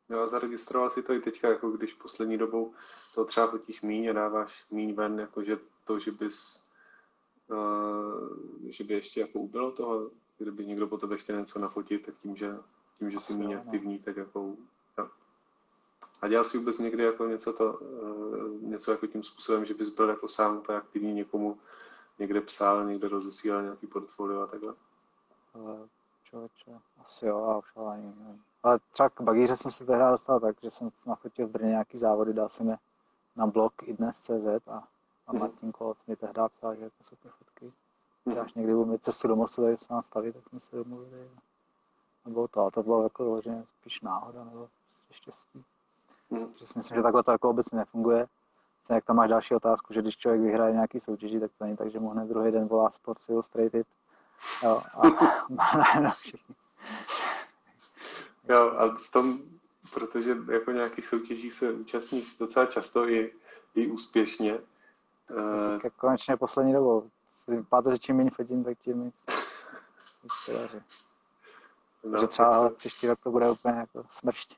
[0.10, 2.74] Jo, a zaregistroval si to i teďka, jako když poslední dobou
[3.16, 6.68] to třeba fotíš míň a dáváš míň ven, jakože to, že bys,
[8.70, 12.36] že by ještě jako ubylo toho, kdyby někdo po tebe chtěl něco nafotit, tak tím,
[12.36, 12.58] že,
[13.00, 13.62] tím, že jsi méně no.
[13.62, 14.56] aktivní, tak jako
[14.98, 15.10] jo.
[16.22, 19.90] A dělal jsi vůbec někdy jako něco, to, uh, něco jako tím způsobem, že bys
[19.90, 21.60] byl jako sám úplně aktivní někomu,
[22.20, 24.74] někde psal, někde rozesílal nějaký portfolio a takhle?
[26.24, 28.44] Člověče, asi jo, a už ale ani nevím.
[28.64, 31.98] Ale třeba k bagíře jsem se tehdy dostal tak, že jsem nafotil v Brně nějaký
[31.98, 32.78] závody, dal jsem je
[33.36, 34.88] na blog i dnes CZ a,
[35.36, 35.40] a.
[35.40, 37.74] Martin Kolc mi tehdy psal, že jako super fotky.
[38.26, 38.40] Mm.
[38.40, 41.30] Až někdy budu mít cestu do tady se nám stavit, tak jsme se domluvili.
[42.26, 45.64] A bylo to, ale to bylo jako vyloženě spíš náhoda nebo prostě štěstí.
[46.30, 46.54] Mm.
[46.56, 48.28] Že si myslím, že takhle to jako obecně nefunguje.
[48.78, 51.78] Vlastně jak tam máš další otázku, že když člověk vyhraje nějaký soutěží, tak to není
[51.78, 53.88] tak, že mu hned druhý den volá Sports Illustrated.
[54.64, 56.56] Jo, a všichni.
[58.50, 59.40] Jo, a v tom,
[59.94, 63.34] protože jako nějakých soutěží se účastníš docela často i,
[63.76, 64.60] i úspěšně.
[65.30, 67.10] No, tak konečně poslední dobou.
[67.48, 69.26] Vypadá, že čím méně fotím, tak tím víc.
[72.04, 72.78] No, Takže třeba tak...
[72.78, 74.58] příští rok to bude úplně jako smršť.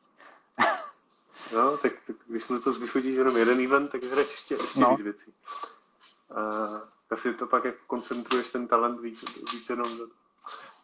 [1.53, 4.89] no, tak, tak když letos vychodíš jenom jeden event, tak hraješ ještě, ještě no.
[4.89, 5.33] víc věcí.
[6.35, 6.43] A
[7.09, 10.07] asi to pak jako koncentruješ ten talent víc, víc jenom do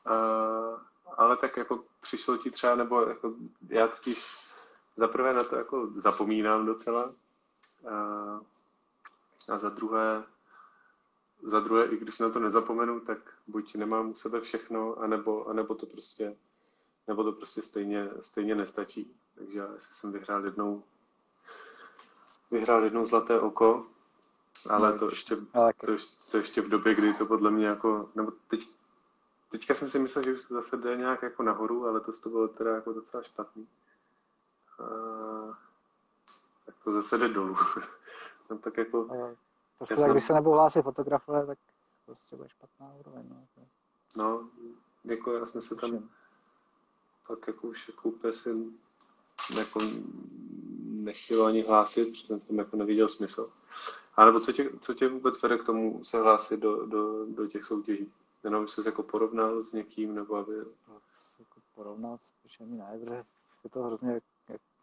[0.06, 0.16] a,
[1.18, 3.34] ale tak jako přišlo ti třeba, nebo jako
[3.70, 4.40] já totiž
[4.96, 7.14] zaprvé na to jako zapomínám docela
[7.92, 8.40] a,
[9.50, 10.24] a za druhé
[11.44, 13.18] za druhé, i když na to nezapomenu, tak
[13.48, 16.36] buď nemám u sebe všechno, anebo, anebo to prostě
[17.08, 19.16] nebo to prostě stejně, stejně nestačí.
[19.36, 20.84] Takže já jsem vyhrál jednou
[22.52, 23.88] vyhrál jednou zlaté oko,
[24.70, 25.36] ale no, to ještě,
[25.86, 28.68] to, ještě, to ještě v době, kdy to podle mě jako, nebo teď,
[29.52, 32.30] teďka jsem si myslel, že už to zase jde nějak jako nahoru, ale to, to
[32.30, 33.68] bylo teda jako docela špatný.
[34.80, 34.84] A,
[36.66, 37.58] tak to zase jde dolů.
[38.50, 39.08] no, tak jako,
[39.78, 41.58] to se, tak, když se nebudou hlásit fotografové, tak
[42.06, 43.30] prostě bude špatná úroveň.
[43.30, 43.46] No,
[44.18, 44.50] no
[45.04, 46.10] jako já jsem se tam
[47.28, 48.50] pak jako už jako úplně si
[49.58, 49.80] jako
[50.84, 53.52] nechtěl ani hlásit, protože jsem tam jako neviděl smysl.
[54.16, 57.48] A nebo co tě, co tě vůbec vede k tomu se hlásit do, do, do
[57.48, 58.14] těch soutěží?
[58.44, 60.54] Jenom jsi se jako porovnal s někým, nebo aby...
[60.86, 61.02] To
[61.40, 63.24] jako porovnal spíš ani ne, protože
[63.64, 64.22] je to hrozně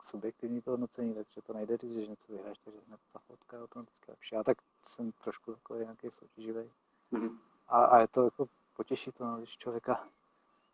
[0.03, 3.63] subjektivní to hodnocení, takže to nejde říct, že něco vyhráš, takže hned ta fotka je
[3.63, 4.35] automaticky lepší.
[4.35, 6.71] Já tak jsem trošku takový nějaký soutěživý.
[7.13, 7.39] Mm-hmm.
[7.69, 10.09] A, a, je to jako potěší to, no, když člověka,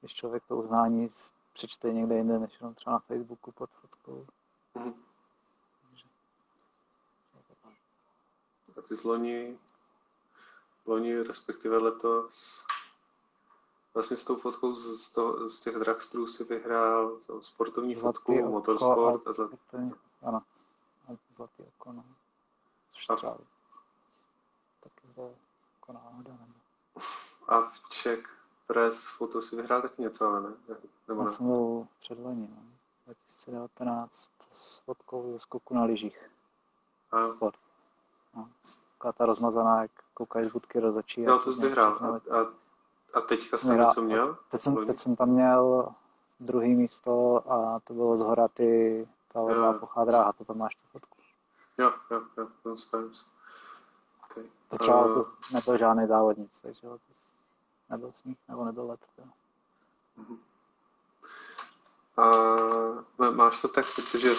[0.00, 1.06] když člověk to uznání
[1.52, 4.26] přečte někde jinde, než jenom třeba na Facebooku pod fotkou.
[4.74, 4.94] Mm-hmm.
[8.78, 9.58] A ty z loni,
[10.86, 12.64] loni respektive letos,
[13.94, 18.51] vlastně s tou fotkou z, toho, z těch dragstrů si vyhrál sportovní zlatý fotku, oko,
[18.51, 19.27] motorsport.
[19.27, 19.48] A za...
[20.23, 20.43] Ano,
[21.09, 22.05] a zlatý oko, no.
[22.90, 23.16] Třeba
[24.81, 25.06] taky
[25.74, 26.32] jako náhoda.
[26.32, 26.55] Nebo...
[27.48, 30.56] A v Czech Press foto si vyhrál taky něco, ale ne?
[31.09, 31.31] Nebo ne?
[31.31, 32.62] jsem byl předloni, no.
[33.06, 36.31] 2019 s fotkou ze skoku na lyžích.
[37.10, 37.59] A Sport.
[38.36, 38.48] No.
[38.93, 41.23] Taková ta rozmazaná, jak koukají z budky rozočí.
[41.23, 42.20] Jo, to jsi vyhrál.
[42.31, 42.47] A, a,
[43.14, 44.36] a teďka jsem něco měl?
[44.51, 45.89] Teď jsem, teď jsem tam měl
[46.40, 50.74] druhý místo a to bylo z hora ty, ta levá plochá dráha, to tam máš
[50.74, 51.18] tu fotku.
[51.78, 52.74] Jo, jo, jo, to
[54.30, 54.44] Okay.
[54.68, 56.98] To třeba uh, to nebyl žádný závodnic, takže to
[57.90, 59.01] nebyl sníh, nebo nebyl let.
[60.18, 60.39] Uh-huh.
[62.16, 64.30] A máš to tak, protože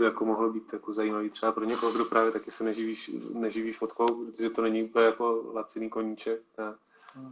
[0.00, 3.78] by jako mohlo být jako zajímavý třeba pro někoho, kdo právě taky se neživíš, neživíš
[3.78, 6.42] fotkou, protože to není úplně jako laciný koníček.
[6.56, 6.74] Ta,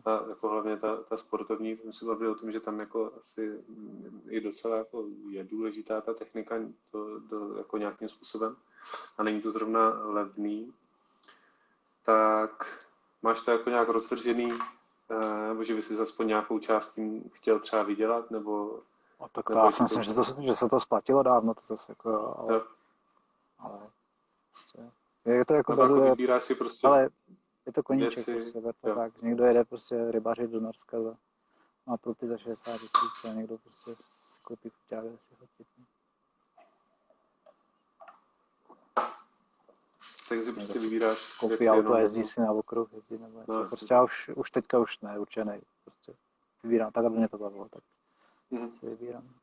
[0.04, 3.64] ta, jako hlavně ta, ta sportovní, jsme se bavili o tom, že tam jako asi
[4.28, 6.56] i docela jako je důležitá ta technika
[6.90, 8.56] to, to jako nějakým způsobem.
[9.18, 10.72] A není to zrovna levný,
[12.04, 12.84] tak
[13.22, 14.52] máš to jako nějak rozvržený,
[15.10, 18.82] eh, nebo že by si aspoň nějakou část tím chtěl třeba vydělat, nebo
[19.20, 21.92] a tak to já si myslím, že, to, že se to splatilo dávno, to zase
[21.92, 22.62] jako, ale, jo.
[23.58, 23.78] ale
[24.50, 24.90] prostě,
[25.24, 27.08] je to jako, no, jako je, si prostě ale
[27.68, 31.16] je to koníček, věci, prostě, to tak, někdo jede prostě rybařit do Norska za,
[31.86, 35.66] má pruty za 60 tisíc a někdo prostě si koupí fuťák a si fotit.
[40.28, 41.36] Tak si prostě vybíráš.
[41.38, 43.52] Koupí auto a jezdí si na okruh, jezdí nebo něco.
[43.52, 46.14] No, prostě já už, už teďka už ne, určeně Prostě
[46.62, 47.68] vybírám, tak aby mě to bavilo.
[47.68, 47.82] Tak
[48.52, 48.70] mm-hmm.
[48.70, 49.34] si vybírám.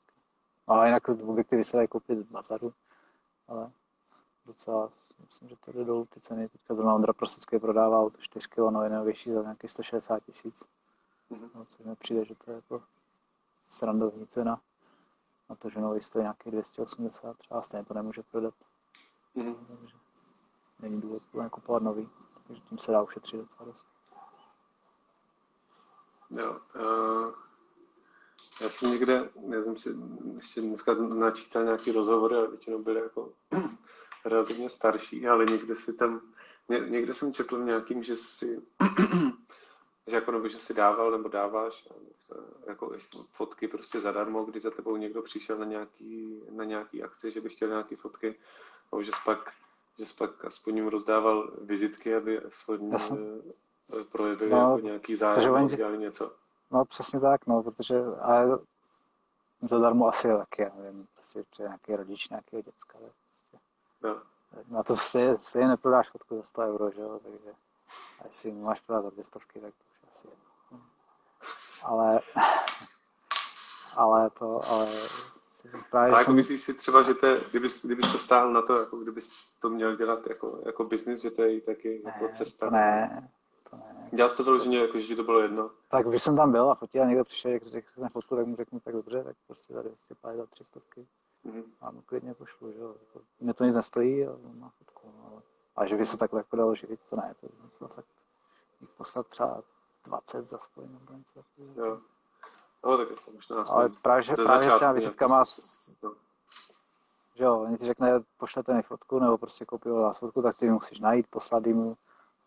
[0.68, 2.73] Ale jinak objektivy se dají koupit z bazaru,
[3.47, 3.72] ale
[4.45, 4.89] docela,
[5.26, 6.49] myslím, že to jde dolů ty ceny.
[6.49, 10.69] Teďka zrovna Ondra Prosecký prodává auto 4 kg nejnovější za nějakých 160 tisíc.
[11.31, 11.49] Mm-hmm.
[11.55, 12.84] No, což mi přijde, že to je jako
[13.67, 14.61] srandovní cena.
[15.49, 18.53] na to, že nový stojí nějakých 280, třeba stejně to nemůže prodat.
[19.35, 19.55] Mhm.
[19.80, 19.95] Takže
[20.80, 22.09] není důvod kupovat nový,
[22.47, 23.88] takže tím se dá ušetřit docela dost.
[26.30, 27.34] Jo, uh,
[28.61, 29.95] já jsem někde, já jsem si
[30.35, 33.30] ještě dneska načítal nějaký rozhovory, ale většinou byly jako
[34.26, 36.22] relativně starší, ale někde si tam,
[36.69, 38.61] ně, někde jsem četl v nějakým, že si,
[40.07, 41.88] že jako nebo že si dával nebo dáváš
[42.68, 42.91] jako
[43.31, 47.49] fotky prostě zadarmo, když za tebou někdo přišel na nějaký, na nějaký akci, že by
[47.49, 48.35] chtěl nějaký fotky,
[48.91, 49.53] nebo že pak,
[49.99, 55.53] že jsi pak aspoň jim rozdával vizitky, aby aspoň eh, projevili no, jako nějaký zájem,
[55.53, 55.76] oni...
[55.76, 56.35] dělali něco.
[56.72, 58.60] No přesně tak, no, protože ale
[59.61, 63.24] zadarmo asi taky, já nevím, prostě nějaký rodič nějakého děcka, prostě.
[64.06, 64.22] No.
[64.68, 67.49] Na to stejně, stejně neprodáš fotku za 100 euro, že jo, takže
[68.19, 70.27] a jestli máš prodat za dvě stovky, tak to už asi
[71.84, 72.19] ale,
[73.95, 74.88] ale to, ale
[75.91, 76.36] Právě ale jako jsem...
[76.36, 79.69] myslíš si třeba, že to je, kdybys, kdybys to vstáhl na to, jako kdybys to
[79.69, 82.65] měl dělat jako, jako business, že to je taky ne, jako cesta?
[82.65, 83.30] To ne,
[83.69, 84.10] to ne.
[84.11, 85.72] Dělal jsi to vyloženě, jako, že to bylo jedno?
[85.88, 88.45] Tak když jsem tam byl a fotil a někdo přišel, jak řekl na fotku, tak
[88.45, 90.80] mu řeknu, tak dobře, tak prostě za 250, 300
[91.45, 91.63] mm-hmm.
[91.81, 92.95] a mu klidně pošlu, že jo.
[92.99, 95.41] Jako, mě to nic nestojí a má fotku, no, ale,
[95.76, 97.47] ale že by se takhle jako dalo živit, to ne, to,
[97.80, 98.07] to fakt
[98.97, 99.61] poslat třeba
[100.05, 101.43] 20 za spoj nebo něco
[101.76, 101.99] Jo.
[102.85, 105.43] No, tak to možná Ale právě, že, právě s těma vizitkama,
[106.03, 106.13] no.
[107.35, 110.69] že jo, oni ti řekne, pošlete mi fotku, nebo prostě koupí vás fotku, tak ty
[110.69, 111.95] musíš najít, poslat jim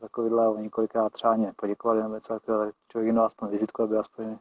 [0.00, 3.48] takovýhle, a oni kolikrát třeba ani poděkovali nebo něco takového, tak člověk jim dal aspoň
[3.48, 4.36] vizitku, aby aspoň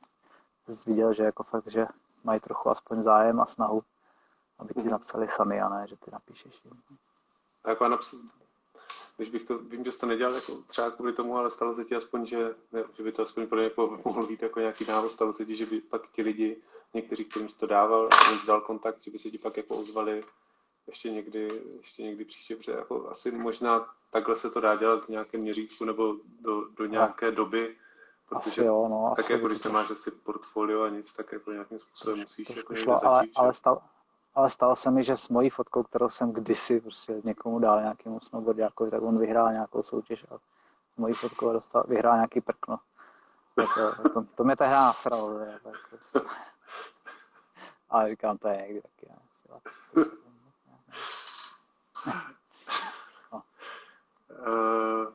[0.87, 1.87] viděl, že jako fakt, že
[2.23, 3.83] mají trochu aspoň zájem a snahu,
[4.59, 6.81] aby ti napsali sami a ne, že ty napíšeš jim.
[7.65, 8.19] A jako napsat,
[9.17, 11.85] když bych to, vím, že jsi to nedělal jako třeba kvůli tomu, ale stalo se
[11.85, 15.11] ti aspoň, že, ne, že by to aspoň pro jako mohl být jako nějaký návod,
[15.11, 16.57] stalo se ti, že by pak ti lidi,
[16.93, 19.77] někteří, kterým jsi to dával, a jim dal kontakt, že by se ti pak jako
[19.77, 20.23] ozvali
[20.87, 25.09] ještě někdy, ještě někdy příště, protože jako asi možná takhle se to dá dělat v
[25.09, 27.75] nějakém měřítku nebo do, do nějaké doby,
[28.29, 31.31] Protože asi jo, no, tak asi jako když to máš asi portfolio a nic, tak
[31.31, 33.81] jako nějakým způsobem troš, musíš jako šlo, ale, začít, ale, stal,
[34.37, 38.19] ale stalo se mi, že s mojí fotkou, kterou jsem kdysi prostě někomu dal nějakému
[38.19, 40.37] snowboardiákovi, tak on vyhrál nějakou soutěž a
[40.93, 42.79] s mojí fotkou dostal, vyhrál nějaký prkno.
[43.55, 45.39] To, to, to mě tehdy nasralo.
[47.89, 49.09] Ale říkám, to je někdy taky.
[53.31, 53.43] No.
[54.47, 55.13] uh,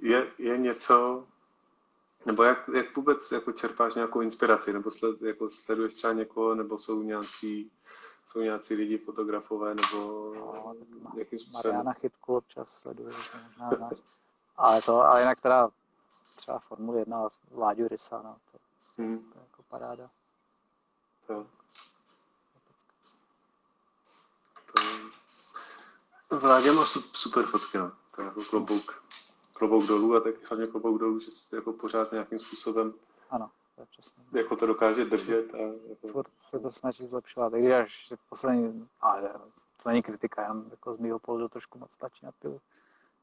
[0.00, 1.26] je, je něco,
[2.26, 6.78] nebo jak, jak vůbec jako čerpáš nějakou inspiraci, nebo sled, jako sleduješ třeba někoho, nebo
[6.78, 7.72] jsou nějací
[8.26, 10.74] jsou nějací lidi, fotografové, nebo no,
[11.18, 11.74] jakým způsobem?
[11.74, 13.98] Mariana Chytku občas sleduje, možná znáš.
[14.56, 15.68] Ale to, ale jinak teda
[16.36, 18.58] třeba Formule 1, Láďu Rysa, no, to,
[19.02, 19.18] hmm.
[19.18, 20.10] to je jako paráda.
[21.26, 21.46] To.
[26.28, 26.38] To...
[26.38, 27.92] Vládě má super fotky, no.
[28.14, 29.02] To je jako klobouk,
[29.52, 32.94] klobouk dolů a tak hlavně klobouk dolů, že jako pořád nějakým způsobem
[33.30, 34.24] ano to je přesně.
[34.32, 35.54] Jako to dokáže držet.
[35.54, 35.58] A
[35.88, 36.08] jako...
[36.08, 37.54] Furt se to snaží zlepšovat.
[37.54, 39.32] I když až poslední, ale
[39.82, 42.60] to není kritika, jenom jako z mého pohledu trošku moc stačí na pilu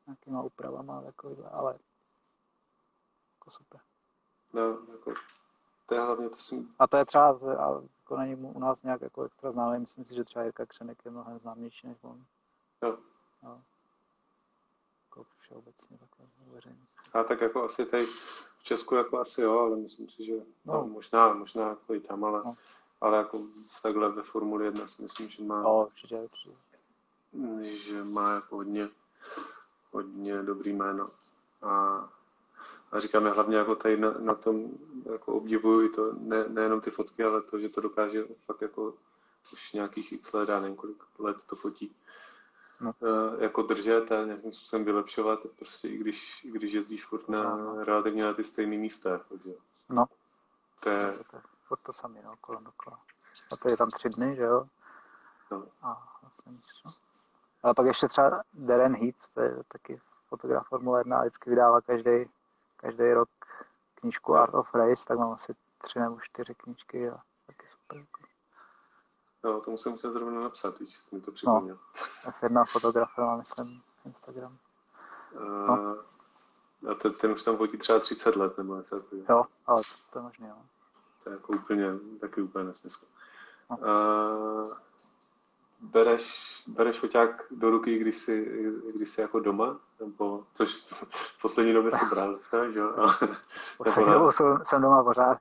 [0.08, 1.80] nějakýma úpravama, jako, ale
[3.36, 3.82] jako super.
[4.54, 4.62] No,
[4.92, 5.14] jako,
[5.86, 6.68] to je hlavně to si...
[6.80, 10.16] A to je třeba, a jako není u nás nějak jako extra známý, myslím si,
[10.16, 12.26] že třeba Jirka Křenek je mnohem známější než on.
[12.82, 12.98] Jo.
[13.44, 13.64] No.
[15.10, 17.02] Jako všeobecně takhle veřejnosti.
[17.14, 18.06] A tak jako asi tady
[18.64, 20.34] v Česku jako asi jo, ale myslím si, že
[20.66, 20.74] no.
[20.74, 22.56] No, možná, možná jako i tam, ale, no.
[23.02, 23.42] ale jako
[23.82, 26.56] takhle ve Formuli 1 si myslím, že má, no, určitě, určitě.
[27.70, 28.90] že má jako hodně,
[29.92, 31.10] hodně dobrý jméno.
[31.62, 32.10] A,
[32.92, 34.72] a říkáme hlavně jako tady na, na tom
[35.12, 38.94] jako obdivuju i to, ne, nejenom ty fotky, ale to, že to dokáže fakt jako
[39.54, 41.96] už nějakých x let, a nevím kolik let to fotí
[42.82, 42.94] no.
[43.40, 47.84] Jako držet a nějakým způsobem vylepšovat, prostě i když, i když jezdíš furt na, no.
[47.84, 49.18] relativně na ty stejné místa.
[49.30, 49.52] Takže.
[49.90, 50.06] No.
[50.80, 51.14] To je...
[51.68, 53.00] Furt to samý, no, kolem dokola.
[53.54, 54.68] A to je tam tři dny, že jo?
[55.52, 55.68] No.
[55.82, 56.92] A vlastně nic, no.
[57.64, 61.82] Ale pak ještě třeba Darren Heat, to je taky fotograf Formule 1 a vždycky vydává
[61.82, 62.30] každý,
[62.78, 63.30] každý rok
[63.96, 67.98] knížku Art of Race, tak mám asi tři nebo čtyři knížky a taky super.
[67.98, 68.23] Jako.
[69.44, 71.78] No, to musím muset zrovna napsat, když jsi mi to připomněl.
[72.26, 74.58] No, F1 fotografie má, myslím, Instagram.
[75.36, 75.98] Uh, no.
[76.92, 79.26] A ten, ten už tam fotí třeba 30 let, nebo něco takového.
[79.30, 80.56] Jo, ale to, to je možný, jo.
[81.24, 81.86] To je jako úplně,
[82.22, 83.06] taky úplně nesmysl.
[83.70, 83.78] No.
[83.78, 84.74] Uh,
[85.80, 88.46] bereš, bereš foťák do ruky, když jsi,
[88.96, 89.80] když jsi jako doma?
[90.00, 90.76] Nebo, což
[91.10, 92.40] v poslední době si bral,
[92.72, 92.96] že jo?
[93.78, 95.38] Poslední době jsem, jsem doma pořád.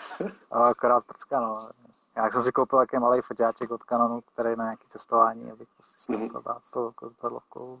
[0.50, 1.70] akorát prcka, no
[2.16, 5.68] Já jsem si koupil takový malý foťáček od Canonu, který je na nějaké cestování, abych
[5.76, 6.20] prostě si Mhm.
[6.20, 7.80] musel dát s tou zrcadlovkou.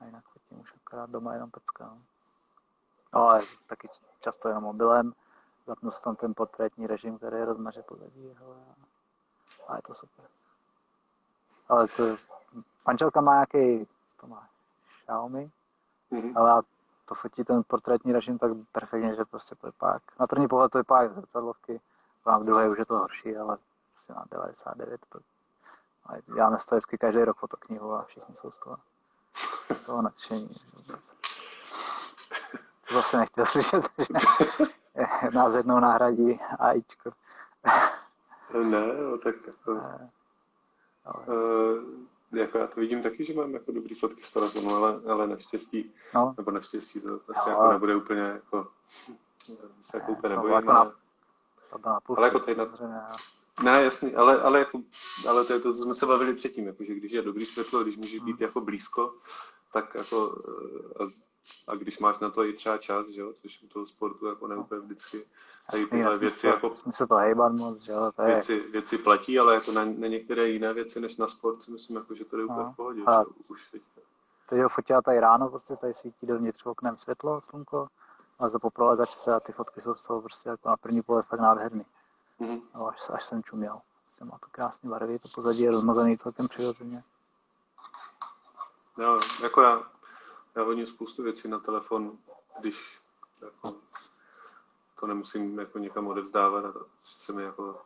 [0.00, 1.84] A jinak fotím už akorát doma jenom pecka.
[1.86, 1.98] No.
[3.14, 3.88] no ale taky
[4.20, 5.12] často jenom mobilem.
[5.66, 8.34] Zapnu si tam ten portrétní režim, který rozmaže pozadí.
[8.38, 8.56] Hele,
[9.68, 10.24] a- je to super.
[11.68, 12.16] Ale to,
[12.86, 14.48] manželka má nějaký, co to má,
[14.88, 15.50] Xiaomi,
[16.10, 16.36] Mhm.
[16.36, 16.62] ale já
[17.04, 20.78] to fotí ten portrétní režim tak perfektně, že prostě to vypadá, na první pohled to
[20.78, 21.80] vypadá zrcadlovky,
[22.30, 23.58] na druhé už je to horší, ale
[23.92, 25.00] prostě na 99.
[25.08, 25.18] To,
[26.06, 28.76] ale děláme toho vždycky každý rok fotoknihu a všichni jsou z toho,
[29.74, 30.50] z toho nadšení.
[30.76, 31.14] vůbec.
[32.88, 34.14] To zase nechtěl slyšet, že
[35.34, 37.10] nás jednou nahradí AIčko.
[38.62, 38.80] Ne,
[39.10, 39.80] no, tak jako,
[41.04, 45.00] Ale, uh, jako já to vidím taky, že mám jako dobrý fotky z telefonu, ale,
[45.12, 47.56] ale naštěstí, no, nebo naštěstí to zase Jo.
[47.56, 48.68] jako nebude úplně jako,
[49.82, 50.92] se jako Ne, úplně to nebojím, jako na- ale,
[51.72, 53.06] to byla půl Ale jako tady na-
[53.62, 54.80] ne, jasný, ale, ale, jako,
[55.28, 57.82] ale to je to, co jsme se bavili předtím, jako, že když je dobrý světlo,
[57.82, 58.42] když můžeš být Hmm.
[58.42, 59.14] jako blízko,
[59.72, 60.42] tak jako,
[61.00, 61.08] eh, a,
[61.72, 64.46] a když máš na to i třeba čas, že jo, což u toho sportu jako
[64.48, 65.24] neúplně vždycky,
[65.72, 68.98] Jasný, nesmí věci se, jako se to hejbat moc, že jo, to je, věci, věci
[68.98, 72.24] platí, ale jako na, na některé jiné věci než na sport si myslím, jako, že
[72.24, 72.72] to jde úplně No.
[72.72, 73.02] v pohodě.
[73.06, 73.82] A- že už teď.
[74.48, 77.88] teď ho fotila tady ráno, prostě tady svítí dovnitř oknem světlo, slunko,
[78.38, 81.26] ale za poprolazač se a ty fotky jsou z toho prostě jako na první pohled
[81.26, 81.86] fakt nádherný.
[82.38, 82.60] Mhm.
[82.74, 83.80] No, až, až jsem čuměl.
[84.04, 87.04] Prostě má to krásné barvy, to pozadí je rozmazaný celkem přirozeně.
[88.98, 89.82] Jo, jako já,
[90.54, 92.18] já hodím spoustu věcí na telefon,
[92.60, 93.00] když
[93.42, 93.74] jako,
[95.00, 97.82] to nemusím jako někam odevzdávat a to se mi jako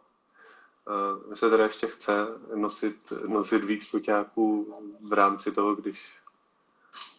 [1.26, 6.18] Uh, se teda ještě chce nosit, nosit víc foťáků v rámci toho, když,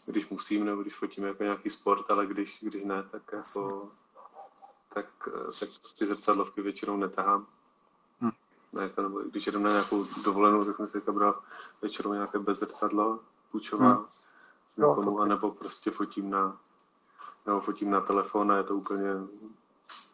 [0.07, 3.91] když musím, nebo když fotím jako nějaký sport, ale když, když ne, tak jako
[4.93, 5.05] tak,
[5.59, 5.69] tak
[5.99, 7.47] ty zrcadlovky většinou netahám.
[8.21, 8.31] Hm.
[8.73, 11.41] Ne, jako, nebo když jedu na nějakou dovolenou, tak jsem si teďka bral
[11.81, 13.19] většinou nějaké bez zrcadlo,
[13.51, 14.05] půjčová Hm.
[14.77, 16.57] Jo, někomu, to- anebo prostě fotím na,
[17.45, 19.09] nebo fotím na telefon a je to úplně,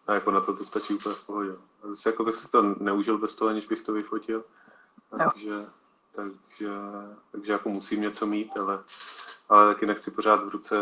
[0.07, 1.51] a jako na to to stačí úplně v pohodě.
[1.83, 4.43] A Zase jako bych si to neužil bez toho, aniž bych to vyfotil,
[5.17, 5.65] takže,
[6.11, 6.69] takže,
[7.31, 8.83] takže jako musím něco mít, ale,
[9.49, 10.75] ale taky nechci pořád v ruce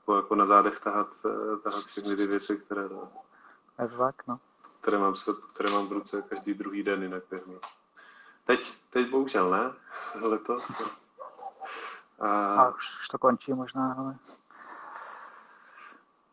[0.00, 2.88] jako, jako na zádech tahat, eh, tahat všechny ty věci, které,
[3.76, 4.40] tak, no.
[4.80, 7.58] které, mám, se, které mám v ruce každý druhý den jinak během.
[8.44, 9.72] Teď, teď bohužel ne,
[10.28, 10.82] letos.
[12.18, 14.18] A, A už, už to končí možná, ale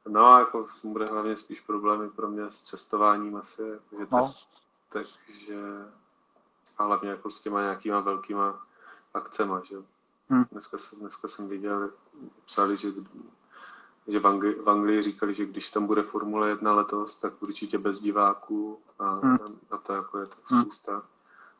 [0.07, 4.31] no, jako bude hlavně spíš problémy pro mě s cestováním asi, takže no, tak,
[4.89, 5.55] takže
[6.77, 8.65] a hlavně jako s těma nějakýma velkýma
[9.13, 9.75] akcema, že
[10.29, 10.35] jo.
[10.37, 10.45] Hm.
[10.51, 11.91] Dneska, jsem, dneska jsem viděl,
[12.45, 12.91] psali, že,
[14.07, 17.77] že v, Angli, v Anglii říkali, že když tam bude Formule 1 letos, tak určitě
[17.77, 19.37] bez diváků a, Hm.
[19.71, 20.61] a to jako je to Hm.
[20.61, 21.03] spousta,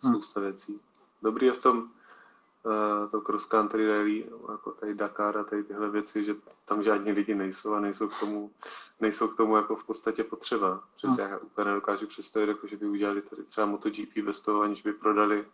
[0.03, 0.09] Hm.
[0.09, 0.81] spousta věcí.
[1.21, 5.89] Dobrý je v tom uh, to cross country rally, jako tady Dakar a tady tyhle
[5.89, 6.35] věci, že
[6.65, 8.51] tam žádní lidi nejsou a nejsou k tomu,
[8.99, 10.83] nejsou k tomu jako v podstatě potřeba.
[10.95, 14.81] Přesně já úplně nedokážu představit, jako, že by udělali tady třeba MotoGP bez toho, aniž
[14.81, 15.47] by prodali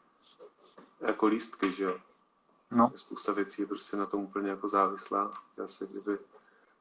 [1.00, 1.98] jako lístky, že jo.
[2.72, 5.32] No, Spousta věcí je prostě na tom úplně jako závislá.
[5.64, 6.18] Asi kdyby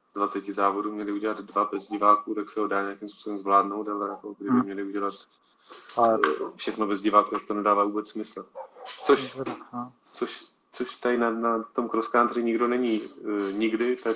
[0.09, 3.87] z 20 závodů měli udělat dva bez diváků, tak se ho dá nějakým způsobem zvládnout,
[3.89, 4.63] ale jako kdyby Hmm.
[4.63, 5.13] měli udělat
[5.97, 8.45] ale eh, všechno bez diváků, tak to nedává vůbec smysl.
[8.85, 9.35] Což,
[9.73, 9.91] no.
[10.11, 14.15] což, což tady na, na tom cross country nikdo není uh, nikdy, tak,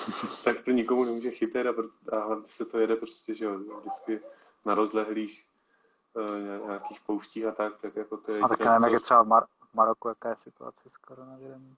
[0.44, 1.74] tak to nikomu nemůže chytit a,
[2.12, 4.20] a hlavně se to jede prostě, že jo, vždycky
[4.64, 5.44] na rozlehlých
[6.14, 9.22] uh, nějakých pouštích a tak, tak jako to je A tak nevím, jak je třeba
[9.22, 11.76] v, Mar- Maroku, jaká je situace s koronavirem.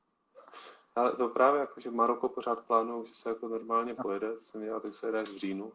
[0.96, 4.80] Ale to právě jako, že Maroko pořád plánují, že se jako normálně pojede, jsem dělal,
[4.80, 5.72] tak se jede až v říjnu,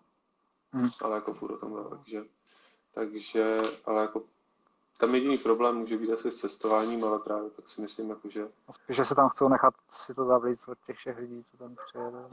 [0.71, 0.89] Hmm.
[1.01, 2.23] ale jako furt o tom dál, takže,
[2.93, 4.23] takže, ale jako
[4.97, 8.49] tam jediný problém může být asi s cestováním, ale právě tak si myslím, jako, že
[8.67, 11.57] A spíš, že se tam chcou nechat si to zavlít od těch všech lidí, co
[11.57, 12.29] tam přijedou.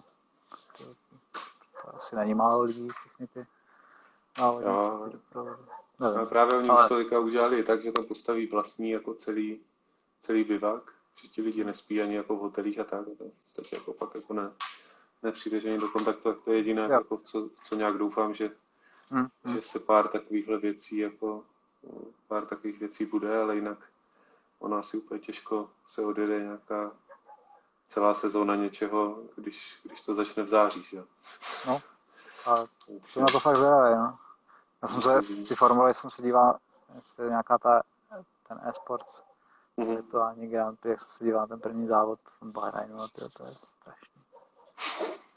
[0.78, 0.84] To,
[1.82, 3.46] to asi není málo lidí, všechny ty
[4.36, 4.64] ale
[6.00, 6.26] Nevím.
[6.28, 9.60] právě oni Ale- už to teďka udělali tak, že tam postaví vlastní jako celý,
[10.24, 10.82] celý bivak,
[11.22, 13.92] že ti lidi nespí ani jako v hotelích a tak, a to v podstatě jako
[13.92, 14.50] pak jako ne,
[15.22, 16.90] nepřijdeš ani do kontaktu, tak to je jediné, Jo.
[16.90, 18.50] jako, co, co nějak doufám, že
[19.10, 19.54] Hm, hm.
[19.54, 21.44] že se pár takovýchhle věcí jako
[21.82, 23.78] no, pár takových věcí bude, ale jinak
[24.58, 26.92] ono asi úplně těžko se odjede nějaká
[27.86, 31.02] celá sezóna něčeho, když, když to začne v září, že?
[31.66, 31.82] No,
[32.46, 32.56] a
[33.06, 34.18] jsem na to fakt zvědavý, no.
[34.82, 36.58] Já jsem se, ty formuly jsem se díval,
[36.94, 37.82] jestli je nějaká ta,
[38.48, 39.22] ten e-sports,
[39.76, 39.88] Mhm.
[39.88, 43.54] virtuální Grand Prix, jak se na ten první závod v Bahrajnu, a tyjo, to je
[43.62, 44.22] strašný.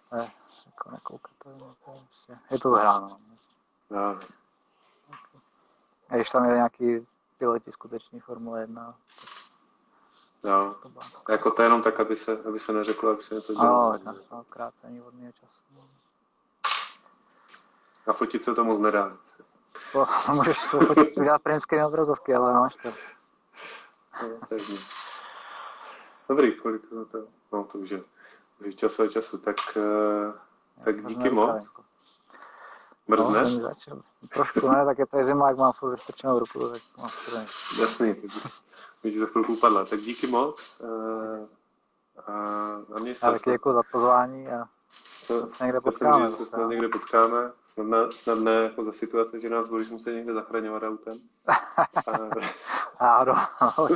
[0.10, 0.32] To je
[0.66, 3.18] jako nekoukatelné, to je prostě, je to hráno.
[3.90, 4.20] Já,
[6.10, 7.08] A když tam je nějaký
[7.38, 8.96] piloti skutečný Formule 1.
[10.44, 10.76] No,
[11.26, 13.98] to jako to jenom tak, aby se, aby se neřeklo, aby se něco dělalo.
[14.06, 15.62] No, no, krácení vodního času.
[18.08, 19.18] A fotit se to moc nedá.
[19.92, 22.90] To můžeš se fotit, udělat print screen obrazovky, ale máš to.
[24.22, 24.58] No,
[26.30, 27.18] Dobrý, kolik to, to,
[27.54, 28.04] no to už je,
[28.60, 30.34] už je času a času, tak, uh,
[30.86, 31.64] tak díky moc.
[31.64, 31.84] Jako.
[33.08, 33.44] Mrzne?
[33.44, 34.02] No, začal.
[34.34, 37.46] Trošku ne, tak je to zima, jak mám furt vystrčenou ruku, tak mám studený.
[37.80, 38.16] Jasný,
[39.04, 39.86] mi ti za chvilku upadla.
[39.86, 40.82] Tak díky moc.
[40.84, 41.48] Uh,
[42.28, 42.34] a,
[42.96, 43.32] a mě se...
[43.32, 46.32] taky děkuji za pozvání a snad se někde potkáme.
[46.32, 47.52] Se snad někde potkáme.
[47.66, 51.18] Snad ne, snad ne jako za situace, že nás budeš muset někde zachraňovat autem.
[53.00, 53.88] a, no, no,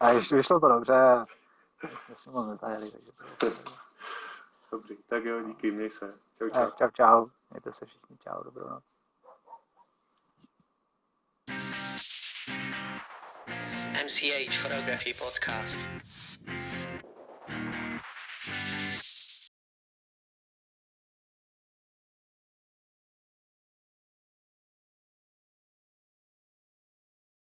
[0.00, 1.24] a když vyšlo to dobře,
[2.04, 3.46] jsme si moc nezajeli, takže to
[4.72, 6.18] Dobrý, tak jo, díky, měj se.
[6.38, 6.70] Čau, čau.
[6.70, 7.26] Čau, čau.
[7.50, 8.16] Mějte se všichni.
[8.18, 8.84] Čau, dobrou noc.
[14.04, 15.78] MCH Photography Podcast.